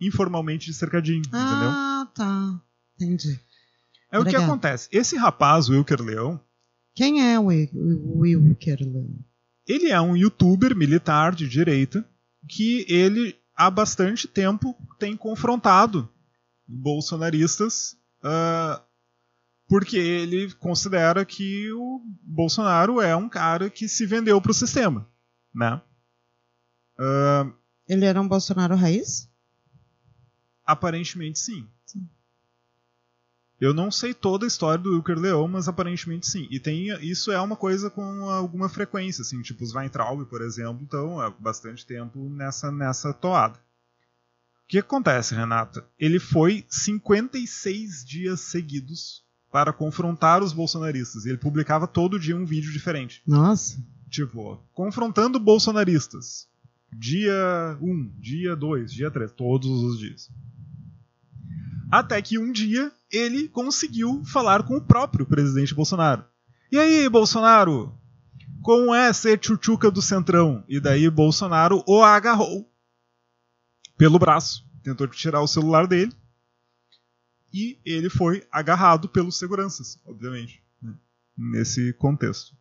informalmente 0.00 0.66
de 0.66 0.74
cercadinho, 0.74 1.22
entendeu? 1.26 1.70
Ah, 1.72 2.06
tá. 2.14 2.60
Entendi. 2.94 3.40
É 4.10 4.18
o 4.18 4.24
que 4.24 4.34
acontece. 4.36 4.88
Esse 4.90 5.16
rapaz, 5.16 5.68
o 5.68 5.72
Wilker 5.72 6.00
Leão, 6.02 6.40
Quem 6.94 7.22
é 7.32 7.38
o 7.38 7.46
Wil- 7.46 7.70
o 7.74 8.18
Wilker 8.20 8.78
Leão? 8.80 9.18
ele 9.66 9.90
é 9.90 10.00
um 10.00 10.16
youtuber 10.16 10.74
militar 10.74 11.34
de 11.34 11.46
direita 11.48 12.04
que 12.48 12.86
ele 12.88 13.36
há 13.54 13.70
bastante 13.70 14.26
tempo 14.26 14.74
tem 14.98 15.14
confrontado 15.16 16.08
bolsonaristas 16.66 17.96
ah, 18.22 18.82
porque 19.68 19.96
ele 19.98 20.50
considera 20.54 21.24
que 21.26 21.70
o 21.72 22.00
Bolsonaro 22.22 23.00
é 23.02 23.14
um 23.14 23.28
cara 23.28 23.68
que 23.68 23.86
se 23.88 24.06
vendeu 24.06 24.40
para 24.40 24.50
o 24.50 24.54
sistema, 24.54 25.06
né? 25.54 25.80
Ah, 26.98 27.52
Ele 27.86 28.06
era 28.06 28.20
um 28.20 28.26
Bolsonaro 28.28 28.74
raiz? 28.74 29.28
aparentemente 30.64 31.38
sim. 31.38 31.66
Sim. 31.86 32.08
Eu 33.60 33.74
não 33.74 33.90
sei 33.90 34.14
toda 34.14 34.46
a 34.46 34.48
história 34.48 34.78
do 34.78 34.94
Wilker 34.94 35.18
Leão, 35.18 35.48
mas 35.48 35.68
aparentemente 35.68 36.28
sim. 36.28 36.46
E 36.50 36.60
tem, 36.60 36.86
isso 37.04 37.32
é 37.32 37.40
uma 37.40 37.56
coisa 37.56 37.90
com 37.90 38.30
alguma 38.30 38.68
frequência, 38.68 39.22
assim, 39.22 39.42
tipo 39.42 39.64
os 39.64 39.74
Weintraub, 39.74 40.24
por 40.26 40.42
exemplo, 40.42 40.84
estão 40.84 41.20
há 41.20 41.30
bastante 41.30 41.84
tempo 41.84 42.28
nessa, 42.30 42.70
nessa 42.70 43.12
toada. 43.12 43.58
O 44.64 44.68
que 44.68 44.78
acontece, 44.78 45.34
Renata? 45.34 45.84
Ele 45.98 46.20
foi 46.20 46.64
56 46.68 48.04
dias 48.04 48.40
seguidos 48.40 49.24
para 49.50 49.72
confrontar 49.72 50.42
os 50.42 50.52
bolsonaristas. 50.52 51.24
E 51.24 51.30
ele 51.30 51.38
publicava 51.38 51.86
todo 51.86 52.20
dia 52.20 52.36
um 52.36 52.44
vídeo 52.44 52.70
diferente. 52.70 53.22
Nossa. 53.26 53.82
Tipo, 54.08 54.62
confrontando 54.72 55.40
bolsonaristas. 55.40 56.46
Dia 56.92 57.78
1, 57.80 58.12
dia 58.18 58.54
2, 58.56 58.92
dia 58.92 59.10
3, 59.10 59.32
todos 59.32 59.70
os 59.70 59.98
dias. 59.98 60.30
Até 61.90 62.20
que 62.20 62.38
um 62.38 62.52
dia 62.52 62.92
ele 63.10 63.48
conseguiu 63.48 64.22
falar 64.24 64.62
com 64.62 64.76
o 64.76 64.80
próprio 64.80 65.24
presidente 65.24 65.74
Bolsonaro. 65.74 66.24
E 66.70 66.78
aí, 66.78 67.08
Bolsonaro? 67.08 67.98
Como 68.62 68.94
é 68.94 69.12
ser 69.12 69.38
tchutchuca 69.38 69.90
do 69.90 70.02
Centrão? 70.02 70.64
E 70.68 70.78
daí 70.78 71.08
Bolsonaro 71.08 71.82
o 71.86 72.02
agarrou 72.02 72.70
pelo 73.96 74.18
braço. 74.18 74.66
Tentou 74.82 75.08
tirar 75.08 75.40
o 75.40 75.48
celular 75.48 75.86
dele. 75.86 76.12
E 77.52 77.80
ele 77.84 78.10
foi 78.10 78.46
agarrado 78.52 79.08
pelos 79.08 79.38
seguranças, 79.38 79.98
obviamente, 80.04 80.62
né, 80.82 80.94
nesse 81.36 81.94
contexto. 81.94 82.54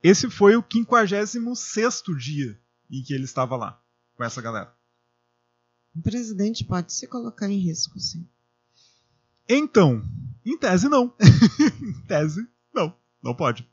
Esse 0.00 0.30
foi 0.30 0.54
o 0.54 0.62
56º 0.62 2.16
dia 2.16 2.60
em 2.88 3.02
que 3.02 3.12
ele 3.12 3.24
estava 3.24 3.56
lá, 3.56 3.80
com 4.14 4.22
essa 4.22 4.40
galera. 4.40 4.72
O 5.94 6.02
presidente 6.02 6.64
pode 6.64 6.92
se 6.92 7.06
colocar 7.06 7.48
em 7.48 7.58
risco, 7.58 7.98
sim. 8.00 8.26
Então, 9.48 10.02
em 10.44 10.56
tese 10.56 10.88
não. 10.88 11.14
em 11.82 12.06
tese, 12.06 12.46
não. 12.74 12.94
Não 13.22 13.34
pode. 13.34 13.68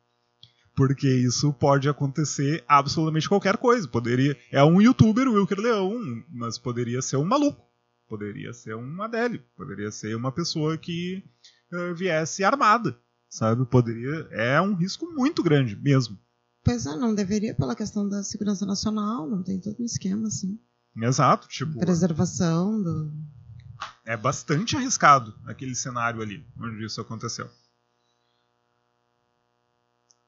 Porque 0.75 1.07
isso 1.07 1.51
pode 1.53 1.89
acontecer 1.89 2.63
absolutamente 2.67 3.27
qualquer 3.27 3.57
coisa. 3.57 3.87
Poderia. 3.87 4.37
É 4.51 4.63
um 4.63 4.81
youtuber, 4.81 5.27
o 5.27 5.33
Wilker 5.33 5.59
Leão, 5.59 5.99
mas 6.29 6.57
poderia 6.57 7.01
ser 7.01 7.17
um 7.17 7.25
maluco. 7.25 7.65
Poderia 8.07 8.53
ser 8.53 8.75
um 8.75 9.01
Adélio. 9.01 9.43
Poderia 9.55 9.91
ser 9.91 10.15
uma 10.15 10.31
pessoa 10.31 10.77
que 10.77 11.23
eh, 11.71 11.93
viesse 11.93 12.43
armada. 12.43 12.97
Sabe? 13.29 13.65
Poderia. 13.65 14.27
É 14.31 14.61
um 14.61 14.73
risco 14.73 15.05
muito 15.13 15.43
grande 15.43 15.75
mesmo. 15.75 16.17
Pois 16.63 16.85
é, 16.85 16.95
não 16.95 17.15
deveria 17.15 17.55
pela 17.55 17.75
questão 17.75 18.07
da 18.07 18.23
segurança 18.23 18.65
nacional, 18.65 19.29
não 19.29 19.41
tem 19.41 19.59
todo 19.59 19.81
um 19.81 19.85
esquema, 19.85 20.27
assim. 20.27 20.59
Exato. 21.05 21.47
Tipo. 21.47 21.79
Preservação 21.79 22.81
do. 22.81 23.11
é 24.05 24.15
bastante 24.17 24.75
arriscado 24.75 25.33
aquele 25.45 25.75
cenário 25.75 26.21
ali, 26.21 26.45
onde 26.59 26.85
isso 26.85 26.99
aconteceu. 27.01 27.49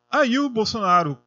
Aí 0.10 0.38
o 0.38 0.50
Bolsonaro 0.50 1.18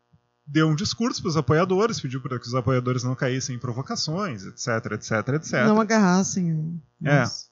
deu 0.47 0.69
um 0.69 0.75
discurso 0.75 1.21
para 1.23 1.29
os 1.31 1.37
apoiadores, 1.37 2.01
pediu 2.01 2.21
para 2.21 2.39
que 2.39 2.47
os 2.47 2.55
apoiadores 2.55 3.03
não 3.03 3.15
caíssem 3.15 3.57
em 3.57 3.59
provocações, 3.59 4.45
etc, 4.45 4.93
etc, 4.93 5.29
etc. 5.37 5.53
Não 5.67 5.81
agarrassem. 5.81 6.53
o- 6.55 6.81
É. 7.03 7.21
Nossa. 7.21 7.47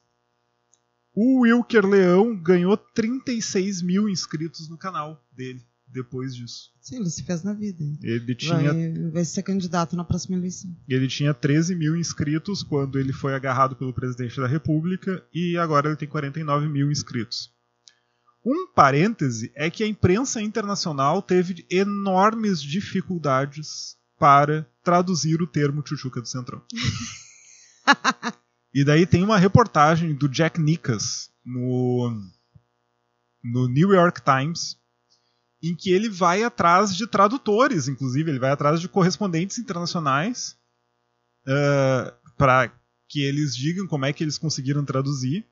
O 1.14 1.40
Wilker 1.40 1.84
Leão 1.86 2.34
ganhou 2.36 2.76
36 2.76 3.82
mil 3.82 4.08
inscritos 4.08 4.68
no 4.68 4.78
canal 4.78 5.22
dele 5.32 5.62
depois 5.92 6.34
disso. 6.34 6.70
Sim, 6.80 6.96
ele 6.96 7.10
se 7.10 7.22
fez 7.22 7.42
na 7.42 7.52
vida. 7.52 7.84
Ele 8.02 8.34
tinha, 8.34 8.72
Vai, 8.72 9.10
vai 9.12 9.24
ser 9.24 9.42
candidato 9.42 9.94
na 9.94 10.04
próxima 10.04 10.36
eleição. 10.36 10.74
ele 10.88 11.06
tinha 11.06 11.34
13 11.34 11.74
mil 11.74 11.96
inscritos 11.96 12.62
quando 12.62 12.98
ele 12.98 13.12
foi 13.12 13.34
agarrado 13.34 13.76
pelo 13.76 13.92
presidente 13.92 14.40
da 14.40 14.46
República 14.46 15.24
e 15.32 15.56
agora 15.56 15.88
ele 15.88 15.96
tem 15.96 16.08
49 16.08 16.68
mil 16.68 16.90
inscritos. 16.90 17.52
Um 18.44 18.66
parêntese 18.74 19.52
é 19.54 19.70
que 19.70 19.84
a 19.84 19.86
imprensa 19.86 20.40
internacional 20.40 21.22
teve 21.22 21.64
enormes 21.70 22.60
dificuldades 22.60 23.96
para 24.18 24.68
traduzir 24.82 25.40
o 25.40 25.46
termo 25.46 25.82
Chuchuca 25.86 26.20
do 26.20 26.26
Centrão. 26.26 26.62
e 28.74 28.84
daí 28.84 29.06
tem 29.06 29.22
uma 29.22 29.38
reportagem 29.38 30.14
do 30.14 30.28
Jack 30.28 30.60
Nickas 30.60 31.30
no, 31.44 32.20
no 33.44 33.68
New 33.68 33.92
York 33.92 34.22
Times 34.22 34.76
em 35.62 35.76
que 35.76 35.90
ele 35.90 36.08
vai 36.08 36.42
atrás 36.42 36.96
de 36.96 37.06
tradutores, 37.06 37.88
inclusive, 37.88 38.30
ele 38.30 38.38
vai 38.38 38.50
atrás 38.50 38.80
de 38.80 38.88
correspondentes 38.88 39.58
internacionais 39.58 40.56
para 42.36 42.72
que 43.08 43.20
eles 43.20 43.54
digam 43.54 43.86
como 43.86 44.04
é 44.06 44.12
que 44.12 44.24
eles 44.24 44.38
conseguiram 44.38 44.84
traduzir. 44.84 45.46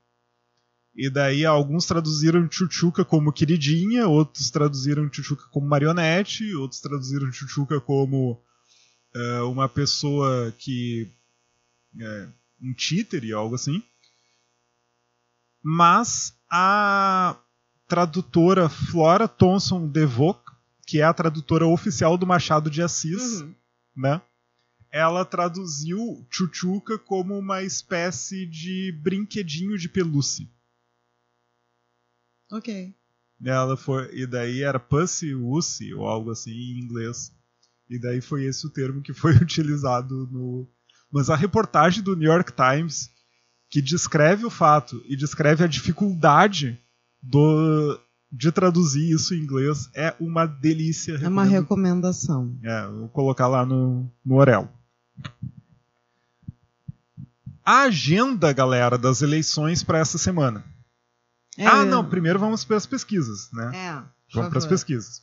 E 0.93 1.09
daí 1.09 1.45
alguns 1.45 1.85
traduziram 1.85 2.51
Chuchuca 2.51 3.05
como 3.05 3.31
queridinha, 3.31 4.07
outros 4.07 4.49
traduziram 4.49 5.11
Chuchuca 5.11 5.47
como 5.49 5.67
marionete, 5.67 6.53
outros 6.55 6.81
traduziram 6.81 7.31
Chuchuca 7.31 7.79
como 7.79 8.43
eh, 9.15 9.41
uma 9.41 9.69
pessoa 9.69 10.51
que. 10.57 11.09
eh, 11.97 12.27
um 12.61 12.73
títere, 12.73 13.31
algo 13.31 13.55
assim. 13.55 13.81
Mas 15.63 16.33
a 16.51 17.37
tradutora 17.95 18.69
Flora 18.69 19.27
Thomson 19.27 19.85
DeVoe, 19.85 20.33
que 20.87 21.01
é 21.01 21.03
a 21.03 21.13
tradutora 21.13 21.67
oficial 21.67 22.17
do 22.17 22.25
Machado 22.25 22.69
de 22.69 22.81
Assis, 22.81 23.41
Uhum. 23.41 23.53
né? 23.93 24.21
Ela 24.89 25.25
traduziu 25.25 26.25
Chuchuca 26.29 26.97
como 26.97 27.37
uma 27.37 27.63
espécie 27.63 28.45
de 28.45 28.97
brinquedinho 29.03 29.77
de 29.77 29.89
pelúcia. 29.89 30.47
Ok. 32.49 32.95
Ela 33.43 33.75
foi 33.75 34.09
e 34.15 34.25
daí 34.25 34.63
era 34.63 34.79
pussy 34.79 35.35
wussy 35.35 35.93
ou 35.93 36.07
algo 36.07 36.31
assim 36.31 36.51
em 36.51 36.79
inglês. 36.79 37.33
E 37.89 37.99
daí 37.99 38.21
foi 38.21 38.45
esse 38.45 38.65
o 38.65 38.69
termo 38.69 39.01
que 39.01 39.13
foi 39.13 39.35
utilizado 39.43 40.29
no 40.31 40.65
mas 41.11 41.29
a 41.29 41.35
reportagem 41.35 42.01
do 42.01 42.15
New 42.15 42.31
York 42.31 42.53
Times 42.53 43.09
que 43.69 43.81
descreve 43.81 44.45
o 44.45 44.49
fato 44.49 45.03
e 45.09 45.15
descreve 45.17 45.61
a 45.65 45.67
dificuldade 45.67 46.79
do 47.21 47.99
de 48.31 48.51
traduzir 48.51 49.11
isso 49.11 49.35
em 49.35 49.39
inglês 49.39 49.89
é 49.93 50.15
uma 50.19 50.45
delícia. 50.45 51.19
É 51.21 51.27
uma 51.27 51.43
recomendação. 51.43 52.57
É, 52.63 52.87
vou 52.87 53.09
colocar 53.09 53.47
lá 53.47 53.65
no, 53.65 54.09
no 54.23 54.35
Orelo. 54.35 54.69
A 57.63 57.81
agenda, 57.83 58.53
galera, 58.53 58.97
das 58.97 59.21
eleições 59.21 59.83
para 59.83 59.99
essa 59.99 60.17
semana. 60.17 60.63
É, 61.57 61.67
Ah, 61.67 61.85
não, 61.85 62.07
primeiro 62.07 62.39
vamos 62.39 62.63
para 62.63 62.77
as 62.77 62.85
pesquisas, 62.85 63.51
né? 63.51 63.71
É. 63.75 64.03
vamos 64.33 64.49
para 64.49 64.59
as 64.59 64.65
pesquisas. 64.65 65.21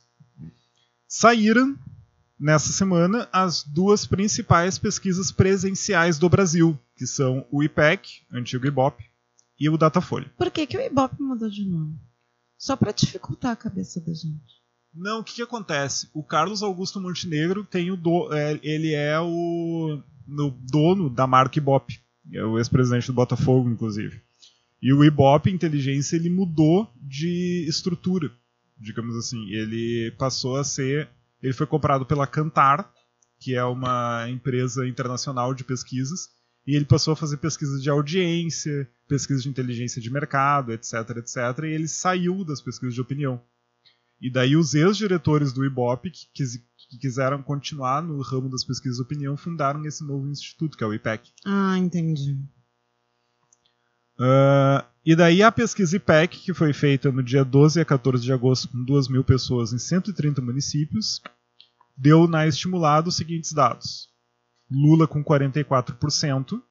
Saíram 1.07 1.75
nessa 2.39 2.71
semana 2.71 3.27
as 3.33 3.63
duas 3.63 4.05
principais 4.05 4.77
pesquisas 4.77 5.31
presenciais 5.31 6.19
do 6.19 6.29
Brasil, 6.29 6.79
que 6.95 7.07
são 7.07 7.45
o 7.51 7.63
IPEC, 7.63 8.21
antigo 8.31 8.67
IBOP, 8.67 9.08
e 9.59 9.69
o 9.69 9.77
Datafolha. 9.77 10.31
Por 10.37 10.49
que, 10.49 10.65
que 10.65 10.77
o 10.77 10.81
Ibope 10.81 11.21
mudou 11.21 11.49
de 11.49 11.65
nome? 11.65 11.99
Só 12.57 12.75
pra 12.75 12.91
dificultar 12.91 13.51
a 13.51 13.55
cabeça 13.55 13.99
da 13.99 14.13
gente. 14.13 14.59
Não, 14.93 15.19
o 15.19 15.23
que, 15.23 15.35
que 15.35 15.41
acontece? 15.41 16.09
O 16.13 16.23
Carlos 16.23 16.63
Augusto 16.63 16.99
Montenegro 16.99 17.63
tem 17.63 17.91
o 17.91 17.97
do, 17.97 18.33
é, 18.33 18.59
ele 18.63 18.93
é 18.93 19.19
o 19.19 20.01
no 20.27 20.51
dono 20.51 21.09
da 21.09 21.25
marca 21.25 21.57
Ibope, 21.57 21.99
é 22.31 22.43
o 22.43 22.57
ex-presidente 22.57 23.07
do 23.07 23.13
Botafogo, 23.13 23.69
inclusive. 23.69 24.21
E 24.81 24.93
o 24.93 25.03
Ibope 25.03 25.51
Inteligência 25.51 26.15
ele 26.15 26.29
mudou 26.29 26.89
de 26.95 27.65
estrutura, 27.67 28.31
digamos 28.77 29.15
assim. 29.15 29.49
Ele 29.49 30.11
passou 30.17 30.55
a 30.55 30.63
ser 30.63 31.09
Ele 31.41 31.53
foi 31.53 31.67
comprado 31.67 32.05
pela 32.05 32.27
Cantar, 32.27 32.91
que 33.39 33.55
é 33.55 33.63
uma 33.63 34.27
empresa 34.29 34.87
internacional 34.87 35.53
de 35.53 35.63
pesquisas, 35.63 36.29
e 36.67 36.75
ele 36.75 36.85
passou 36.85 37.13
a 37.13 37.15
fazer 37.15 37.37
pesquisa 37.37 37.79
de 37.79 37.89
audiência, 37.89 38.89
pesquisa 39.09 39.41
de 39.41 39.49
inteligência 39.49 39.99
de 39.99 40.09
mercado, 40.09 40.71
etc, 40.71 40.93
etc, 41.17 41.63
e 41.63 41.73
ele 41.73 41.87
saiu 41.87 42.45
das 42.45 42.61
pesquisas 42.61 42.93
de 42.93 43.01
opinião. 43.01 43.41
E 44.21 44.29
daí 44.29 44.55
os 44.55 44.73
ex-diretores 44.73 45.51
do 45.51 45.65
IBOP, 45.65 46.11
que, 46.11 46.27
quis, 46.33 46.57
que, 46.89 46.97
quiseram 46.99 47.41
continuar 47.41 48.03
no 48.03 48.21
ramo 48.21 48.49
das 48.49 48.63
pesquisas 48.63 48.97
de 48.97 49.03
opinião, 49.03 49.35
fundaram 49.35 49.83
esse 49.85 50.05
novo 50.05 50.29
instituto, 50.29 50.77
que 50.77 50.83
é 50.83 50.87
o 50.87 50.93
IPEC. 50.93 51.31
Ah, 51.45 51.77
entendi. 51.77 52.37
Uh, 54.19 54.85
e 55.05 55.15
daí 55.15 55.41
a 55.41 55.51
pesquisa 55.51 55.95
IPEC, 55.95 56.39
que 56.39 56.53
foi 56.53 56.73
feita 56.73 57.11
no 57.11 57.23
dia 57.23 57.43
12 57.43 57.79
a 57.79 57.85
14 57.85 58.23
de 58.23 58.33
agosto 58.33 58.67
com 58.67 58.83
2 58.83 59.07
mil 59.07 59.23
pessoas 59.23 59.73
em 59.73 59.79
130 59.79 60.41
municípios, 60.41 61.21
deu 61.97 62.27
na 62.27 62.45
estimulada 62.45 63.09
os 63.09 63.15
seguintes 63.15 63.53
dados. 63.53 64.09
Lula 64.69 65.07
com 65.07 65.23
44% 65.23 66.61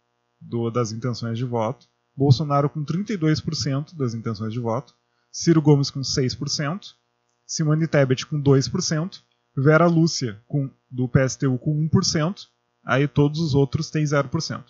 do, 0.40 0.70
das 0.70 0.92
intenções 0.92 1.38
de 1.38 1.44
voto, 1.44 1.88
Bolsonaro 2.18 2.68
com 2.68 2.84
32% 2.84 3.94
das 3.96 4.12
intenções 4.12 4.52
de 4.52 4.58
voto, 4.58 4.92
Ciro 5.30 5.62
Gomes 5.62 5.88
com 5.88 6.00
6%, 6.00 6.94
Simone 7.46 7.86
Tebet 7.86 8.26
com 8.26 8.42
2%, 8.42 9.22
Vera 9.56 9.86
Lúcia 9.86 10.42
com, 10.48 10.68
do 10.90 11.08
PSTU 11.08 11.56
com 11.58 11.88
1%, 11.88 12.48
aí 12.84 13.06
todos 13.06 13.38
os 13.38 13.54
outros 13.54 13.88
têm 13.88 14.02
0%. 14.02 14.64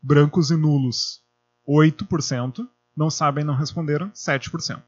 Brancos 0.00 0.52
e 0.52 0.56
nulos 0.56 1.24
8%, 1.68 2.64
não 2.96 3.10
sabem, 3.10 3.42
não 3.42 3.56
responderam, 3.56 4.08
7%. 4.10 4.80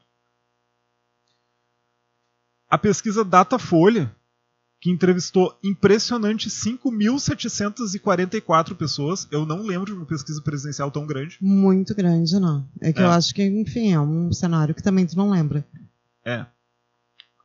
A 2.69 2.77
pesquisa 2.77 3.25
Datafolha, 3.25 4.15
que 4.83 4.91
entrevistou 4.91 5.57
impressionante 5.63 6.49
5.744 6.49 8.75
pessoas, 8.75 9.25
eu 9.31 9.45
não 9.45 9.61
lembro 9.61 9.85
de 9.85 9.93
uma 9.93 10.05
pesquisa 10.05 10.41
presidencial 10.41 10.91
tão 10.91 11.07
grande. 11.07 11.37
Muito 11.39 11.95
grande, 11.95 12.37
não. 12.37 12.67
É 12.81 12.91
que 12.91 12.99
é. 12.99 13.03
eu 13.03 13.09
acho 13.09 13.33
que, 13.33 13.41
enfim, 13.45 13.93
é 13.93 13.99
um 14.01 14.33
cenário 14.33 14.75
que 14.75 14.83
também 14.83 15.05
tu 15.05 15.15
não 15.15 15.29
lembra. 15.29 15.65
É. 16.25 16.45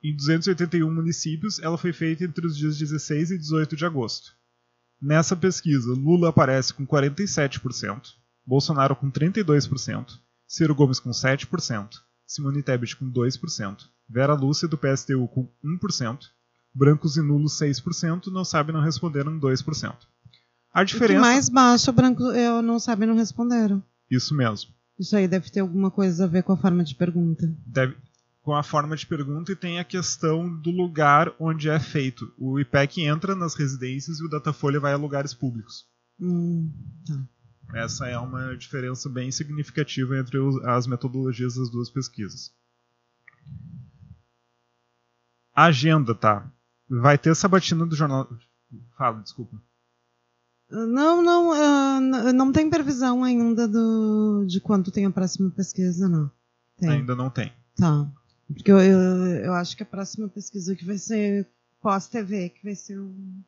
Em 0.03 0.17
281 0.17 0.93
municípios, 0.93 1.61
ela 1.61 1.79
foi 1.79 1.93
feita 1.93 2.25
entre 2.25 2.45
os 2.45 2.57
dias 2.57 2.77
16 2.77 3.31
e 3.31 3.39
18 3.39 3.77
de 3.77 3.87
agosto. 3.87 4.33
Nessa 5.01 5.37
pesquisa, 5.37 5.93
Lula 5.93 6.31
aparece 6.31 6.75
com 6.75 6.85
47%, 6.85 8.03
Bolsonaro 8.45 8.97
com 8.97 9.13
32%, 9.13 10.19
Ciro 10.45 10.75
Gomes 10.75 10.99
com 10.99 11.11
7%, 11.11 11.89
Simone 12.27 12.65
Tebet 12.65 12.97
com 12.97 13.09
2%, 13.09 13.77
Vera 14.09 14.35
Lúcia 14.35 14.67
do 14.67 14.77
PSTU 14.77 15.29
com 15.29 15.49
1%, 15.65 16.19
brancos 16.75 17.17
e 17.17 17.23
nulos 17.23 17.59
6%, 17.59 18.27
não 18.27 18.45
sabem 18.45 18.75
não 18.75 18.83
responderam 18.83 19.39
2%. 19.39 19.97
A 20.73 20.85
diferença... 20.85 21.19
O 21.19 21.23
mais 21.23 21.49
baixo, 21.49 21.93
branco 21.93 22.25
eu 22.25 22.63
não 22.63 22.79
sabem 22.79 23.09
não 23.09 23.17
responderam. 23.17 23.83
Isso 24.11 24.35
mesmo. 24.35 24.71
Isso 24.99 25.17
aí 25.17 25.29
deve 25.29 25.51
ter 25.51 25.61
alguma 25.61 25.91
coisa 25.91 26.25
a 26.25 26.27
ver 26.29 26.43
com 26.43 26.53
a 26.53 26.57
forma 26.57 26.83
de 26.83 26.95
pergunta. 26.95 27.53
Deve, 27.67 27.97
com 28.43 28.55
a 28.55 28.63
forma 28.63 28.97
de 28.97 29.07
pergunta 29.07 29.53
e 29.53 29.57
tem 29.57 29.79
a 29.79 29.85
questão 29.85 30.49
do 30.49 30.71
lugar 30.71 31.33
onde 31.39 31.69
é 31.69 31.79
feito. 31.79 32.33
O 32.39 32.59
IPEC 32.59 33.03
entra 33.03 33.35
nas 33.35 33.55
residências 33.55 34.19
e 34.19 34.25
o 34.25 34.29
Datafolha 34.29 34.81
vai 34.81 34.93
a 34.93 34.97
lugares 34.97 35.35
públicos. 35.35 35.87
Hum, 36.21 36.73
tá. 37.07 37.29
Essa 37.75 38.07
é 38.09 38.19
uma 38.19 38.57
diferença 38.57 39.09
bem 39.09 39.31
significativa 39.31 40.19
entre 40.19 40.39
as 40.65 40.87
metodologias 40.87 41.57
das 41.57 41.71
duas 41.71 41.91
pesquisas. 41.91 42.51
Agenda, 45.55 46.15
tá? 46.15 46.51
Vai 46.89 47.19
ter 47.19 47.35
sabatina 47.35 47.85
do 47.87 47.97
jornal. 47.97 48.29
Fala, 48.97 49.21
desculpa. 49.23 49.61
Não, 50.71 51.23
não, 51.23 51.51
uh, 51.51 52.33
não 52.33 52.53
tem 52.53 52.69
previsão 52.69 53.25
ainda 53.25 53.67
do, 53.67 54.45
de 54.47 54.61
quanto 54.61 54.91
tem 54.91 55.07
a 55.07 55.11
próxima 55.11 55.51
pesquisa, 55.51 56.09
não. 56.09 56.31
Tem. 56.77 56.91
Ainda 56.91 57.17
não 57.17 57.31
tem. 57.31 57.53
Tá. 57.75 58.11
Porque 58.47 58.71
eu, 58.71 58.79
eu, 58.79 58.99
eu 59.45 59.55
acho 59.55 59.77
que 59.77 59.83
a 59.83 59.87
próxima 59.87 60.29
pesquisa 60.29 60.77
que 60.77 60.85
vai 60.85 60.99
ser 60.99 61.49
pós-TV, 61.81 62.51
que 62.51 62.65
vai 62.65 62.75
ser 62.75 62.99
um 62.99 63.43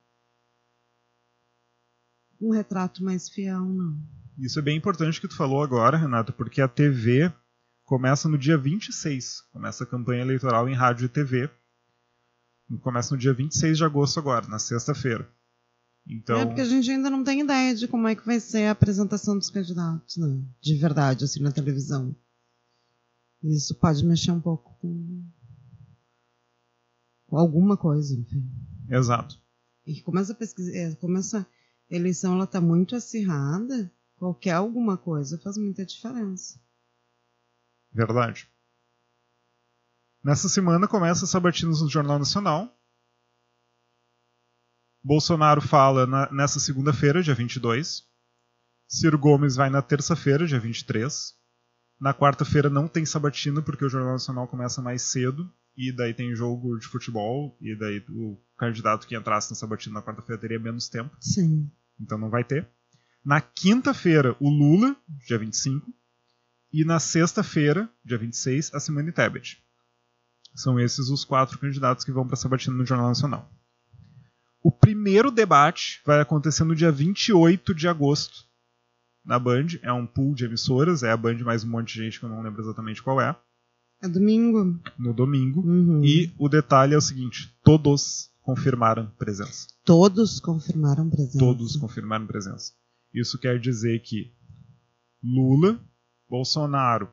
um 2.40 2.50
retrato 2.50 3.04
mais 3.04 3.28
fiel, 3.28 3.60
não. 3.60 3.98
Isso 4.38 4.58
é 4.58 4.62
bem 4.62 4.76
importante 4.76 5.20
que 5.20 5.28
tu 5.28 5.36
falou 5.36 5.62
agora, 5.62 5.98
Renato, 5.98 6.32
porque 6.32 6.62
a 6.62 6.68
TV 6.68 7.30
começa 7.84 8.28
no 8.28 8.38
dia 8.38 8.56
26. 8.56 9.42
Começa 9.52 9.84
a 9.84 9.86
campanha 9.86 10.22
eleitoral 10.22 10.66
em 10.68 10.74
rádio 10.74 11.04
e 11.04 11.08
TV. 11.08 11.50
Começa 12.78 13.14
no 13.14 13.20
dia 13.20 13.34
26 13.34 13.78
de 13.78 13.84
agosto 13.84 14.18
agora, 14.18 14.46
na 14.46 14.58
sexta-feira. 14.58 15.28
Então... 16.06 16.38
É 16.38 16.46
porque 16.46 16.60
a 16.60 16.64
gente 16.64 16.90
ainda 16.90 17.10
não 17.10 17.24
tem 17.24 17.40
ideia 17.40 17.74
de 17.74 17.86
como 17.88 18.08
é 18.08 18.14
que 18.14 18.24
vai 18.24 18.40
ser 18.40 18.66
a 18.66 18.70
apresentação 18.70 19.36
dos 19.36 19.50
candidatos, 19.50 20.16
né? 20.16 20.42
De 20.60 20.74
verdade, 20.76 21.24
assim, 21.24 21.42
na 21.42 21.52
televisão. 21.52 22.14
Isso 23.42 23.74
pode 23.74 24.04
mexer 24.04 24.32
um 24.32 24.40
pouco 24.40 24.76
com, 24.80 25.24
com 27.26 27.38
alguma 27.38 27.76
coisa, 27.76 28.14
enfim. 28.14 28.50
Exato. 28.88 29.40
E 29.86 30.00
começa 30.02 30.32
a 30.32 30.36
pesquisar, 30.36 30.76
é, 30.76 30.94
começa 30.96 31.46
a 31.90 31.94
eleição 31.94 32.34
ela 32.34 32.44
está 32.44 32.60
muito 32.60 32.94
acirrada, 32.94 33.90
qualquer 34.16 34.52
alguma 34.52 34.96
coisa 34.96 35.38
faz 35.38 35.56
muita 35.56 35.84
diferença. 35.84 36.60
Verdade. 37.92 38.49
Nessa 40.22 40.48
semana 40.48 40.86
começa 40.86 41.24
as 41.24 41.30
sabatinas 41.30 41.80
no 41.80 41.88
Jornal 41.88 42.18
Nacional. 42.18 42.76
Bolsonaro 45.02 45.62
fala 45.62 46.06
na, 46.06 46.30
nessa 46.30 46.60
segunda-feira, 46.60 47.22
dia 47.22 47.34
22. 47.34 48.04
Ciro 48.86 49.18
Gomes 49.18 49.56
vai 49.56 49.70
na 49.70 49.80
terça-feira, 49.80 50.46
dia 50.46 50.60
23. 50.60 51.34
Na 51.98 52.12
quarta-feira 52.12 52.68
não 52.68 52.86
tem 52.86 53.06
sabatina, 53.06 53.62
porque 53.62 53.84
o 53.84 53.88
Jornal 53.88 54.12
Nacional 54.12 54.48
começa 54.48 54.82
mais 54.82 55.02
cedo. 55.02 55.50
E 55.76 55.94
daí 55.94 56.12
tem 56.12 56.34
jogo 56.34 56.78
de 56.78 56.86
futebol. 56.86 57.56
E 57.60 57.74
daí 57.76 58.04
o 58.10 58.38
candidato 58.58 59.06
que 59.06 59.16
entrasse 59.16 59.50
na 59.50 59.56
sabatina 59.56 59.94
na 59.94 60.02
quarta-feira 60.02 60.40
teria 60.40 60.58
menos 60.58 60.88
tempo. 60.88 61.16
Sim 61.20 61.70
então 62.00 62.18
não 62.18 62.30
vai 62.30 62.42
ter. 62.42 62.66
Na 63.24 63.40
quinta-feira, 63.40 64.34
o 64.40 64.48
Lula, 64.48 64.96
dia 65.26 65.38
25. 65.38 65.92
E 66.72 66.84
na 66.84 66.98
sexta-feira, 66.98 67.90
dia 68.04 68.16
26, 68.16 68.72
a 68.72 68.80
Simone 68.80 69.12
Tebet. 69.12 69.62
São 70.54 70.78
esses 70.78 71.08
os 71.08 71.24
quatro 71.24 71.58
candidatos 71.58 72.04
que 72.04 72.12
vão 72.12 72.26
para 72.26 72.34
a 72.34 72.36
sabatina 72.36 72.76
no 72.76 72.84
Jornal 72.84 73.08
Nacional. 73.08 73.50
O 74.62 74.70
primeiro 74.70 75.30
debate 75.30 76.02
vai 76.04 76.20
acontecer 76.20 76.64
no 76.64 76.74
dia 76.74 76.92
28 76.92 77.74
de 77.74 77.88
agosto, 77.88 78.44
na 79.24 79.38
Band. 79.38 79.78
É 79.82 79.92
um 79.92 80.06
pool 80.06 80.34
de 80.34 80.44
emissoras, 80.44 81.02
é 81.02 81.10
a 81.10 81.16
Band 81.16 81.38
mais 81.38 81.64
um 81.64 81.70
monte 81.70 81.94
de 81.94 82.04
gente 82.04 82.18
que 82.18 82.26
eu 82.26 82.30
não 82.30 82.42
lembro 82.42 82.60
exatamente 82.60 83.02
qual 83.02 83.20
é. 83.20 83.34
É 84.02 84.08
domingo. 84.08 84.78
No 84.98 85.12
domingo. 85.12 85.60
Uhum. 85.60 86.04
E 86.04 86.32
o 86.38 86.48
detalhe 86.48 86.94
é 86.94 86.96
o 86.96 87.02
seguinte: 87.02 87.54
todos 87.62 88.30
confirmaram 88.42 89.06
presença. 89.18 89.68
Todos 89.84 90.40
confirmaram 90.40 91.08
presença. 91.08 91.38
Todos 91.38 91.76
confirmaram 91.76 92.26
presença. 92.26 92.72
Isso 93.12 93.38
quer 93.38 93.58
dizer 93.58 94.00
que 94.00 94.32
Lula, 95.22 95.78
Bolsonaro, 96.28 97.10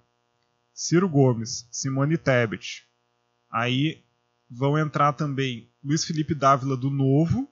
Ciro 0.73 1.09
Gomes, 1.09 1.67
Simone 1.71 2.17
Tebet, 2.17 2.86
aí 3.51 4.03
vão 4.49 4.77
entrar 4.77 5.13
também 5.13 5.69
Luiz 5.83 6.03
Felipe 6.03 6.33
Dávila 6.33 6.77
do 6.77 6.89
Novo, 6.89 7.47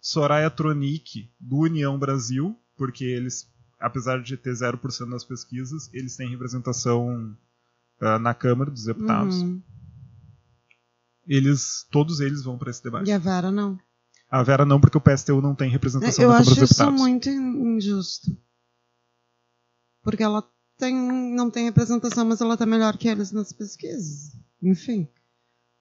Soraya 0.00 0.50
Tronic 0.50 1.30
do 1.38 1.58
União 1.58 1.98
Brasil, 1.98 2.58
porque 2.76 3.04
eles, 3.04 3.50
apesar 3.78 4.22
de 4.22 4.36
ter 4.36 4.52
0% 4.52 5.06
nas 5.06 5.24
pesquisas, 5.24 5.92
eles 5.92 6.16
têm 6.16 6.30
representação 6.30 7.36
uh, 8.00 8.18
na 8.18 8.34
Câmara 8.34 8.70
dos 8.70 8.84
Deputados. 8.84 9.42
Uhum 9.42 9.62
eles, 11.28 11.86
todos 11.90 12.20
eles 12.20 12.42
vão 12.42 12.56
para 12.56 12.70
esse 12.70 12.82
debate. 12.82 13.08
E 13.08 13.12
a 13.12 13.18
Vera 13.18 13.52
não. 13.52 13.78
A 14.30 14.42
Vera 14.42 14.64
não, 14.64 14.80
porque 14.80 14.96
o 14.96 15.00
PSTU 15.00 15.42
não 15.42 15.54
tem 15.54 15.70
representação 15.70 16.24
Eu 16.24 16.30
na 16.30 16.38
Câmara 16.38 16.50
dos 16.50 16.68
Deputados. 16.68 16.80
Eu 16.80 16.86
acho 16.86 16.94
isso 16.94 17.04
muito 17.04 17.28
injusto. 17.28 18.36
Porque 20.02 20.22
ela 20.22 20.42
tem, 20.78 20.94
não 21.34 21.50
tem 21.50 21.66
representação, 21.66 22.24
mas 22.24 22.40
ela 22.40 22.54
está 22.54 22.64
melhor 22.64 22.96
que 22.96 23.08
eles 23.08 23.30
nas 23.30 23.52
pesquisas. 23.52 24.34
Enfim. 24.62 25.06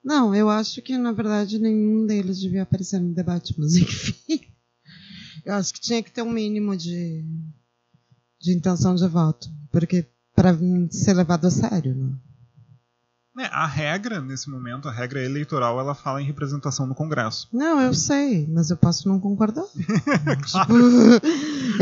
Não, 0.07 0.33
eu 0.33 0.49
acho 0.49 0.81
que, 0.81 0.97
na 0.97 1.11
verdade, 1.11 1.59
nenhum 1.59 2.05
deles 2.05 2.39
devia 2.39 2.63
aparecer 2.63 2.97
no 2.97 3.13
debate, 3.13 3.53
mas 3.57 3.75
enfim. 3.75 4.39
Eu 5.43 5.55
acho 5.55 5.73
que 5.73 5.81
tinha 5.81 6.01
que 6.01 6.09
ter 6.09 6.21
um 6.21 6.31
mínimo 6.31 6.77
de, 6.77 7.25
de 8.39 8.55
intenção 8.55 8.95
de 8.95 9.05
voto. 9.05 9.49
Porque 9.69 10.05
para 10.33 10.57
ser 10.91 11.13
levado 11.13 11.45
a 11.47 11.51
sério, 11.51 11.93
né? 11.93 12.13
É, 13.37 13.47
a 13.47 13.67
regra, 13.67 14.21
nesse 14.21 14.49
momento, 14.49 14.87
a 14.87 14.93
regra 14.93 15.21
eleitoral, 15.21 15.77
ela 15.77 15.93
fala 15.93 16.21
em 16.21 16.25
representação 16.25 16.87
no 16.87 16.95
Congresso. 16.95 17.49
Não, 17.51 17.81
eu 17.81 17.93
sei, 17.93 18.47
mas 18.47 18.69
eu 18.69 18.77
posso 18.77 19.09
não 19.09 19.19
concordar. 19.19 19.65
tipo, 19.75 20.73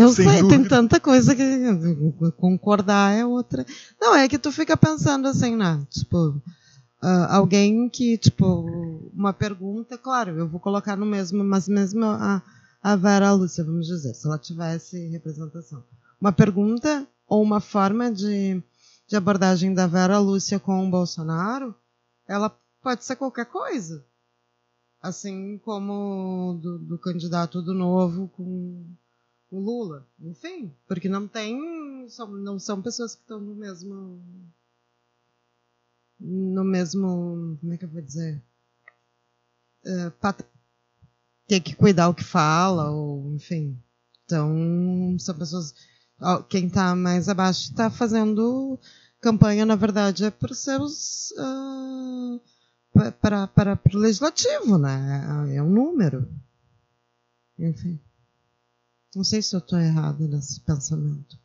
eu 0.02 0.10
Sem 0.10 0.26
sei, 0.26 0.42
dúvida. 0.42 0.50
tem 0.50 0.68
tanta 0.68 1.00
coisa 1.00 1.36
que 1.36 1.46
concordar 2.38 3.14
é 3.16 3.24
outra. 3.24 3.64
Não, 4.02 4.16
é 4.16 4.28
que 4.28 4.40
tu 4.40 4.52
fica 4.52 4.76
pensando 4.76 5.28
assim, 5.28 5.56
né? 5.56 5.80
Tipo, 5.92 6.42
uh, 7.06 7.28
alguém 7.30 7.88
que, 7.88 8.18
tipo, 8.18 8.46
uma 9.14 9.32
pergunta, 9.32 9.98
claro, 9.98 10.32
eu 10.38 10.48
vou 10.48 10.60
colocar 10.60 10.96
no 10.96 11.06
mesmo, 11.06 11.44
mas 11.44 11.68
mesmo 11.68 12.04
a, 12.06 12.42
a 12.82 12.96
Vera 12.96 13.32
Lúcia, 13.32 13.64
vamos 13.64 13.86
dizer, 13.86 14.14
se 14.16 14.26
ela 14.26 14.40
tivesse 14.40 15.08
representação. 15.10 15.84
Uma 16.20 16.32
pergunta 16.32 17.08
ou 17.28 17.44
uma 17.44 17.60
forma 17.60 18.12
de, 18.12 18.62
de 19.08 19.16
abordagem 19.16 19.74
da 19.74 19.86
Vera 19.86 20.18
Lúcia 20.18 20.60
com 20.60 20.86
o 20.86 20.90
Bolsonaro, 20.90 21.76
ela 22.28 22.50
pode 22.82 23.06
ser 23.06 23.16
qualquer 23.16 23.46
coisa. 23.46 24.06
Assim 25.02 25.60
como 25.60 26.60
do, 26.62 26.80
do 26.80 26.98
candidato 26.98 27.62
do 27.62 27.74
novo 27.76 28.28
com 28.30 28.86
o 29.52 29.60
Lula. 29.60 30.08
Enfim, 30.20 30.74
porque 30.88 31.08
não 31.08 31.28
tem. 31.28 32.08
São, 32.10 32.28
não 32.28 32.60
são 32.60 32.82
pessoas 32.82 33.16
que 33.16 33.22
estão 33.22 33.40
no 33.40 33.56
mesmo. 33.56 34.22
No 36.20 36.64
mesmo. 36.64 37.58
Como 37.60 37.74
é 37.74 37.78
que 37.78 37.86
eu 37.86 37.90
vou 37.90 38.02
dizer? 38.02 38.44
Uh, 39.86 40.12
ter 41.48 41.60
que 41.60 41.76
cuidar 41.76 42.10
o 42.10 42.14
que 42.14 42.24
fala, 42.24 42.90
ou 42.90 43.34
enfim. 43.34 43.80
Então, 44.24 45.16
são 45.20 45.38
pessoas. 45.38 45.74
Quem 46.50 46.68
está 46.68 46.96
mais 46.96 47.28
abaixo 47.30 47.70
está 47.70 47.90
fazendo 47.90 48.80
campanha, 49.22 49.66
na 49.66 49.76
verdade, 49.76 50.26
é 50.26 50.32
para 50.32 50.54
seus. 50.54 51.32
Uh, 51.32 52.42
para, 52.94 53.48
para, 53.48 53.76
para 53.76 53.98
o 53.98 54.00
legislativo, 54.00 54.78
né? 54.78 55.54
É 55.54 55.62
um 55.62 55.70
número. 55.70 56.28
Enfim. 57.60 58.00
Não 59.16 59.24
sei 59.24 59.42
se 59.42 59.56
eu 59.56 59.60
estou 59.60 59.80
errado 59.80 60.28
nesse 60.28 60.60
pensamento. 60.62 61.38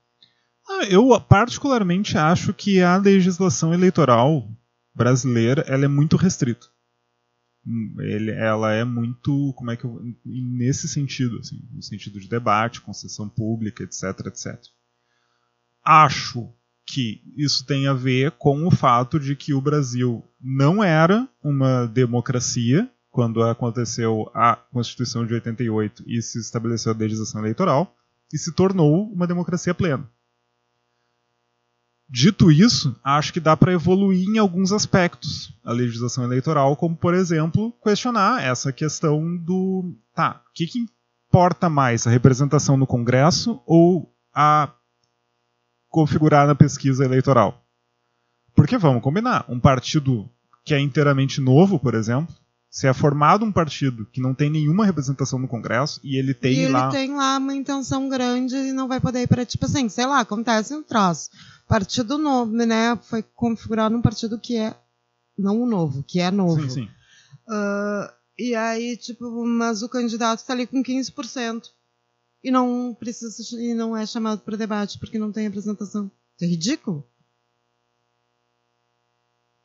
Ah, 0.69 0.85
eu 0.85 1.21
particularmente 1.21 2.17
acho 2.17 2.55
que 2.55 2.81
a 2.81 2.97
legislação 2.97 3.75
eleitoral 3.75 4.49
brasileira 5.01 5.65
ela 5.67 5.85
é 5.85 5.89
muito 5.89 6.17
restrita. 6.17 6.67
Ele, 7.99 8.31
ela 8.31 8.73
é 8.73 8.85
muito, 8.85 9.53
como 9.57 9.71
é 9.71 9.77
que 9.77 9.85
eu, 9.85 10.01
nesse 10.25 10.89
sentido, 10.89 11.39
assim, 11.39 11.61
no 11.73 11.83
sentido 11.83 12.19
de 12.19 12.29
debate, 12.29 12.81
concessão 12.81 13.29
pública, 13.29 13.83
etc, 13.83 14.27
etc. 14.27 14.59
Acho 15.85 16.53
que 16.87 17.23
isso 17.37 17.65
tem 17.65 17.87
a 17.87 17.93
ver 17.93 18.33
com 18.33 18.67
o 18.67 18.71
fato 18.71 19.21
de 19.21 19.37
que 19.37 19.55
o 19.55 19.61
Brasil 19.61 20.25
não 20.41 20.83
era 20.83 21.29
uma 21.43 21.87
democracia 21.87 22.91
quando 23.11 23.43
aconteceu 23.43 24.31
a 24.35 24.57
Constituição 24.57 25.27
de 25.27 25.35
88 25.35 26.05
e 26.07 26.23
se 26.23 26.39
estabeleceu 26.39 26.93
a 26.93 26.97
legislação 26.97 27.41
eleitoral, 27.41 27.95
e 28.33 28.39
se 28.39 28.53
tornou 28.53 29.11
uma 29.13 29.27
democracia 29.27 29.75
plena. 29.75 30.09
Dito 32.13 32.51
isso, 32.51 32.99
acho 33.05 33.33
que 33.33 33.39
dá 33.39 33.57
para 33.57 33.73
evoluir 33.73 34.29
em 34.29 34.37
alguns 34.37 34.73
aspectos 34.73 35.55
a 35.65 35.71
legislação 35.73 36.25
eleitoral, 36.25 36.75
como, 36.75 36.97
por 36.97 37.15
exemplo, 37.15 37.73
questionar 37.85 38.43
essa 38.43 38.73
questão 38.73 39.37
do. 39.37 39.95
Tá, 40.13 40.43
o 40.49 40.53
que, 40.53 40.67
que 40.67 40.85
importa 41.29 41.69
mais, 41.69 42.09
a 42.09 42.11
representação 42.11 42.77
no 42.77 42.85
Congresso 42.85 43.63
ou 43.65 44.13
a 44.35 44.73
configurar 45.89 46.49
na 46.49 46.55
pesquisa 46.57 47.05
eleitoral? 47.05 47.65
Porque 48.57 48.77
vamos 48.77 49.03
combinar, 49.03 49.45
um 49.49 49.61
partido 49.61 50.29
que 50.65 50.75
é 50.75 50.81
inteiramente 50.81 51.41
novo, 51.41 51.79
por 51.79 51.95
exemplo, 51.95 52.35
se 52.71 52.87
é 52.87 52.95
formado 52.95 53.45
um 53.45 53.51
partido 53.51 54.07
que 54.07 54.21
não 54.21 54.33
tem 54.33 54.49
nenhuma 54.49 54.87
representação 54.87 55.41
no 55.41 55.49
Congresso 55.49 56.01
e 56.05 56.17
ele 56.17 56.33
tem 56.33 56.55
e 56.55 56.69
lá. 56.69 56.85
Ele 56.85 56.93
tem 56.93 57.15
lá 57.17 57.37
uma 57.37 57.55
intenção 57.55 58.09
grande 58.09 58.55
e 58.55 58.73
não 58.73 58.87
vai 58.87 59.01
poder 59.01 59.23
ir 59.23 59.27
para, 59.27 59.45
tipo 59.45 59.65
assim, 59.65 59.89
sei 59.89 60.07
lá, 60.07 60.21
acontece 60.21 60.73
um 60.73 60.83
troço. 60.83 61.31
Partido 61.67 62.17
novo, 62.17 62.53
né? 62.53 62.97
Foi 63.03 63.25
configurado 63.35 63.97
um 63.97 64.01
partido 64.03 64.39
que 64.39 64.57
é. 64.57 64.75
Não 65.37 65.61
o 65.61 65.67
novo, 65.67 66.05
que 66.05 66.21
é 66.21 66.31
novo. 66.31 66.63
Sim, 66.63 66.71
sim. 66.71 66.89
Uh, 67.49 68.13
e 68.39 68.55
aí, 68.55 68.97
tipo, 68.97 69.45
mas 69.45 69.83
o 69.83 69.89
candidato 69.89 70.39
está 70.39 70.53
ali 70.53 70.67
com 70.67 70.83
15%. 70.83 71.65
E 72.43 72.51
não 72.51 72.97
precisa 72.99 73.43
e 73.61 73.75
não 73.75 73.97
é 73.97 74.07
chamado 74.07 74.43
para 74.43 74.57
debate 74.57 74.99
porque 74.99 75.19
não 75.19 75.33
tem 75.33 75.43
representação. 75.43 76.11
Isso 76.37 76.45
é 76.45 76.47
ridículo. 76.47 77.05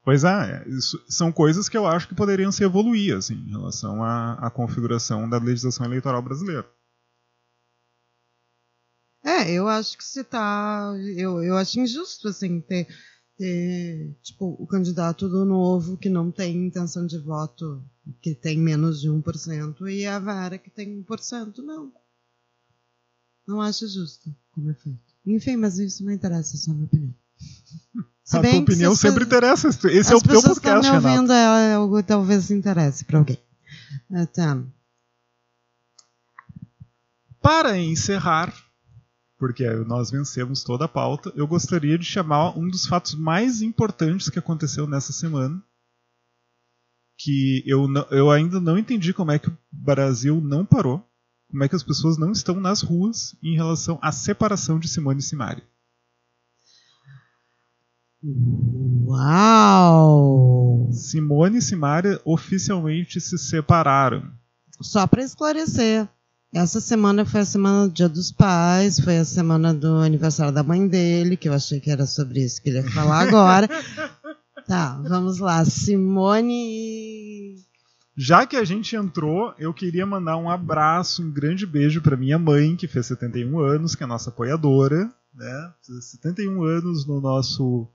Pois 0.06 0.24
é, 0.24 0.64
isso, 0.68 1.04
são 1.10 1.32
coisas 1.32 1.68
que 1.68 1.76
eu 1.76 1.88
acho 1.88 2.08
que 2.08 2.14
poderiam 2.14 2.52
se 2.52 2.64
evoluir 2.64 3.18
assim, 3.18 3.34
em 3.34 3.50
relação 3.50 4.04
à, 4.04 4.34
à 4.34 4.52
configuração 4.52 5.28
da 5.28 5.40
legislação 5.40 5.84
eleitoral 5.88 6.22
brasileira. 6.22 6.70
É, 9.24 9.52
eu 9.52 9.68
acho 9.68 9.98
que 9.98 10.04
se 10.04 10.24
tá. 10.24 10.94
Eu, 11.18 11.44
eu 11.44 11.58
acho 11.58 11.80
injusto, 11.80 12.28
assim, 12.28 12.62
ter, 12.62 12.88
ter 13.36 14.16
tipo, 14.22 14.56
o 14.60 14.68
candidato 14.68 15.28
do 15.28 15.44
novo 15.44 15.98
que 15.98 16.08
não 16.08 16.32
tem 16.32 16.68
intenção 16.68 17.08
de 17.08 17.18
voto, 17.18 17.84
que 18.22 18.36
tem 18.36 18.60
menos 18.60 19.02
de 19.02 19.10
1%, 19.10 19.90
e 19.90 20.06
a 20.06 20.20
Vera 20.20 20.60
que 20.60 20.70
tem 20.70 21.04
1%. 21.04 21.58
Não. 21.64 21.92
Não 23.48 23.60
acho 23.60 23.88
justo 23.88 24.36
como 24.52 24.70
é 24.70 24.76
feito. 24.76 25.00
Enfim, 25.26 25.58
mas 25.58 25.80
isso 25.80 26.06
não 26.06 26.12
interessa, 26.12 26.56
é 26.56 26.60
só 26.60 26.70
a 26.70 26.74
minha 26.76 26.86
opinião. 26.86 27.16
Se 28.26 28.38
a 28.38 28.42
tua 28.42 28.58
opinião 28.58 28.96
sempre 28.96 29.24
interessa. 29.24 29.70
Esse 29.70 30.12
é 30.12 30.16
o 30.16 30.22
teu 30.22 30.42
podcast, 30.42 30.90
me 30.90 30.96
ouvindo, 30.96 31.32
é 31.32 31.76
algo 31.76 32.02
talvez 32.02 32.50
interesse 32.50 33.06
para 33.06 33.20
alguém. 33.20 33.38
Então. 34.10 34.66
Para 37.40 37.78
encerrar, 37.78 38.52
porque 39.38 39.70
nós 39.86 40.10
vencemos 40.10 40.64
toda 40.64 40.86
a 40.86 40.88
pauta, 40.88 41.32
eu 41.36 41.46
gostaria 41.46 42.00
de 42.00 42.04
chamar 42.06 42.58
um 42.58 42.68
dos 42.68 42.88
fatos 42.88 43.14
mais 43.14 43.62
importantes 43.62 44.28
que 44.28 44.40
aconteceu 44.40 44.88
nessa 44.88 45.14
semana, 45.14 45.64
que 47.20 47.64
eu, 47.68 47.86
eu 48.10 48.32
ainda 48.32 48.60
não 48.60 48.76
entendi 48.76 49.14
como 49.14 49.32
é 49.32 49.38
que 49.38 49.50
o 49.50 49.58
Brasil 49.72 50.42
não 50.42 50.66
parou, 50.66 51.08
como 51.48 51.64
é 51.64 51.70
que 51.70 51.76
as 51.76 51.84
pessoas 51.84 52.18
não 52.18 52.32
estão 52.32 52.60
nas 52.60 52.82
ruas 52.82 53.36
em 53.44 53.56
relação 53.56 54.00
à 54.02 54.12
separação 54.12 54.80
de 54.80 54.88
Simone 54.88 55.20
e 55.20 55.24
Simaria. 55.24 55.64
Uau! 59.06 60.90
Simone 60.92 61.60
e 61.60 61.62
Simaria 61.62 62.20
oficialmente 62.26 63.22
se 63.22 63.38
separaram. 63.38 64.24
Só 64.82 65.06
para 65.06 65.22
esclarecer, 65.24 66.08
essa 66.54 66.82
semana 66.82 67.24
foi 67.24 67.42
a 67.42 67.46
semana 67.46 67.88
do 67.88 67.94
Dia 67.94 68.10
dos 68.10 68.32
Pais, 68.32 69.00
foi 69.00 69.20
a 69.20 69.26
semana 69.26 69.74
do 69.74 69.98
aniversário 69.98 70.52
da 70.54 70.64
mãe 70.64 70.88
dele, 70.88 71.38
que 71.38 71.48
eu 71.48 71.54
achei 71.54 71.80
que 71.80 71.92
era 71.92 72.08
sobre 72.08 72.44
isso 72.44 72.62
que 72.62 72.70
ele 72.70 72.80
ia 72.80 72.92
falar 72.92 73.28
agora. 73.28 73.70
tá, 74.68 75.00
vamos 75.08 75.38
lá. 75.38 75.64
Simone. 75.64 77.56
Já 78.18 78.46
que 78.48 78.56
a 78.56 78.64
gente 78.64 78.96
entrou, 78.96 79.54
eu 79.60 79.74
queria 79.74 80.06
mandar 80.06 80.38
um 80.38 80.50
abraço, 80.50 81.22
um 81.22 81.32
grande 81.32 81.66
beijo 81.66 82.02
para 82.02 82.18
minha 82.18 82.40
mãe, 82.40 82.76
que 82.76 82.88
fez 82.88 83.06
71 83.08 83.60
anos, 83.60 83.94
que 83.94 84.04
é 84.04 84.06
a 84.06 84.08
nossa 84.08 84.30
apoiadora, 84.30 85.14
né? 85.34 85.74
71 85.82 86.64
anos 86.64 87.06
no 87.06 87.22
nosso 87.22 87.88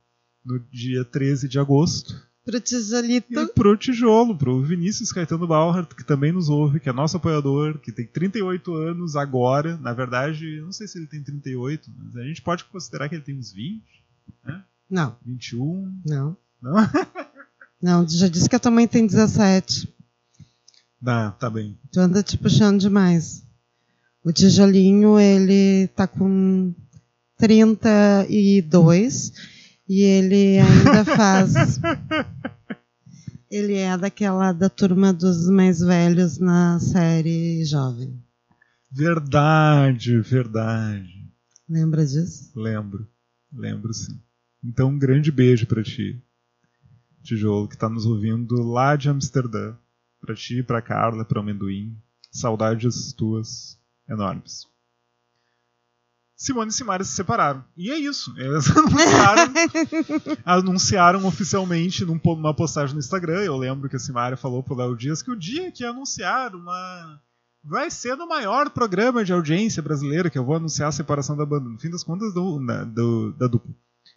no 0.45 0.59
dia 0.71 1.05
13 1.05 1.49
de 1.49 1.59
agosto. 1.59 2.29
Pro 2.45 2.59
Tijolito. 2.59 3.41
E 3.41 3.47
pro 3.49 3.77
Tijolo, 3.77 4.37
pro 4.37 4.63
Vinícius 4.63 5.13
Caetano 5.13 5.47
Bauer, 5.47 5.87
que 5.87 6.05
também 6.05 6.33
nos 6.33 6.49
ouve, 6.49 6.81
que 6.81 6.89
é 6.89 6.93
nosso 6.93 7.17
apoiador, 7.17 7.79
que 7.79 7.93
tem 7.93 8.07
38 8.07 8.75
anos 8.75 9.15
agora. 9.15 9.77
Na 9.77 9.93
verdade, 9.93 10.61
não 10.61 10.73
sei 10.73 10.89
se 10.89 10.99
ele 10.99 11.07
tem 11.07 11.23
38, 11.23 11.91
mas 11.97 12.17
a 12.17 12.25
gente 12.25 12.43
pode 12.43 12.65
considerar 12.65 13.09
que 13.09 13.15
ele 13.15 13.23
tem 13.23 13.39
uns 13.39 13.53
20, 13.53 13.83
né? 14.45 14.65
Não. 14.89 15.17
21? 15.25 16.01
Não. 16.07 16.37
Não? 16.61 16.77
não, 17.81 18.09
já 18.09 18.27
disse 18.27 18.49
que 18.49 18.57
a 18.57 18.61
tua 18.61 18.71
mãe 18.71 18.89
tem 18.89 19.07
17. 19.07 19.89
Tá, 21.05 21.31
tá 21.33 21.49
bem. 21.49 21.79
Tu 21.93 22.01
anda 22.01 22.23
te 22.23 22.37
puxando 22.37 22.81
demais. 22.81 23.45
O 24.25 24.33
tijolinho, 24.33 25.19
ele 25.19 25.89
tá 25.89 26.07
com 26.07 26.75
32 27.39 29.33
e 29.91 30.03
ele 30.03 30.61
ainda 30.61 31.05
faz. 31.05 31.81
ele 33.51 33.75
é 33.75 33.99
daquela 33.99 34.53
da 34.53 34.69
turma 34.69 35.13
dos 35.13 35.51
mais 35.51 35.81
velhos 35.81 36.39
na 36.39 36.79
série 36.79 37.65
Jovem. 37.65 38.23
Verdade, 38.89 40.21
verdade. 40.21 41.29
Lembra 41.69 42.07
disso? 42.07 42.53
Lembro, 42.55 43.05
lembro 43.53 43.93
sim. 43.93 44.17
Então, 44.63 44.91
um 44.91 44.99
grande 44.99 45.33
beijo 45.33 45.67
para 45.67 45.83
ti, 45.83 46.23
Tijolo, 47.25 47.67
que 47.67 47.75
está 47.75 47.89
nos 47.89 48.07
ouvindo 48.07 48.63
lá 48.63 48.95
de 48.95 49.09
Amsterdã. 49.09 49.75
Para 50.21 50.37
ti, 50.37 50.63
para 50.63 50.81
Carla, 50.81 51.25
para 51.25 51.39
o 51.39 51.43
Amendoim. 51.43 51.97
Saudades 52.31 53.13
tuas 53.13 53.77
enormes. 54.09 54.69
Simone 56.41 56.71
e 56.71 56.73
Simaria 56.73 57.05
se 57.05 57.13
separaram. 57.13 57.63
E 57.77 57.91
é 57.91 57.99
isso. 57.99 58.33
Eles 58.39 58.65
anunciaram, 58.75 59.53
anunciaram 60.43 61.27
oficialmente 61.27 62.03
numa 62.03 62.57
postagem 62.57 62.95
no 62.95 62.99
Instagram. 62.99 63.43
Eu 63.43 63.59
lembro 63.59 63.91
que 63.91 63.97
a 63.97 63.99
Simaria 63.99 64.39
falou 64.39 64.63
pro 64.63 64.75
Léo 64.75 64.97
Dias 64.97 65.21
que 65.21 65.31
o 65.31 65.39
dia 65.39 65.71
que 65.71 65.85
anunciar 65.85 66.55
uma. 66.55 67.21
Vai 67.63 67.91
ser 67.91 68.17
no 68.17 68.27
maior 68.27 68.71
programa 68.71 69.23
de 69.23 69.35
audiência 69.35 69.83
brasileira 69.83 70.31
que 70.31 70.39
eu 70.39 70.45
vou 70.45 70.57
anunciar 70.57 70.89
a 70.89 70.93
separação 70.93 71.37
da 71.37 71.45
banda. 71.45 71.69
No 71.69 71.79
fim 71.79 71.91
das 71.91 72.03
contas, 72.03 72.33
do, 72.33 72.59
na, 72.59 72.85
do, 72.85 73.35
da 73.35 73.47
dupla. 73.47 73.75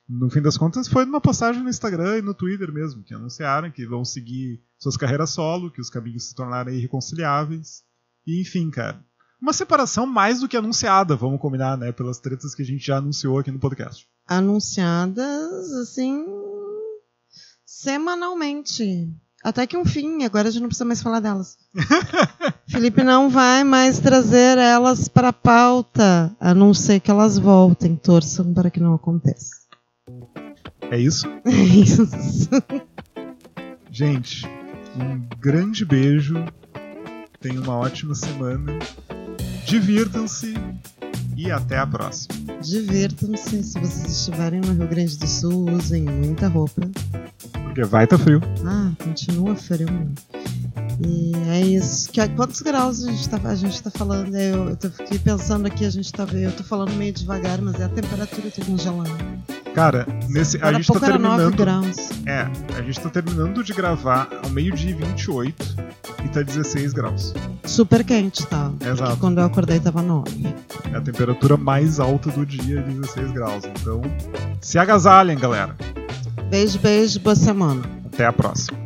no 0.07 0.29
fim 0.29 0.41
das 0.41 0.57
contas, 0.57 0.87
foi 0.87 1.03
numa 1.03 1.19
postagem 1.19 1.61
no 1.61 1.69
Instagram 1.69 2.19
e 2.19 2.21
no 2.21 2.33
Twitter 2.33 2.71
mesmo, 2.71 3.03
que 3.03 3.13
anunciaram 3.13 3.69
que 3.69 3.85
vão 3.85 4.05
seguir 4.05 4.63
suas 4.79 4.95
carreiras 4.95 5.31
solo, 5.31 5.69
que 5.69 5.81
os 5.81 5.89
caminhos 5.89 6.29
se 6.29 6.35
tornaram 6.35 6.71
irreconciliáveis. 6.71 7.83
E 8.25 8.39
enfim, 8.39 8.71
cara. 8.71 9.03
Uma 9.43 9.51
separação 9.51 10.05
mais 10.05 10.39
do 10.39 10.47
que 10.47 10.55
anunciada, 10.55 11.17
vamos 11.17 11.37
combinar, 11.41 11.77
né? 11.77 11.91
Pelas 11.91 12.17
tretas 12.17 12.55
que 12.55 12.61
a 12.61 12.65
gente 12.65 12.87
já 12.87 12.95
anunciou 12.95 13.37
aqui 13.37 13.51
no 13.51 13.59
podcast. 13.59 14.07
Anunciadas, 14.25 15.73
assim. 15.73 16.25
semanalmente. 17.65 19.13
Até 19.43 19.67
que 19.67 19.75
um 19.75 19.83
fim, 19.83 20.23
agora 20.23 20.47
a 20.47 20.51
gente 20.51 20.61
não 20.61 20.69
precisa 20.69 20.85
mais 20.85 21.03
falar 21.03 21.19
delas. 21.19 21.57
Felipe 22.71 23.03
não 23.03 23.29
vai 23.29 23.65
mais 23.65 23.99
trazer 23.99 24.57
elas 24.57 25.09
para 25.09 25.27
a 25.27 25.33
pauta, 25.33 26.33
a 26.39 26.53
não 26.53 26.73
ser 26.73 27.01
que 27.01 27.11
elas 27.11 27.37
voltem. 27.37 27.97
Torçam 27.97 28.53
para 28.53 28.71
que 28.71 28.79
não 28.79 28.93
aconteça. 28.93 29.49
É 30.89 30.97
isso? 30.97 31.27
É 31.43 31.51
isso. 31.51 32.07
Gente, 33.91 34.45
um 34.95 35.27
grande 35.37 35.83
beijo. 35.83 36.35
Tenham 37.41 37.61
uma 37.61 37.75
ótima 37.75 38.15
semana. 38.15 38.79
Divirtam-se 39.65 40.53
e 41.35 41.51
até 41.51 41.77
a 41.77 41.87
próxima. 41.87 42.33
Divirtam-se. 42.61 43.63
Se 43.63 43.79
vocês 43.79 44.17
estiverem 44.17 44.61
no 44.61 44.73
Rio 44.73 44.87
Grande 44.87 45.17
do 45.17 45.27
Sul, 45.27 45.69
usem 45.71 46.03
muita 46.03 46.47
roupa. 46.47 46.81
Porque 47.63 47.83
vai 47.83 48.03
estar 48.03 48.17
tá 48.17 48.23
frio. 48.23 48.41
Ah, 48.65 48.91
continua 49.03 49.55
frio. 49.55 49.87
E 51.05 51.33
é 51.49 51.61
isso. 51.61 52.11
Que, 52.11 52.27
quantos 52.29 52.61
graus 52.61 53.03
a 53.03 53.09
gente 53.09 53.21
está 53.21 53.39
a 53.43 53.55
gente 53.55 53.81
tá 53.81 53.89
falando? 53.89 54.35
Eu, 54.35 54.69
eu 54.69 54.75
tô, 54.75 54.89
fiquei 54.89 55.17
pensando 55.17 55.65
aqui, 55.65 55.85
a 55.85 55.89
gente 55.89 56.11
tá 56.11 56.25
eu 56.31 56.51
tô 56.51 56.63
falando 56.63 56.93
meio 56.93 57.11
devagar, 57.11 57.59
mas 57.61 57.79
é 57.79 57.85
a 57.85 57.89
temperatura 57.89 58.49
que 58.49 58.61
tá 58.61 58.65
congelando. 58.65 59.09
Cara, 59.73 60.05
nesse, 60.29 60.57
a 60.61 60.71
gente 60.71 60.91
tá 60.91 60.99
terminando. 60.99 61.55
É, 62.27 62.47
a 62.77 62.81
gente 62.81 62.99
tá 62.99 63.09
terminando 63.09 63.63
de 63.63 63.73
gravar 63.73 64.29
ao 64.43 64.49
meio-dia 64.51 64.91
e 64.91 64.93
28 64.93 65.75
e 66.23 66.29
tá 66.29 66.41
16 66.41 66.93
graus. 66.93 67.33
Super 67.63 68.03
quente, 68.03 68.45
tá? 68.45 68.71
Exato. 68.79 69.17
Quando 69.17 69.39
eu 69.39 69.45
acordei 69.45 69.79
tava 69.79 70.01
9. 70.01 70.53
É 70.91 70.97
a 70.97 71.01
temperatura 71.01 71.57
mais 71.57 71.99
alta 71.99 72.29
do 72.29 72.45
dia, 72.45 72.81
16 72.81 73.31
graus. 73.31 73.63
Então, 73.65 74.01
se 74.61 74.77
agasalhem, 74.77 75.37
galera. 75.37 75.75
Beijo, 76.49 76.77
beijo, 76.77 77.19
boa 77.19 77.35
semana. 77.35 77.81
Até 78.05 78.25
a 78.25 78.33
próxima. 78.33 78.82